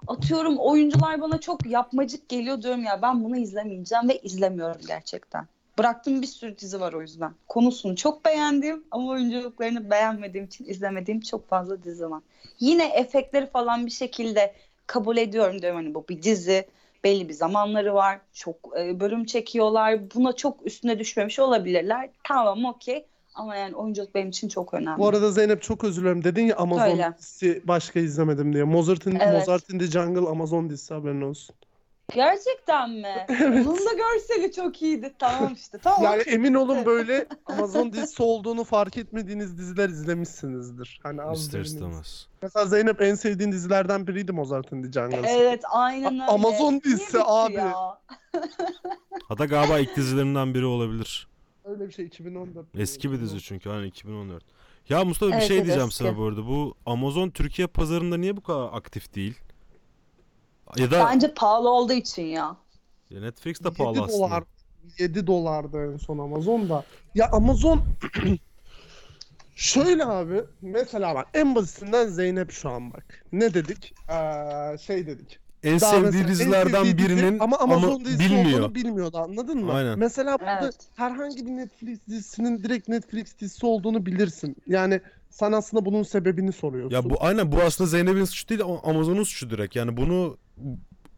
Atıyorum 0.07 0.57
oyuncular 0.57 1.21
bana 1.21 1.39
çok 1.39 1.65
yapmacık 1.65 2.29
geliyor 2.29 2.61
diyorum 2.61 2.83
ya 2.83 3.01
ben 3.01 3.23
bunu 3.23 3.37
izlemeyeceğim 3.37 4.09
ve 4.09 4.19
izlemiyorum 4.19 4.81
gerçekten. 4.87 5.47
Bıraktığım 5.77 6.21
bir 6.21 6.27
sürü 6.27 6.57
dizi 6.57 6.81
var 6.81 6.93
o 6.93 7.01
yüzden. 7.01 7.31
Konusunu 7.47 7.95
çok 7.95 8.25
beğendim 8.25 8.83
ama 8.91 9.09
oyunculuklarını 9.09 9.91
beğenmediğim 9.91 10.45
için 10.45 10.65
izlemediğim 10.65 11.19
çok 11.19 11.49
fazla 11.49 11.83
dizi 11.83 12.09
var. 12.09 12.21
Yine 12.59 12.85
efektleri 12.85 13.45
falan 13.45 13.85
bir 13.85 13.91
şekilde 13.91 14.53
kabul 14.87 15.17
ediyorum 15.17 15.61
diyorum 15.61 15.77
hani 15.77 15.93
bu 15.93 16.05
bir 16.09 16.23
dizi 16.23 16.65
belli 17.03 17.29
bir 17.29 17.33
zamanları 17.33 17.93
var. 17.93 18.19
Çok 18.33 18.55
e, 18.79 18.99
bölüm 18.99 19.25
çekiyorlar. 19.25 19.99
Buna 20.15 20.33
çok 20.33 20.67
üstüne 20.67 20.99
düşmemiş 20.99 21.39
olabilirler. 21.39 22.09
Tamam 22.23 22.65
okey. 22.65 23.05
Ama 23.35 23.55
yani 23.55 23.75
oyunculuk 23.75 24.15
benim 24.15 24.29
için 24.29 24.47
çok 24.49 24.73
önemli. 24.73 24.99
Bu 24.99 25.07
arada 25.07 25.31
Zeynep 25.31 25.61
çok 25.61 25.83
özür 25.83 26.01
dilerim. 26.01 26.23
Dedin 26.23 26.45
ya 26.45 26.55
Amazon 26.55 26.91
Öyle. 26.91 27.13
dizisi 27.17 27.61
başka 27.63 27.99
izlemedim 27.99 28.53
diye. 28.53 28.63
Mozart'ın 28.63 29.15
Evet. 29.15 29.33
Mozart 29.33 29.69
in 29.73 29.79
the 29.79 29.85
Jungle 29.87 30.29
Amazon 30.29 30.69
dizisi 30.69 30.93
haberin 30.93 31.21
olsun. 31.21 31.55
Gerçekten 32.13 32.89
mi? 32.89 33.25
Evet. 33.29 33.67
Onun 33.67 33.77
da 33.77 33.93
görseli 33.93 34.51
çok 34.51 34.81
iyiydi. 34.81 35.13
Tamam 35.19 35.53
işte. 35.53 35.77
Tamam. 35.77 36.03
Yani 36.03 36.21
emin 36.21 36.53
olun 36.53 36.77
böyle 36.85 37.25
Amazon 37.45 37.93
dizisi 37.93 38.23
olduğunu 38.23 38.63
fark 38.63 38.97
etmediğiniz 38.97 39.57
diziler 39.57 39.89
izlemişsinizdir. 39.89 40.99
Hani 41.03 41.21
az 41.21 41.39
İster 41.41 41.59
istemez. 41.59 42.27
Mesela 42.41 42.65
Zeynep 42.65 43.01
en 43.01 43.15
sevdiğin 43.15 43.51
dizilerden 43.51 44.07
biriydi 44.07 44.31
Mozart 44.31 44.71
in 44.71 44.83
the 44.83 44.91
Jungle. 44.91 45.29
Evet 45.29 45.63
aynen 45.71 46.13
öyle. 46.13 46.23
Amazon 46.23 46.81
dizisi 46.81 47.17
abi. 47.23 47.53
ya? 47.53 47.73
Hatta 49.27 49.45
galiba 49.45 49.79
ilk 49.79 49.95
dizilerinden 49.95 50.53
biri 50.53 50.65
olabilir. 50.65 51.27
Öyle 51.65 51.87
bir 51.87 51.91
şey 51.93 52.05
2014. 52.05 52.65
Eski 52.77 53.11
bir 53.11 53.19
dizi 53.19 53.41
çünkü 53.41 53.69
hani 53.69 53.87
2014. 53.87 54.43
Ya 54.89 55.05
Mustafa 55.05 55.31
bir 55.31 55.37
Evet, 55.37 55.47
şey 55.47 55.57
evet, 55.57 55.65
diyeceğim 55.65 55.87
eski. 55.89 56.03
sana 56.03 56.17
bu 56.17 56.23
arada. 56.23 56.47
Bu 56.47 56.75
Amazon 56.85 57.29
Türkiye 57.29 57.67
pazarında 57.67 58.17
niye 58.17 58.37
bu 58.37 58.41
kadar 58.41 58.69
aktif 58.73 59.15
değil? 59.15 59.39
Ya 60.77 60.91
da 60.91 61.05
Bence 61.11 61.33
pahalı 61.33 61.69
olduğu 61.69 61.93
için 61.93 62.23
ya. 62.23 62.57
Ya 63.09 63.21
Netflix 63.21 63.63
de 63.63 63.67
7 63.67 63.77
pahalı 63.77 64.01
aslında. 64.01 64.17
dolar 64.27 64.43
7 64.99 65.27
dolardı 65.27 65.93
en 65.93 65.97
son 65.97 66.17
Amazon'da. 66.17 66.83
Ya 67.15 67.29
Amazon 67.31 67.81
şöyle 69.55 70.05
abi 70.05 70.43
mesela 70.61 71.15
bak 71.15 71.27
en 71.33 71.55
basitinden 71.55 72.07
Zeynep 72.07 72.51
şu 72.51 72.69
an 72.69 72.93
bak. 72.93 73.25
Ne 73.31 73.53
dedik? 73.53 73.93
Ee, 74.09 74.77
şey 74.77 75.07
dedik. 75.07 75.39
En 75.63 75.79
Daha 75.81 75.91
sevdiği 75.91 76.05
mesela 76.05 76.23
en 76.23 76.27
dizilerden 76.31 76.83
sevdiği 76.83 76.97
dizi 76.97 77.17
birinin 77.17 77.39
ama 77.39 77.57
Amazon 77.59 77.87
ama 77.95 78.05
dizisi 78.05 78.19
bilmiyor. 78.19 78.59
olduğunu 78.59 78.75
bilmiyordu 78.75 79.17
anladın 79.17 79.63
mı? 79.65 79.73
Aynen. 79.73 79.99
Mesela 79.99 80.39
burada 80.39 80.59
Evet. 80.63 80.75
herhangi 80.95 81.45
bir 81.45 81.51
Netflix 81.51 81.99
dizisinin 82.07 82.63
direkt 82.63 82.87
Netflix 82.89 83.39
dizisi 83.39 83.65
olduğunu 83.65 84.05
bilirsin. 84.05 84.55
Yani 84.67 85.01
sen 85.29 85.51
aslında 85.51 85.85
bunun 85.85 86.03
sebebini 86.03 86.51
soruyorsun. 86.51 86.95
Ya 86.95 87.09
bu 87.09 87.15
aynen 87.19 87.51
bu 87.51 87.61
aslında 87.61 87.89
Zeynep'in 87.89 88.25
suçu 88.25 88.49
değil 88.49 88.61
Amazon'un 88.83 89.23
suçu 89.23 89.49
direkt. 89.49 89.75
Yani 89.75 89.97
bunu 89.97 90.37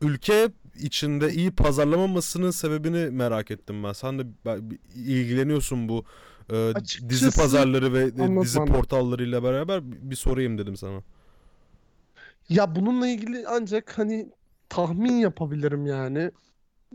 ülke 0.02 0.50
içinde 0.80 1.34
iyi 1.34 1.52
pazarlamamasının 1.52 2.52
sebebini 2.52 3.06
merak 3.12 3.52
ettim 3.52 3.84
ben. 3.84 3.94
Sen 3.94 4.20
de 4.20 4.24
ben- 4.46 4.62
ilgileniyorsun 4.96 5.90
bu 5.90 6.06
e, 6.50 6.56
Açıkçası 6.74 7.10
dizi 7.10 7.40
pazarları 7.40 7.94
ve 7.94 8.04
e, 8.04 8.06
dizi 8.16 8.22
anladım. 8.60 8.66
portallarıyla 8.76 9.44
beraber 9.44 9.82
bir 9.84 10.16
sorayım 10.16 10.58
dedim 10.58 10.78
sana. 10.78 11.02
Ya 12.50 12.76
bununla 12.76 13.08
ilgili 13.08 13.48
ancak 13.48 13.98
hani 13.98 14.30
tahmin 14.70 15.14
yapabilirim 15.14 15.86
yani. 15.86 16.32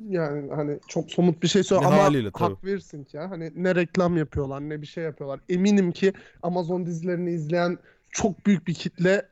Yani 0.08 0.50
hani 0.54 0.78
çok 0.88 1.10
somut 1.10 1.42
bir 1.42 1.48
şey 1.48 1.62
söyle 1.62 1.86
ama 1.86 2.02
haliyle 2.02 2.30
tabii. 2.30 2.54
hak 2.54 2.64
verirsin 2.64 3.04
ki 3.04 3.16
ya. 3.16 3.30
Hani 3.30 3.52
ne 3.54 3.74
reklam 3.74 4.16
yapıyorlar 4.16 4.60
ne 4.60 4.82
bir 4.82 4.86
şey 4.86 5.04
yapıyorlar. 5.04 5.40
Eminim 5.48 5.92
ki 5.92 6.12
Amazon 6.42 6.86
dizilerini 6.86 7.30
izleyen 7.32 7.78
çok 8.10 8.46
büyük 8.46 8.66
bir 8.66 8.74
kitle 8.74 9.28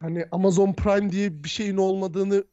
hani 0.00 0.24
Amazon 0.32 0.72
Prime 0.72 1.10
diye 1.10 1.44
bir 1.44 1.48
şeyin 1.48 1.76
olmadığını 1.76 2.44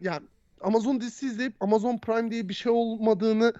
yani 0.00 0.26
Amazon 0.60 1.00
dizisi 1.00 1.26
izleyip 1.26 1.54
Amazon 1.60 1.98
Prime 1.98 2.30
diye 2.30 2.48
bir 2.48 2.54
şey 2.54 2.72
olmadığını 2.72 3.52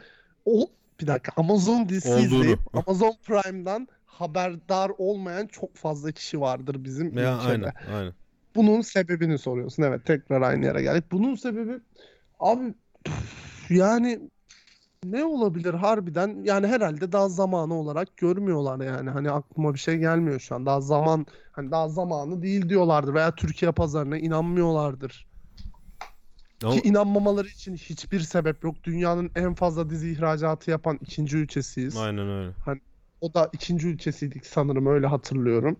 o 0.45 0.71
bir 1.01 1.07
dakika 1.07 1.33
Amazon 1.37 1.89
dizisi 1.89 2.09
Olduğunu. 2.11 2.25
izleyip 2.25 2.61
Amazon 2.87 3.13
Prime'dan 3.27 3.89
haberdar 4.07 4.91
olmayan 4.99 5.47
çok 5.47 5.77
fazla 5.77 6.13
kişi 6.13 6.41
vardır 6.41 6.85
bizim 6.85 7.19
Ya 7.19 7.35
ülkede. 7.35 7.47
aynen 7.51 7.73
aynen. 7.95 8.13
Bunun 8.59 8.81
sebebini 8.81 9.39
soruyorsun. 9.39 9.83
Evet 9.83 10.07
tekrar 10.07 10.43
aynı 10.43 10.65
yere 10.65 10.83
geldik. 10.83 11.05
Bunun 11.13 11.35
sebebi 11.35 11.81
abi 12.41 12.75
yani 13.71 14.21
ne 15.05 15.25
olabilir 15.25 15.75
harbiden? 15.75 16.41
Yani 16.45 16.67
herhalde 16.67 17.13
daha 17.13 17.29
zamanı 17.29 17.75
olarak 17.75 18.17
görmüyorlar 18.17 18.87
yani. 18.87 19.11
Hani 19.11 19.31
aklıma 19.31 19.75
bir 19.75 19.79
şey 19.79 19.97
gelmiyor 19.99 20.41
şu 20.41 20.55
an. 20.55 20.67
Daha 20.67 20.81
zaman 20.81 21.27
hani 21.53 21.71
daha 21.71 21.89
zamanı 21.89 22.43
değil 22.43 22.69
diyorlardır 22.69 23.15
veya 23.15 23.35
Türkiye 23.35 23.73
pazarına 23.73 24.19
inanmıyorlardır. 24.19 25.29
Ama 26.63 26.73
Ki 26.73 26.89
inanmamaları 26.89 27.49
için 27.49 27.77
hiçbir 27.77 28.21
sebep 28.21 28.65
yok. 28.65 28.77
Dünyanın 28.85 29.31
en 29.37 29.55
fazla 29.55 29.91
dizi 29.91 30.11
ihracatı 30.11 30.71
yapan 30.71 30.99
ikinci 31.03 31.37
ülkesiyiz. 31.37 31.97
aynen 31.97 32.29
öyle. 32.29 32.81
O 33.21 33.35
da 33.35 33.51
ikinci 33.53 33.89
ülkesiydik 33.89 34.47
sanırım 34.47 34.87
öyle 34.87 35.07
hatırlıyorum. 35.07 35.77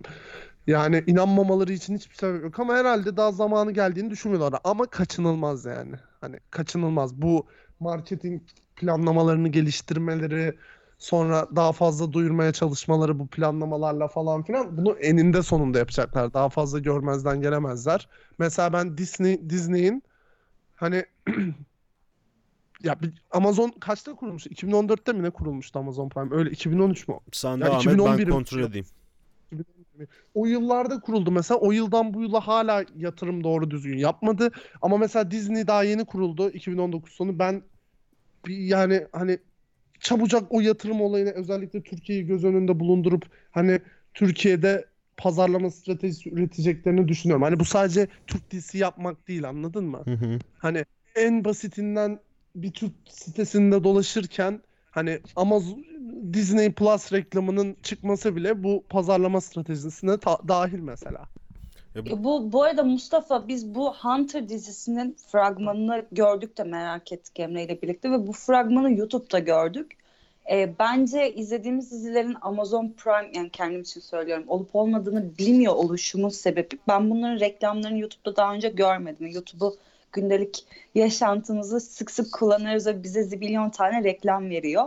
Yani 0.69 1.05
inanmamaları 1.07 1.73
için 1.73 1.95
hiçbir 1.97 2.15
sebep 2.15 2.43
yok 2.43 2.59
ama 2.61 2.75
herhalde 2.75 3.17
daha 3.17 3.33
zamanı 3.33 3.73
geldiğini 3.73 4.11
düşünmüyorlar. 4.11 4.61
Ama 4.65 4.87
kaçınılmaz 4.87 5.65
yani. 5.65 5.95
Hani 6.21 6.37
kaçınılmaz. 6.51 7.23
Bu 7.23 7.47
marketing 7.81 8.43
planlamalarını 8.77 9.49
geliştirmeleri, 9.49 10.59
sonra 10.99 11.49
daha 11.57 11.73
fazla 11.73 12.13
duyurmaya 12.13 12.53
çalışmaları 12.53 13.19
bu 13.19 13.27
planlamalarla 13.27 14.09
falan 14.09 14.43
filan 14.43 14.77
bunu 14.77 14.93
eninde 14.93 15.43
sonunda 15.43 15.79
yapacaklar. 15.79 16.35
Daha 16.35 16.49
fazla 16.49 16.79
görmezden 16.79 17.41
gelemezler. 17.41 18.09
Mesela 18.39 18.73
ben 18.73 18.99
Disney 18.99 19.51
Disney'in 19.51 20.03
hani 20.77 21.05
ya 22.83 23.01
bir- 23.03 23.23
Amazon 23.31 23.71
kaçta 23.81 24.15
kurulmuş? 24.15 24.47
2014'te 24.47 25.13
mi 25.13 25.23
ne 25.23 25.31
kurulmuştu 25.31 25.79
Amazon 25.79 26.09
Prime? 26.09 26.37
Öyle 26.37 26.51
2013 26.51 27.09
mü? 27.09 27.15
Sen 27.33 27.51
Ya 27.51 27.67
devam 27.67 27.77
et 27.77 27.85
2011 27.85 28.27
ben 28.27 28.33
kontrol 28.33 28.61
edeyim. 28.61 28.87
O 30.35 30.47
yıllarda 30.47 31.01
kuruldu 31.01 31.31
mesela. 31.31 31.61
O 31.61 31.73
yıldan 31.73 32.15
bu 32.15 32.23
yıla 32.23 32.47
hala 32.47 32.85
yatırım 32.97 33.45
doğru 33.45 33.71
düzgün 33.71 33.99
yapmadı. 33.99 34.51
Ama 34.83 34.97
mesela 34.97 35.31
Disney 35.31 35.67
daha 35.67 35.83
yeni 35.85 36.05
kuruldu 36.05 36.51
2019 36.51 37.13
sonu. 37.13 37.39
Ben 37.39 37.63
yani 38.49 39.07
hani 39.13 39.39
çabucak 40.01 40.43
o 40.51 40.61
yatırım 40.61 41.01
olayını 41.01 41.31
özellikle 41.31 41.83
Türkiye'yi 41.83 42.27
göz 42.27 42.45
önünde 42.45 42.81
bulundurup 42.81 43.25
hani 43.51 43.81
Türkiye'de 44.15 44.85
pazarlama 45.17 45.71
stratejisi 45.71 46.31
üreteceklerini 46.31 47.09
düşünüyorum. 47.09 47.43
Hani 47.43 47.61
bu 47.61 47.65
sadece 47.65 48.09
Türk 48.27 48.51
dizisi 48.51 48.79
yapmak 48.79 49.29
değil 49.29 49.49
anladın 49.49 49.85
mı? 49.85 50.03
Hı 50.05 50.15
hı. 50.15 50.39
Hani 50.59 50.85
en 51.15 51.45
basitinden 51.45 52.21
bir 52.55 52.73
Türk 52.73 52.93
sitesinde 53.09 53.85
dolaşırken 53.85 54.61
hani 54.91 55.19
Amazon 55.37 55.85
Disney 56.33 56.73
Plus 56.73 57.13
reklamının 57.13 57.77
çıkması 57.83 58.37
bile 58.37 58.63
bu 58.63 58.85
pazarlama 58.89 59.41
stratejisine 59.41 60.19
ta- 60.19 60.39
dahil 60.49 60.79
mesela. 60.79 61.25
Ya 61.95 62.07
bu- 62.07 62.09
E, 62.09 62.25
Bu, 62.25 62.53
bu 62.53 62.63
arada 62.63 62.85
Mustafa 62.85 63.49
biz 63.49 63.75
bu 63.75 63.95
Hunter 63.95 64.49
dizisinin 64.49 65.17
fragmanını 65.33 66.05
gördük 66.13 66.59
de 66.59 66.65
merak 66.65 67.13
ettik 67.13 67.41
Emre 67.41 67.63
ile 67.65 67.83
birlikte 67.83 68.11
ve 68.11 68.27
bu 68.27 68.33
fragmanı 68.33 68.93
YouTube'da 68.93 69.39
gördük. 69.39 69.93
E, 70.51 70.79
bence 70.79 71.35
izlediğimiz 71.35 71.91
dizilerin 71.91 72.37
Amazon 72.41 72.95
Prime 72.97 73.31
yani 73.35 73.51
kendim 73.51 73.81
için 73.81 74.01
söylüyorum 74.01 74.45
olup 74.49 74.69
olmadığını 74.77 75.39
bilmiyor 75.39 75.73
oluşumun 75.75 76.29
sebebi 76.29 76.79
ben 76.89 77.11
bunların 77.11 77.41
reklamlarını 77.41 77.99
YouTube'da 77.99 78.37
daha 78.37 78.55
önce 78.55 78.69
görmedim. 78.69 79.27
YouTube'u 79.27 79.77
gündelik 80.13 80.65
yaşantımızı 80.95 81.81
sık 81.81 82.11
sık 82.11 82.33
kullanıyoruz 82.33 82.87
ve 82.87 83.03
bize 83.03 83.23
zibilyon 83.23 83.71
tane 83.71 84.05
reklam 84.05 84.51
veriyor. 84.51 84.85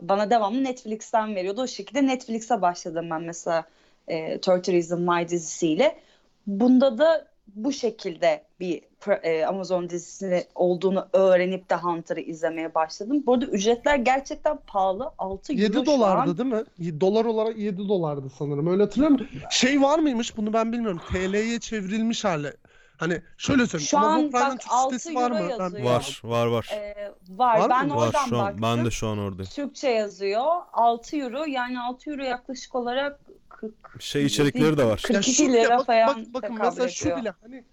Bana 0.00 0.30
devamlı 0.30 0.64
Netflix'ten 0.64 1.34
veriyordu. 1.34 1.62
O 1.62 1.66
şekilde 1.66 2.06
Netflix'e 2.06 2.62
başladım 2.62 3.06
ben 3.10 3.22
mesela 3.22 3.64
e, 4.08 4.36
30 4.36 4.48
Reasons 4.68 5.06
Why 5.06 5.28
dizisiyle. 5.28 5.98
Bunda 6.46 6.98
da 6.98 7.26
bu 7.56 7.72
şekilde 7.72 8.44
bir 8.60 8.82
e, 9.22 9.46
Amazon 9.46 9.90
dizisi 9.90 10.46
olduğunu 10.54 11.08
öğrenip 11.12 11.70
de 11.70 11.74
Hunter'ı 11.74 12.20
izlemeye 12.20 12.74
başladım. 12.74 13.22
Bu 13.26 13.34
arada 13.34 13.46
ücretler 13.46 13.96
gerçekten 13.96 14.58
pahalı. 14.66 15.10
6 15.18 15.52
euro 15.52 15.62
7 15.62 15.76
şu 15.76 15.86
dolardı 15.86 16.30
an. 16.30 16.38
değil 16.38 16.64
mi? 16.88 17.00
Dolar 17.00 17.24
olarak 17.24 17.58
7 17.58 17.88
dolardı 17.88 18.30
sanırım. 18.38 18.66
Öyle 18.66 18.82
hatırlıyorum. 18.82 19.26
Şey 19.50 19.82
var 19.82 19.98
mıymış 19.98 20.36
bunu 20.36 20.52
ben 20.52 20.72
bilmiyorum. 20.72 21.00
TL'ye 21.12 21.60
çevrilmiş 21.60 22.24
hali. 22.24 22.52
Hani 22.96 23.22
şöyle 23.38 23.66
söyleyeyim. 23.66 23.88
Şu 23.88 23.98
an 23.98 24.32
bak 24.32 24.50
Türk 24.52 24.62
6 24.70 24.98
sitesi 24.98 25.14
var 25.14 25.30
euro 25.30 25.44
mı? 25.44 25.50
Yazıyor. 25.50 25.84
Var 25.84 26.20
var 26.24 26.46
var. 26.46 26.70
E, 26.72 27.12
Var. 27.28 27.58
Var 27.58 27.70
ben 27.70 27.88
mı? 27.88 27.94
Var 27.96 28.06
oradan 28.06 28.26
şu 28.28 28.38
an. 28.38 28.44
baktım. 28.46 28.62
Ben 28.62 28.84
de 28.84 28.90
şu 28.90 29.08
an 29.08 29.18
oradayım. 29.18 29.50
Türkçe 29.54 29.88
yazıyor. 29.88 30.44
6 30.72 31.16
euro. 31.16 31.44
Yani 31.44 31.80
6 31.80 32.10
euro 32.10 32.22
yaklaşık 32.22 32.74
olarak 32.74 33.20
40 33.48 33.74
Şey 34.02 34.24
içerikleri 34.24 34.78
de 34.78 34.84
var. 34.84 35.00
42 35.06 35.32
şu 35.34 35.46
bile 35.48 35.62
lira 35.62 35.78
bak- 35.78 35.86
falan 35.86 36.26
bak- 36.34 36.42
bakın 36.42 36.58
mesela 36.58 36.88
şu 36.88 37.04
ediyor. 37.04 37.20
bile 37.20 37.32
hani 37.42 37.64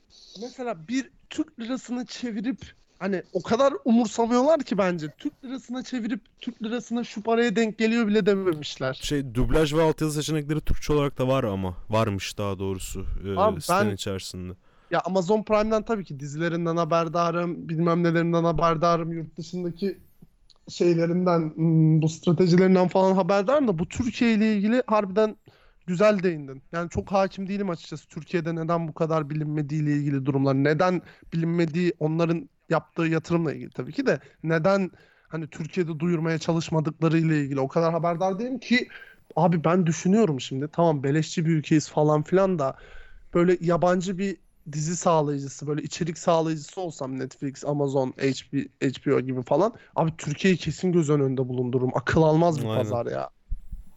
mesela 0.41 0.87
bir 0.87 1.09
Türk 1.29 1.59
lirasını 1.59 2.05
çevirip 2.05 2.59
hani 2.99 3.23
o 3.33 3.41
kadar 3.41 3.73
umursamıyorlar 3.85 4.59
ki 4.63 4.77
bence. 4.77 5.07
Türk 5.17 5.45
lirasına 5.45 5.83
çevirip 5.83 6.21
Türk 6.39 6.63
lirasına 6.63 7.03
şu 7.03 7.21
paraya 7.23 7.55
denk 7.55 7.77
geliyor 7.77 8.07
bile 8.07 8.25
dememişler. 8.25 8.99
Şey 9.01 9.35
dublaj 9.35 9.73
ve 9.73 9.81
altyazı 9.81 10.13
seçenekleri 10.23 10.61
Türkçe 10.61 10.93
olarak 10.93 11.17
da 11.17 11.27
var 11.27 11.43
ama. 11.43 11.77
Varmış 11.89 12.37
daha 12.37 12.59
doğrusu 12.59 13.01
e, 13.01 13.61
sitenin 13.61 13.89
ben- 13.89 13.95
içerisinde. 13.95 14.53
Ya 14.91 15.01
Amazon 15.05 15.43
Prime'den 15.43 15.83
tabii 15.83 16.03
ki 16.05 16.19
dizilerinden 16.19 16.77
haberdarım, 16.77 17.69
bilmem 17.69 18.03
nelerinden 18.03 18.43
haberdarım, 18.43 19.13
yurt 19.13 19.37
dışındaki 19.37 19.99
şeylerinden, 20.69 21.55
hmm, 21.55 22.01
bu 22.01 22.09
stratejilerinden 22.09 22.87
falan 22.87 23.15
haberdarım 23.15 23.67
da 23.67 23.79
bu 23.79 23.87
Türkiye 23.87 24.33
ile 24.33 24.55
ilgili 24.55 24.83
harbiden 24.87 25.35
güzel 25.87 26.23
değindin. 26.23 26.63
Yani 26.71 26.89
çok 26.89 27.11
hakim 27.11 27.47
değilim 27.47 27.69
açıkçası 27.69 28.07
Türkiye'de 28.07 28.55
neden 28.55 28.87
bu 28.87 28.93
kadar 28.93 29.29
bilinmediği 29.29 29.83
ile 29.83 29.91
ilgili 29.93 30.25
durumlar. 30.25 30.55
Neden 30.55 31.01
bilinmediği 31.33 31.93
onların 31.99 32.49
yaptığı 32.69 33.01
yatırımla 33.01 33.53
ilgili 33.53 33.69
tabii 33.69 33.91
ki 33.91 34.05
de 34.05 34.19
neden 34.43 34.91
hani 35.27 35.47
Türkiye'de 35.47 35.99
duyurmaya 35.99 36.39
çalışmadıkları 36.39 37.17
ile 37.17 37.41
ilgili 37.41 37.59
o 37.59 37.67
kadar 37.67 37.93
haberdar 37.93 38.39
değilim 38.39 38.59
ki 38.59 38.87
abi 39.35 39.63
ben 39.63 39.85
düşünüyorum 39.85 40.41
şimdi 40.41 40.67
tamam 40.67 41.03
beleşçi 41.03 41.45
bir 41.45 41.51
ülkeyiz 41.51 41.89
falan 41.89 42.23
filan 42.23 42.59
da 42.59 42.75
böyle 43.33 43.57
yabancı 43.61 44.17
bir 44.17 44.37
dizi 44.71 44.97
sağlayıcısı 44.97 45.67
böyle 45.67 45.81
içerik 45.81 46.17
sağlayıcısı 46.17 46.81
olsam 46.81 47.19
Netflix, 47.19 47.65
Amazon, 47.65 48.11
HP, 48.11 48.67
HBO 48.81 49.19
gibi 49.19 49.41
falan 49.41 49.73
abi 49.95 50.11
Türkiye'yi 50.17 50.57
kesin 50.57 50.91
göz 50.91 51.09
önünde 51.09 51.47
bulundururum. 51.49 51.91
Akıl 51.95 52.21
almaz 52.21 52.57
bir 52.57 52.63
Aynen. 52.63 52.75
pazar 52.75 53.05
ya. 53.05 53.29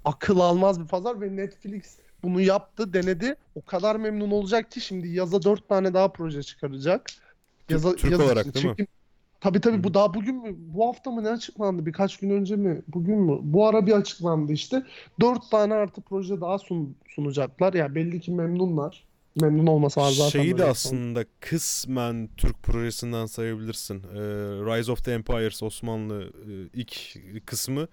Akıl 0.05 0.41
almaz 0.41 0.81
bir 0.81 0.87
pazar 0.87 1.21
ve 1.21 1.37
Netflix 1.37 1.99
bunu 2.23 2.41
yaptı, 2.41 2.93
denedi. 2.93 3.37
O 3.55 3.63
kadar 3.63 3.97
memnun 3.97 4.31
olacak 4.31 4.71
ki 4.71 4.81
şimdi 4.81 5.09
yaza 5.09 5.43
dört 5.43 5.69
tane 5.69 5.95
daha 5.95 6.09
proje 6.13 6.43
çıkaracak. 6.43 7.11
Yaza, 7.69 7.97
Türk 7.97 8.13
yaz 8.13 8.21
olarak 8.21 8.55
değil 8.55 8.67
mi? 8.67 8.87
Tabii 9.41 9.61
tabii 9.61 9.85
bu 9.85 9.95
daha 9.95 10.15
bugün 10.15 10.37
mü? 10.37 10.55
Bu 10.59 10.89
hafta 10.89 11.11
mı 11.11 11.25
ne 11.25 11.29
açıklandı? 11.29 11.87
Birkaç 11.87 12.17
gün 12.17 12.31
önce 12.31 12.57
mi? 12.57 12.83
Bugün 12.89 13.19
mü? 13.19 13.39
Bu 13.43 13.67
ara 13.67 13.87
bir 13.87 13.93
açıklandı 13.93 14.53
işte. 14.53 14.83
Dört 15.21 15.51
tane 15.51 15.75
artı 15.75 16.01
proje 16.01 16.41
daha 16.41 16.59
sun, 16.59 16.97
sunacaklar. 17.09 17.75
Ya 17.75 17.95
belli 17.95 18.21
ki 18.21 18.33
memnunlar. 18.33 19.05
Memnun 19.41 19.67
olmasa 19.67 20.01
var 20.01 20.11
zaten 20.11 20.43
Şeyi 20.43 20.59
de 20.59 20.65
aslında 20.65 21.25
kısmen 21.41 22.29
Türk 22.37 22.63
projesinden 22.63 23.27
sayabilirsin. 23.27 24.03
Ee, 24.03 24.19
Rise 24.77 24.93
of 24.93 25.05
the 25.05 25.13
Empires 25.13 25.63
Osmanlı 25.63 26.23
e, 26.23 26.53
ilk 26.73 27.47
kısmı. 27.47 27.89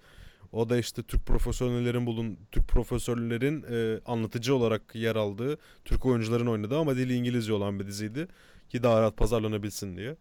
O 0.52 0.68
da 0.68 0.78
işte 0.78 1.02
Türk 1.02 1.26
profesörlerin 1.26 2.06
bulun 2.06 2.38
Türk 2.52 2.68
profesörlerin 2.68 3.64
e, 3.70 4.00
anlatıcı 4.06 4.54
olarak 4.54 4.94
yer 4.94 5.16
aldığı 5.16 5.58
Türk 5.84 6.06
oyuncuların 6.06 6.46
oynadığı 6.46 6.78
ama 6.78 6.96
dili 6.96 7.14
İngilizce 7.14 7.52
olan 7.52 7.80
bir 7.80 7.86
diziydi 7.86 8.28
ki 8.68 8.82
daha 8.82 9.00
rahat 9.00 9.16
pazarlanabilsin 9.16 9.96
diye. 9.96 10.16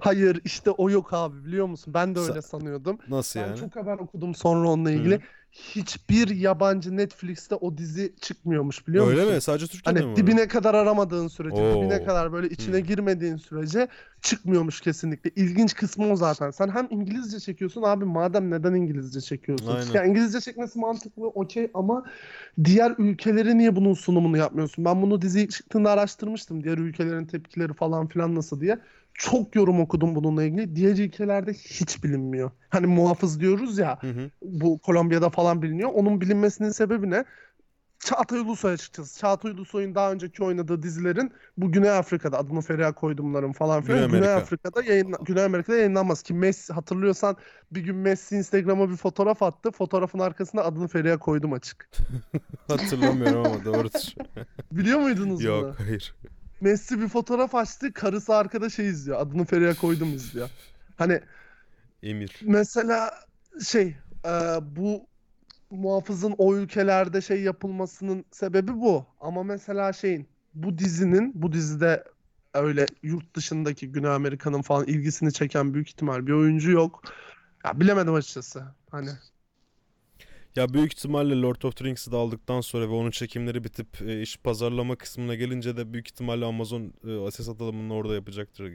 Hayır 0.00 0.40
işte 0.44 0.70
o 0.70 0.90
yok 0.90 1.12
abi 1.12 1.44
biliyor 1.44 1.66
musun? 1.66 1.94
Ben 1.94 2.14
de 2.14 2.20
öyle 2.20 2.38
Sa- 2.38 2.42
sanıyordum. 2.42 2.98
Nasıl 3.08 3.38
Ben 3.38 3.52
yani? 3.52 3.52
çok 3.52 3.76
haber 3.76 3.98
okudum 3.98 4.34
sonra 4.34 4.68
onunla 4.70 4.90
ilgili. 4.90 5.20
Hiçbir 5.52 6.28
yabancı 6.36 6.96
Netflix'te 6.96 7.54
o 7.54 7.78
dizi 7.78 8.14
çıkmıyormuş 8.20 8.88
biliyor 8.88 9.06
Öyle 9.06 9.24
musun? 9.24 9.34
mi? 9.34 9.40
Sadece 9.40 9.66
Türkiye'de 9.66 10.02
mi 10.04 10.06
Hani 10.06 10.16
dibine 10.16 10.48
kadar 10.48 10.74
aramadığın 10.74 11.28
sürece, 11.28 11.62
Oo. 11.62 11.70
dibine 11.70 12.02
kadar 12.02 12.32
böyle 12.32 12.48
içine 12.48 12.80
Hmm. 12.80 12.86
girmediğin 12.86 13.36
sürece 13.36 13.88
çıkmıyormuş 14.22 14.80
kesinlikle. 14.80 15.30
İlginç 15.36 15.74
kısmı 15.74 16.12
o 16.12 16.16
zaten. 16.16 16.50
Sen 16.50 16.68
hem 16.68 16.86
İngilizce 16.90 17.40
çekiyorsun 17.40 17.82
abi 17.82 18.04
madem 18.04 18.50
neden 18.50 18.74
İngilizce 18.74 19.20
çekiyorsun? 19.20 19.76
Aynen. 19.76 19.90
Ya 19.92 20.04
İngilizce 20.04 20.40
çekmesi 20.40 20.78
mantıklı 20.78 21.26
okey 21.28 21.70
ama 21.74 22.04
diğer 22.64 22.94
ülkelere 22.98 23.58
niye 23.58 23.76
bunun 23.76 23.94
sunumunu 23.94 24.36
yapmıyorsun? 24.36 24.84
Ben 24.84 25.02
bunu 25.02 25.22
dizi 25.22 25.48
çıktığında 25.48 25.90
araştırmıştım. 25.90 26.64
Diğer 26.64 26.78
ülkelerin 26.78 27.24
tepkileri 27.26 27.72
falan 27.74 28.06
filan 28.08 28.34
nasıl 28.34 28.60
diye. 28.60 28.78
Çok 29.14 29.56
yorum 29.56 29.80
okudum 29.80 30.14
bununla 30.14 30.44
ilgili. 30.44 30.76
Diğer 30.76 30.98
ülkelerde 30.98 31.52
hiç 31.52 32.04
bilinmiyor. 32.04 32.50
Hani 32.68 32.86
muhafız 32.86 33.40
diyoruz 33.40 33.78
ya 33.78 33.98
Hı 34.00 34.10
hı. 34.10 34.30
bu 34.42 34.78
Kolombiya'da 34.78 35.30
falan 35.30 35.62
biliniyor. 35.62 35.90
Onun 35.94 36.20
bilinmesinin 36.20 36.70
sebebi 36.70 37.10
ne? 37.10 37.24
Çağatay 38.04 38.38
Ulusoy 38.38 38.72
açıkçası. 38.72 39.18
Çağatay 39.20 39.52
Ulusoy'un 39.52 39.94
daha 39.94 40.12
önceki 40.12 40.44
oynadığı 40.44 40.82
dizilerin 40.82 41.32
bu 41.56 41.72
Güney 41.72 41.90
Afrika'da 41.90 42.38
adını 42.38 42.60
Feriha 42.60 42.92
koydumların 42.92 43.52
falan 43.52 43.82
filan 43.82 44.06
Güney 44.08 44.20
Güney. 44.20 44.34
Afrika'da 44.34 44.82
yayınla 44.82 45.16
Güney 45.24 45.44
Amerika'da 45.44 45.76
yayınlanmaz 45.76 46.22
ki 46.22 46.34
Messi 46.34 46.72
hatırlıyorsan 46.72 47.36
bir 47.72 47.80
gün 47.80 47.96
Messi 47.96 48.36
Instagram'a 48.36 48.90
bir 48.90 48.96
fotoğraf 48.96 49.42
attı. 49.42 49.70
Fotoğrafın 49.70 50.18
arkasına 50.18 50.62
adını 50.62 50.88
Feriha 50.88 51.18
koydum 51.18 51.52
açık. 51.52 51.88
Hatırlamıyorum 52.68 53.46
ama 53.46 53.64
doğrudur. 53.64 54.14
Biliyor 54.72 54.98
muydunuz 54.98 55.40
bunu? 55.40 55.48
Yok 55.48 55.74
hayır. 55.78 56.14
Messi 56.62 57.00
bir 57.00 57.08
fotoğraf 57.08 57.54
açtı. 57.54 57.92
Karısı 57.92 58.34
arkada 58.34 58.70
şey 58.70 58.88
izliyor. 58.88 59.20
Adını 59.20 59.44
Feriha 59.44 59.74
koydum 59.74 60.14
izliyor. 60.14 60.50
Hani 60.96 61.20
Emir. 62.02 62.40
Mesela 62.42 63.10
şey 63.66 63.96
e, 64.24 64.30
bu 64.62 65.06
muhafızın 65.70 66.34
o 66.38 66.56
ülkelerde 66.56 67.20
şey 67.20 67.42
yapılmasının 67.42 68.24
sebebi 68.30 68.74
bu. 68.74 69.06
Ama 69.20 69.42
mesela 69.42 69.92
şeyin 69.92 70.28
bu 70.54 70.78
dizinin 70.78 71.32
bu 71.34 71.52
dizide 71.52 72.04
öyle 72.54 72.86
yurt 73.02 73.36
dışındaki 73.36 73.92
Güney 73.92 74.10
Amerika'nın 74.10 74.62
falan 74.62 74.86
ilgisini 74.86 75.32
çeken 75.32 75.74
büyük 75.74 75.88
ihtimal 75.88 76.26
bir 76.26 76.32
oyuncu 76.32 76.70
yok. 76.70 77.02
Ya 77.64 77.80
bilemedim 77.80 78.14
açıkçası. 78.14 78.64
Hani 78.90 79.10
Ya 80.56 80.68
büyük 80.74 80.92
ihtimalle 80.92 81.40
Lord 81.42 81.62
of 81.62 81.76
the 81.76 81.84
Rings'i 81.84 82.12
de 82.12 82.16
aldıktan 82.16 82.60
sonra 82.60 82.88
ve 82.88 82.92
onun 82.92 83.10
çekimleri 83.10 83.64
bitip 83.64 84.02
e, 84.02 84.22
iş 84.22 84.36
pazarlama 84.36 84.96
kısmına 84.96 85.34
gelince 85.34 85.76
de 85.76 85.92
büyük 85.92 86.06
ihtimalle 86.08 86.44
Amazon 86.44 86.92
e, 87.26 87.30
ses 87.30 87.48
atılımını 87.48 87.94
orada 87.94 88.14
yapacaktır. 88.14 88.72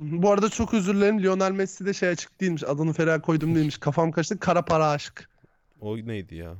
bu 0.00 0.30
arada 0.30 0.48
çok 0.48 0.74
özür 0.74 0.96
dilerim. 0.96 1.22
Lionel 1.22 1.52
Messi 1.52 1.86
de 1.86 1.92
şey 1.94 2.08
açık 2.08 2.40
değilmiş. 2.40 2.64
Adını 2.64 2.92
Feriha 2.92 3.20
koydum 3.20 3.54
değilmiş. 3.54 3.78
Kafam 3.78 4.12
kaçtı. 4.12 4.38
Kara 4.38 4.64
Para 4.64 4.88
Aşk. 4.90 5.28
O 5.80 5.96
neydi 5.96 6.34
ya? 6.34 6.56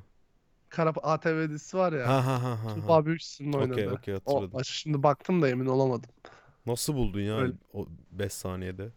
Kara 0.69 0.91
ATV 0.91 1.49
dizisi 1.51 1.77
var 1.77 1.93
ya. 1.93 2.09
Ha 2.09 2.27
ha 2.27 2.43
ha 2.43 2.59
ha. 2.89 3.07
Büyüküstü'nün 3.07 3.53
Okey 3.53 3.63
oynadığı. 3.63 3.93
okey 3.95 4.15
O, 4.15 4.17
hatırladım. 4.35 4.65
şimdi 4.65 5.03
baktım 5.03 5.43
da 5.43 5.49
emin 5.49 5.67
olamadım. 5.67 6.11
Nasıl 6.67 6.95
buldun 6.95 7.21
ya 7.21 7.37
Öyle. 7.37 7.53
o 7.73 7.87
5 8.11 8.33
saniyede? 8.33 8.89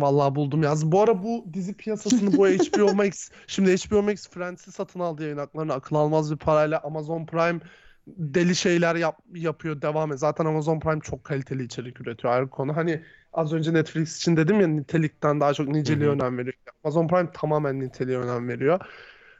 Vallahi 0.00 0.34
buldum 0.34 0.62
yaz. 0.62 0.92
Bu 0.92 1.02
ara 1.02 1.22
bu 1.22 1.44
dizi 1.52 1.74
piyasasını 1.74 2.36
bu 2.36 2.48
HBO 2.48 2.94
Max 2.94 3.30
şimdi 3.46 3.76
HBO 3.76 4.02
Max 4.02 4.28
Friends'i 4.28 4.72
satın 4.72 5.00
aldı 5.00 5.22
yayın 5.22 5.38
haklarını 5.38 5.72
akıl 5.74 5.96
almaz 5.96 6.32
bir 6.32 6.36
parayla 6.36 6.80
Amazon 6.82 7.26
Prime 7.26 7.60
deli 8.06 8.56
şeyler 8.56 8.94
yap, 8.94 9.18
yapıyor 9.34 9.82
devam 9.82 10.12
et. 10.12 10.18
Zaten 10.18 10.44
Amazon 10.44 10.80
Prime 10.80 11.00
çok 11.00 11.24
kaliteli 11.24 11.64
içerik 11.64 12.00
üretiyor 12.00 12.32
ayrı 12.34 12.50
konu. 12.50 12.76
Hani 12.76 13.02
az 13.32 13.52
önce 13.52 13.72
Netflix 13.72 14.16
için 14.16 14.36
dedim 14.36 14.60
ya 14.60 14.66
nitelikten 14.66 15.40
daha 15.40 15.54
çok 15.54 15.68
niceliğe 15.68 16.10
önem 16.10 16.38
veriyor. 16.38 16.54
Amazon 16.84 17.08
Prime 17.08 17.32
tamamen 17.32 17.80
niteliğe 17.80 18.18
önem 18.18 18.48
veriyor. 18.48 18.80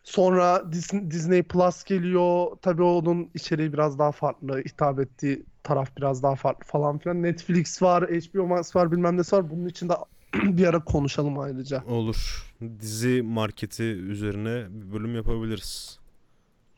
Sonra 0.05 0.57
Dis- 0.73 1.11
Disney 1.11 1.43
Plus 1.43 1.85
geliyor. 1.85 2.47
Tabii 2.63 2.83
onun 2.83 3.31
içeriği 3.35 3.73
biraz 3.73 3.99
daha 3.99 4.13
farklı. 4.13 4.59
hitap 4.59 5.01
ettiği 5.01 5.47
taraf 5.63 5.97
biraz 5.97 6.23
daha 6.23 6.35
farklı 6.35 6.67
falan 6.67 6.99
filan. 6.99 7.23
Netflix 7.23 7.83
var, 7.83 8.03
HBO 8.03 8.47
Max 8.47 8.77
var, 8.77 8.93
bilmem 8.93 9.17
nesi 9.17 9.37
var. 9.37 9.51
Bunun 9.51 9.67
için 9.69 9.89
de 9.89 9.95
bir 10.43 10.66
ara 10.66 10.85
konuşalım 10.85 11.39
ayrıca. 11.39 11.85
Olur. 11.85 12.53
Dizi 12.80 13.22
marketi 13.22 13.82
üzerine 13.82 14.66
bir 14.70 14.93
bölüm 14.93 15.14
yapabiliriz. 15.14 15.99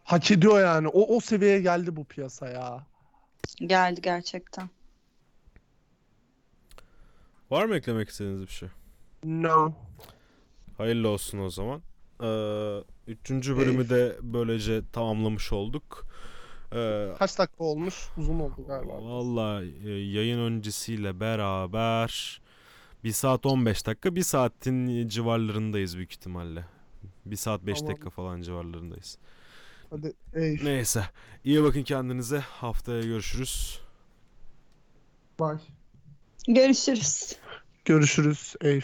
Hak 0.05 0.31
ediyor 0.31 0.61
yani. 0.61 0.89
O 0.89 1.17
o 1.17 1.21
seviyeye 1.21 1.61
geldi 1.61 1.97
bu 1.97 2.05
piyasa 2.05 2.49
ya. 2.49 2.87
Geldi 3.57 4.01
gerçekten. 4.03 4.71
Var 7.51 7.65
mı 7.65 7.77
eklemek 7.77 8.09
istediğiniz 8.09 8.43
bir 8.43 8.53
şey? 8.53 8.69
No. 9.25 9.73
Hayırlı 10.79 11.09
olsun 11.09 11.39
o 11.39 11.51
zaman. 11.51 11.83
Ee, 12.23 12.79
üçüncü 13.07 13.57
bölümü 13.57 13.89
de 13.89 14.17
böylece 14.23 14.83
tamamlamış 14.93 15.53
olduk. 15.53 16.07
Ee, 16.75 17.09
Kaç 17.19 17.39
dakika 17.39 17.65
olmuş? 17.65 17.95
Uzun 18.17 18.41
oldu 18.41 18.65
galiba. 18.69 18.93
Valla 18.93 19.65
e, 19.65 19.91
yayın 19.91 20.39
öncesiyle 20.39 21.21
beraber 21.21 22.41
1 23.07 23.13
saat 23.13 23.47
15 23.47 23.87
dakika 23.87 24.15
1 24.15 24.23
saatin 24.23 25.09
civarlarındayız 25.09 25.97
büyük 25.97 26.13
ihtimalle. 26.13 26.65
1 27.27 27.37
saat 27.37 27.67
5 27.67 27.79
Tamam. 27.79 27.93
dakika 27.93 28.11
falan 28.11 28.41
civarlarındayız. 28.43 29.19
Hadi 29.91 30.13
ey. 30.35 30.59
Neyse. 30.63 31.05
İyi 31.45 31.63
bakın 31.63 31.83
kendinize. 31.83 32.39
Haftaya 32.39 33.03
görüşürüz. 33.03 33.81
Bye. 35.41 35.59
Görüşürüz. 36.49 37.37
Görüşürüz. 37.85 38.55
Ey. 38.61 38.83